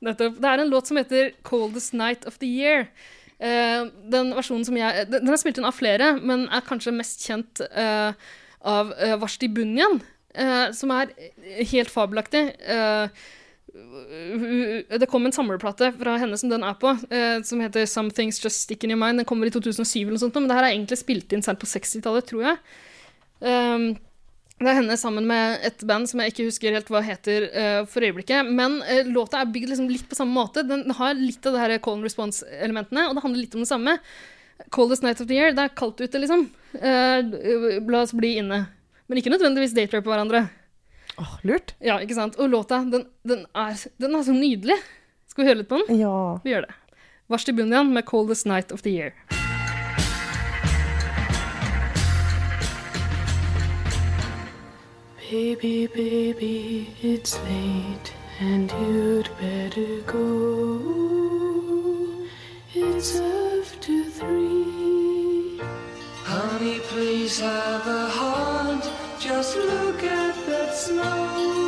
Nettopp. 0.09 0.41
Det 0.43 0.51
er 0.51 0.63
en 0.65 0.73
låt 0.73 0.91
som 0.91 0.99
heter 0.99 1.31
'Coldest 1.47 1.95
Night 1.95 2.27
of 2.27 2.41
the 2.43 2.51
Year'. 2.51 2.89
Uh, 3.39 3.91
den 4.11 4.31
versjonen 4.35 4.65
som 4.65 4.77
jeg 4.79 5.07
Den 5.11 5.27
den 5.27 5.35
er 5.35 5.41
spilt 5.41 5.59
inn 5.59 5.67
av 5.69 5.77
flere, 5.77 6.15
men 6.23 6.47
er 6.49 6.67
kanskje 6.67 6.95
mest 6.95 7.23
kjent 7.27 7.63
uh, 7.75 8.15
av 8.65 8.93
uh, 8.95 9.15
Varsti 9.21 9.49
Bunyan, 9.49 10.01
eh, 10.35 10.69
som 10.77 10.93
er 10.95 11.15
helt 11.71 11.93
fabelaktig. 11.93 12.45
Uh, 12.69 13.09
det 13.75 15.09
kom 15.11 15.27
en 15.27 15.35
samleplate 15.35 15.91
fra 15.99 16.15
henne 16.23 16.37
som 16.39 16.51
den 16.53 16.63
er 16.63 16.77
på, 16.79 16.93
eh, 17.11 17.43
som 17.43 17.61
heter 17.61 17.87
'Some 17.87 18.11
Things 18.11 18.39
Just 18.45 18.63
Stick 18.63 18.85
In 18.85 18.91
Your 18.91 19.01
Mind'. 19.01 19.17
Den 19.17 19.25
kommer 19.25 19.47
i 19.47 19.51
2007, 19.51 20.03
eller 20.03 20.13
noe 20.13 20.19
sånt, 20.19 20.35
men 20.35 20.49
det 20.49 20.57
her 20.57 20.65
er 20.65 20.75
egentlig 20.75 20.99
spilt 20.99 21.33
inn 21.33 21.43
sent 21.43 21.59
på 21.59 21.67
60-tallet, 21.67 22.27
tror 22.27 22.43
jeg. 22.43 22.59
Um, 23.41 23.97
det 24.61 24.69
er 24.71 24.79
henne 24.79 24.97
sammen 24.97 25.27
med 25.27 25.59
et 25.65 25.83
band 25.85 26.09
som 26.09 26.21
jeg 26.21 26.31
ikke 26.31 26.47
husker 26.47 26.73
helt 26.73 26.87
hva 26.87 27.03
heter 27.03 27.51
uh, 27.51 27.85
for 27.85 28.01
øyeblikket. 28.01 28.47
Men 28.47 28.81
uh, 28.83 29.03
låta 29.11 29.41
er 29.41 29.51
bygd 29.51 29.69
liksom 29.69 29.91
litt 29.91 30.09
på 30.09 30.15
samme 30.15 30.33
måte. 30.33 30.63
Den 30.63 30.91
har 30.91 31.15
litt 31.15 31.45
av 31.45 31.53
det 31.55 31.61
her 31.61 31.79
call 31.79 31.99
and 31.99 32.05
response-elementene, 32.05 33.09
og 33.09 33.17
det 33.17 33.23
handler 33.23 33.41
litt 33.41 33.55
om 33.55 33.67
det 33.67 33.69
samme. 33.69 33.99
Coldest 34.71 35.03
night 35.03 35.21
of 35.21 35.27
the 35.27 35.35
year. 35.35 35.51
Det 35.51 35.65
er 35.65 35.75
kaldt 35.75 36.01
ute, 36.01 36.19
liksom. 36.23 36.47
Uh, 36.79 37.83
la 37.91 38.05
oss 38.07 38.15
bli 38.15 38.37
inne. 38.39 38.69
Men 39.09 39.21
ikke 39.21 39.33
nødvendigvis 39.35 39.75
date-rape 39.77 40.09
hverandre. 40.09 40.47
Åh, 41.21 41.35
lurt. 41.47 41.75
Ja, 41.85 41.99
ikke 42.03 42.17
sant? 42.17 42.37
Og 42.41 42.49
låta, 42.49 42.81
den, 42.91 43.07
den, 43.29 43.45
er, 43.55 43.77
den 44.01 44.15
er 44.15 44.23
så 44.23 44.33
nydelig. 44.33 44.79
Skal 45.29 45.45
vi 45.45 45.49
høre 45.51 45.61
litt 45.61 45.69
på 45.71 45.83
den? 45.83 45.99
Ja. 46.01 46.15
Vi 46.45 46.55
gjør 46.55 46.67
det. 46.67 46.75
Vars 47.29 47.45
til 47.45 47.57
Bunyan 47.57 47.93
med 47.93 48.05
'Coldest 48.05 48.47
Night 48.47 48.73
of 48.73 48.83
the 48.83 48.91
Year'. 48.91 49.13
Baby, 55.31 55.87
baby, 55.87 56.87
it's 57.03 57.35
late 57.49 58.13
and 58.41 58.71
you'd 58.71 59.29
better 59.41 60.01
go. 60.07 60.79
It's 62.75 63.17
after 63.17 64.05
three. 64.11 65.14
Honey, 66.47 66.79
please 66.81 67.41
have 67.41 67.87
a 67.87 68.07
heart. 68.07 68.85
Just 69.19 69.57
look 69.57 70.05
at 70.05 70.35
that 70.47 70.75
snow. 70.75 71.64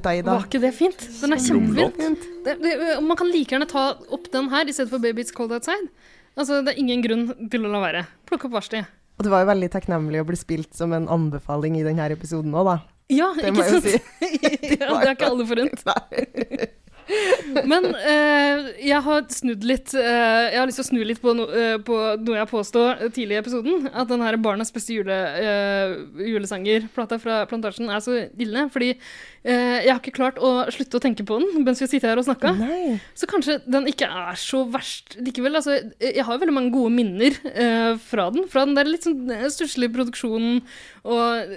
Skikkelig 0.00 0.24
da, 0.24 0.32
Ida. 0.32 0.34
Var 0.36 0.46
ikke 0.46 0.60
det 0.62 0.72
fint? 0.74 1.06
Den 1.20 1.32
er 1.32 1.42
kjempefint. 1.42 2.26
Det, 2.44 2.56
det, 2.62 2.74
man 3.02 3.16
kan 3.16 3.30
like 3.30 3.54
gjerne 3.54 3.68
ta 3.70 3.86
opp 4.12 4.30
den 4.32 4.50
her 4.52 4.68
i 4.68 4.72
stedet 4.72 4.90
for 4.90 4.98
'Baby 4.98 5.22
It's 5.22 5.34
Cold 5.34 5.52
Outside'. 5.52 5.88
Altså, 6.36 6.62
Det 6.64 6.74
er 6.74 6.78
ingen 6.78 7.02
grunn 7.02 7.50
til 7.50 7.64
å 7.64 7.72
la 7.72 7.80
være. 7.80 8.06
Plukk 8.26 8.44
opp 8.44 8.52
varselet. 8.52 8.86
Og 9.18 9.24
det 9.24 9.30
var 9.32 9.44
jo 9.44 9.52
veldig 9.52 9.70
takknemlig 9.72 10.20
å 10.20 10.26
bli 10.28 10.36
spilt 10.36 10.74
som 10.76 10.92
en 10.92 11.08
anbefaling 11.08 11.78
i 11.78 11.84
denne 11.84 12.10
episoden 12.12 12.52
òg, 12.52 12.66
da. 12.68 12.76
Ja, 13.08 13.32
Det 13.34 13.48
ikke 13.48 13.56
må 13.56 13.64
jeg 13.64 13.72
jo 13.72 13.80
sant? 13.80 13.86
si. 13.86 14.76
ja, 14.80 14.90
det 15.00 15.08
er 15.08 15.14
ikke 15.14 15.30
alle 15.30 15.46
forunt. 15.46 15.86
Men 17.66 17.84
eh, 17.94 18.70
jeg 18.88 18.98
har 19.06 19.26
snudd 19.30 19.62
litt 19.66 19.92
eh, 19.94 20.46
Jeg 20.50 20.58
har 20.58 20.66
lyst 20.66 20.80
til 20.80 20.86
å 20.86 20.88
snu 20.88 21.02
litt 21.06 21.20
på, 21.22 21.34
no, 21.38 21.46
eh, 21.54 21.76
på 21.86 21.98
noe 22.18 22.38
jeg 22.40 22.50
påsto 22.50 22.82
tidlig 23.14 23.36
i 23.36 23.40
episoden. 23.40 23.86
At 23.92 24.10
den 24.10 24.24
her 24.26 24.38
Barnas 24.42 24.74
beste 24.74 24.96
jule, 24.96 25.14
uh, 25.14 25.94
julesanger-plata 26.18 27.20
fra 27.22 27.44
Plantasjen 27.46 27.92
er 27.92 28.02
så 28.02 28.18
ille. 28.26 28.66
Fordi 28.74 28.90
eh, 28.96 28.98
jeg 29.46 29.90
har 29.92 30.00
ikke 30.00 30.14
klart 30.16 30.40
å 30.42 30.50
slutte 30.74 30.98
å 30.98 31.02
tenke 31.02 31.22
på 31.26 31.36
den 31.38 31.62
mens 31.66 31.78
vi 31.82 31.86
sitter 31.86 32.10
her 32.10 32.20
og 32.20 32.26
snakker. 32.26 32.56
Nei. 32.58 32.96
Så 33.14 33.28
kanskje 33.30 33.60
den 33.66 33.86
ikke 33.90 34.08
er 34.10 34.38
så 34.40 34.64
verst 34.72 35.14
likevel. 35.22 35.58
Altså, 35.60 35.76
jeg 36.02 36.24
har 36.26 36.34
jo 36.34 36.42
veldig 36.42 36.56
mange 36.56 36.74
gode 36.74 36.90
minner 36.96 37.36
eh, 37.52 37.92
fra 38.02 38.28
den. 38.34 38.48
Fra 38.50 38.64
den 38.66 38.74
der 38.78 38.90
litt 38.90 39.06
sånn 39.06 39.30
eh, 39.30 39.46
stusslige 39.54 39.94
produksjonen 39.94 40.60
og, 41.06 41.56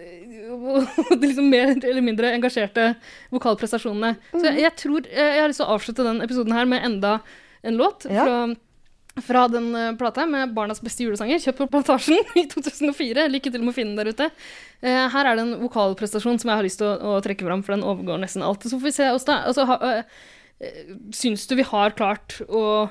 og 0.53 0.87
de 1.19 1.31
liksom 1.31 1.49
mer 1.49 1.73
eller 1.79 2.05
mindre 2.05 2.33
engasjerte 2.37 2.91
vokalprestasjonene. 3.33 4.15
Så 4.35 4.45
jeg, 4.51 4.63
jeg 4.67 4.75
tror 4.85 5.09
eh, 5.09 5.35
jeg 5.35 5.43
har 5.43 5.51
lyst 5.51 5.63
til 5.63 5.69
å 5.69 5.77
avslutte 5.77 6.07
den 6.07 6.23
episoden 6.25 6.55
her 6.55 6.69
med 6.69 6.85
enda 6.85 7.19
en 7.65 7.79
låt 7.79 8.05
Ja. 8.09 8.25
Fra, 9.25 9.45
den 9.51 9.69
eh, 9.75 9.91
plata 9.99 10.25
med 10.29 10.53
Barnas 10.55 10.81
beste 10.83 11.05
julesanger, 11.05 11.41
kjøpt 11.43 11.61
på 11.63 11.69
Plantasjen 11.73 12.19
i 12.41 12.45
2004. 12.51 13.27
Lykke 13.33 13.53
til 13.53 13.63
med 13.63 13.73
å 13.73 13.77
finne 13.77 13.93
den 13.95 14.01
der 14.01 14.13
ute. 14.15 14.29
Eh, 14.81 15.05
her 15.13 15.29
er 15.29 15.37
det 15.37 15.45
en 15.45 15.55
vokalprestasjon 15.63 16.41
som 16.41 16.51
jeg 16.51 16.61
har 16.61 16.67
lyst 16.67 16.81
til 16.81 16.89
å, 16.89 17.15
å 17.15 17.23
trekke 17.25 17.47
fram, 17.47 17.63
for 17.65 17.75
den 17.75 17.87
overgår 17.87 18.21
nesten 18.23 18.45
alt. 18.45 18.65
Så 18.65 18.77
får 18.77 18.89
vi 18.89 18.95
se, 18.95 19.09
Åsta. 19.15 19.41
Altså, 19.49 19.67
ha, 19.69 19.79
eh, 19.93 20.19
Syns 21.15 21.45
du 21.47 21.53
vi 21.55 21.63
har 21.63 21.93
klart 21.95 22.41
å 22.51 22.89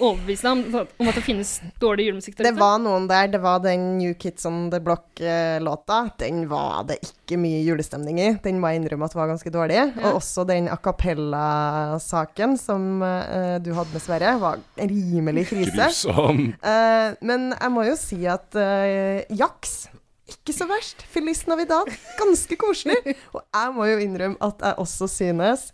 overbevise 0.00 0.46
deg 0.46 0.76
om, 0.80 0.88
om 1.00 1.10
at 1.10 1.18
det 1.18 1.24
finnes 1.24 1.52
dårlig 1.82 2.08
julemusikk 2.08 2.38
der 2.38 2.48
Det 2.50 2.54
var 2.58 2.80
noen 2.82 3.06
der. 3.10 3.28
Det 3.32 3.40
var 3.42 3.60
den 3.64 3.86
New 3.98 4.14
Kids 4.18 4.46
on 4.48 4.68
the 4.72 4.80
Block-låta. 4.82 6.00
Den 6.20 6.42
var 6.50 6.84
det 6.88 7.00
ikke 7.06 7.38
mye 7.40 7.62
julestemning 7.66 8.20
i. 8.20 8.30
Den 8.44 8.60
må 8.62 8.72
jeg 8.72 8.82
innrømme 8.82 9.08
at 9.08 9.16
var 9.18 9.30
ganske 9.30 9.52
dårlig. 9.54 9.80
Og 10.02 10.20
også 10.20 10.46
den 10.48 10.70
a 10.72 10.78
cappella-saken 10.80 12.56
som 12.60 13.04
uh, 13.04 13.56
du 13.62 13.72
hadde 13.76 13.94
med 13.94 14.04
Sverre, 14.04 14.34
var 14.40 14.60
rimelig 14.80 15.48
krise. 15.52 15.76
Grusom. 15.76 16.50
Eh, 16.60 17.16
men 17.26 17.50
jeg 17.54 17.72
må 17.72 17.84
jo 17.86 17.96
si 17.98 18.22
at 18.28 18.56
uh, 18.58 19.22
Jaks 19.36 19.82
ikke 20.30 20.54
så 20.54 20.66
verst. 20.70 21.02
Feliz 21.10 21.44
Navidad. 21.50 21.90
Ganske 22.20 22.58
koselig. 22.60 22.98
Og 23.34 23.42
jeg 23.42 23.76
må 23.76 23.88
jo 23.90 24.02
innrømme 24.04 24.38
at 24.44 24.62
jeg 24.62 24.78
også 24.78 25.10
synes 25.10 25.70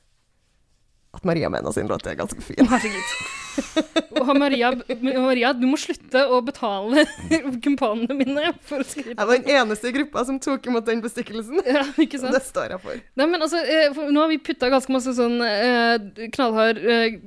at 1.16 1.24
Maria 1.24 1.49
Mena 1.53 1.72
sin 1.72 1.89
låt 1.89 2.07
er 2.07 2.14
ganske 2.18 2.41
fin. 2.41 2.68
Og 4.20 4.32
Maria, 4.38 4.70
Maria, 5.02 5.52
du 5.57 5.66
må 5.68 5.78
slutte 5.80 6.22
å 6.32 6.40
betale 6.44 7.04
kumpanene 7.64 8.16
mine 8.16 8.52
for 8.66 8.82
å 8.82 8.86
skrive 8.86 9.14
Jeg 9.14 9.28
var 9.30 9.40
den 9.40 9.52
eneste 9.57 9.90
i 9.90 9.94
gruppa 9.96 10.24
som 10.28 10.38
tok 10.42 10.68
imot 10.70 10.86
den 10.88 11.02
bestikkelsen. 11.04 11.61
Ja, 11.66 11.84
ikke 12.00 12.20
sant? 12.20 12.34
Det 12.36 12.42
står 12.46 12.74
jeg 12.74 12.82
for. 12.82 13.00
Nei, 13.18 13.28
men 13.30 13.42
altså, 13.42 13.61
eh, 13.62 13.88
for 13.96 14.12
nå 14.12 14.22
har 14.22 14.30
vi 14.32 14.40
putta 14.42 14.70
ganske 14.72 14.92
masse 14.94 15.14
sånn 15.16 15.38
eh, 15.44 16.28
knallhard 16.34 16.80
eh, 16.80 17.18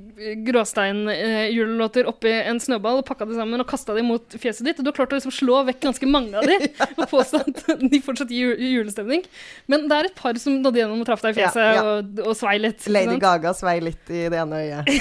gråstein-julelåter 0.46 2.08
oppi 2.10 2.32
en 2.40 2.60
snøball 2.62 3.00
og 3.00 3.06
pakka 3.08 3.28
det 3.30 3.38
sammen 3.38 3.62
og 3.62 3.68
kasta 3.70 3.96
det 3.96 4.04
mot 4.06 4.36
fjeset 4.36 4.66
ditt. 4.66 4.80
Og 4.80 4.86
du 4.86 4.92
har 4.92 4.98
klart 4.98 5.14
å 5.14 5.20
liksom 5.20 5.34
slå 5.34 5.62
vekk 5.70 5.82
ganske 5.88 6.10
mange 6.10 6.40
av 6.40 6.48
de 6.48 6.58
og 7.00 7.06
påstå 7.10 7.42
at 7.44 7.64
de 7.82 8.02
fortsatt 8.04 8.32
gir 8.34 8.56
julestemning. 8.60 9.24
Men 9.70 9.88
det 9.90 9.98
er 9.98 10.10
et 10.10 10.18
par 10.18 10.38
som 10.40 10.58
nådde 10.60 10.82
gjennom 10.82 11.02
og 11.04 11.08
traff 11.08 11.24
deg 11.24 11.36
i 11.36 11.42
fjeset 11.42 11.62
Ja, 11.62 11.72
ja. 11.78 11.96
Og, 12.00 12.22
og 12.30 12.36
svei 12.38 12.58
litt. 12.62 12.86
Lady? 12.90 13.18
Gaga 13.22 13.54
svei 13.56 13.78
litt 13.84 14.12
i 14.12 14.26
det 14.32 14.40
ene 14.40 14.64
øyet. 14.64 14.94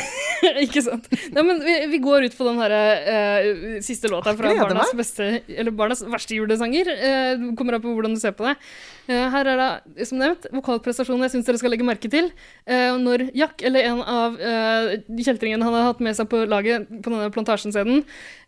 ikke 0.65 0.84
sant? 0.86 1.09
Nei, 1.36 1.43
men 1.45 1.63
vi, 1.65 1.76
vi 1.93 2.01
går 2.03 2.30
ut 2.30 2.38
på 2.38 2.47
den 2.47 2.61
her, 2.63 2.76
uh, 2.76 3.80
siste 3.86 4.11
låta 4.11 4.36
fra 4.38 4.53
Barnas, 4.59 4.93
beste, 4.97 5.30
eller 5.47 5.76
barnas 5.76 6.03
verste 6.07 6.38
julesanger. 6.38 6.89
Uh, 6.89 7.49
kommer 7.59 7.78
an 7.78 7.84
på 7.84 7.93
hvordan 7.95 8.15
du 8.15 8.22
ser 8.22 8.36
på 8.38 8.47
det. 8.47 8.55
Uh, 9.09 9.28
her 9.34 9.53
er 9.53 9.63
det, 9.63 10.07
som 10.09 10.22
nevnt, 10.22 10.49
vokalprestasjonen 10.55 11.28
jeg 11.28 11.36
syns 11.36 11.49
dere 11.49 11.61
skal 11.61 11.74
legge 11.74 11.88
merke 11.88 12.11
til. 12.11 12.32
Eh, 12.70 12.97
når 12.99 13.30
Jack, 13.38 13.63
eller 13.65 13.89
en 13.89 14.01
av 14.03 14.38
uh, 14.39 14.93
kjeltringene 15.20 15.65
han 15.65 15.78
har 15.78 15.89
hatt 15.89 16.03
med 16.03 16.17
seg 16.17 16.30
på 16.32 16.43
laget 16.49 16.88
på 16.89 17.11
denne 17.11 17.30
plantasjenscenen, 17.34 18.03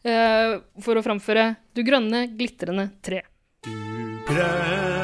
eh, 0.06 0.58
for 0.84 0.98
å 0.98 1.06
framføre 1.06 1.52
Du 1.76 1.84
grønne, 1.88 2.26
glitrende 2.36 2.90
tre. 3.06 3.24
Grønne, 4.28 5.01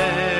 den 0.00 0.39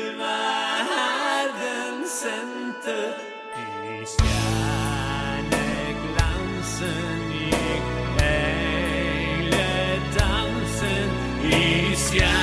I 12.13 12.40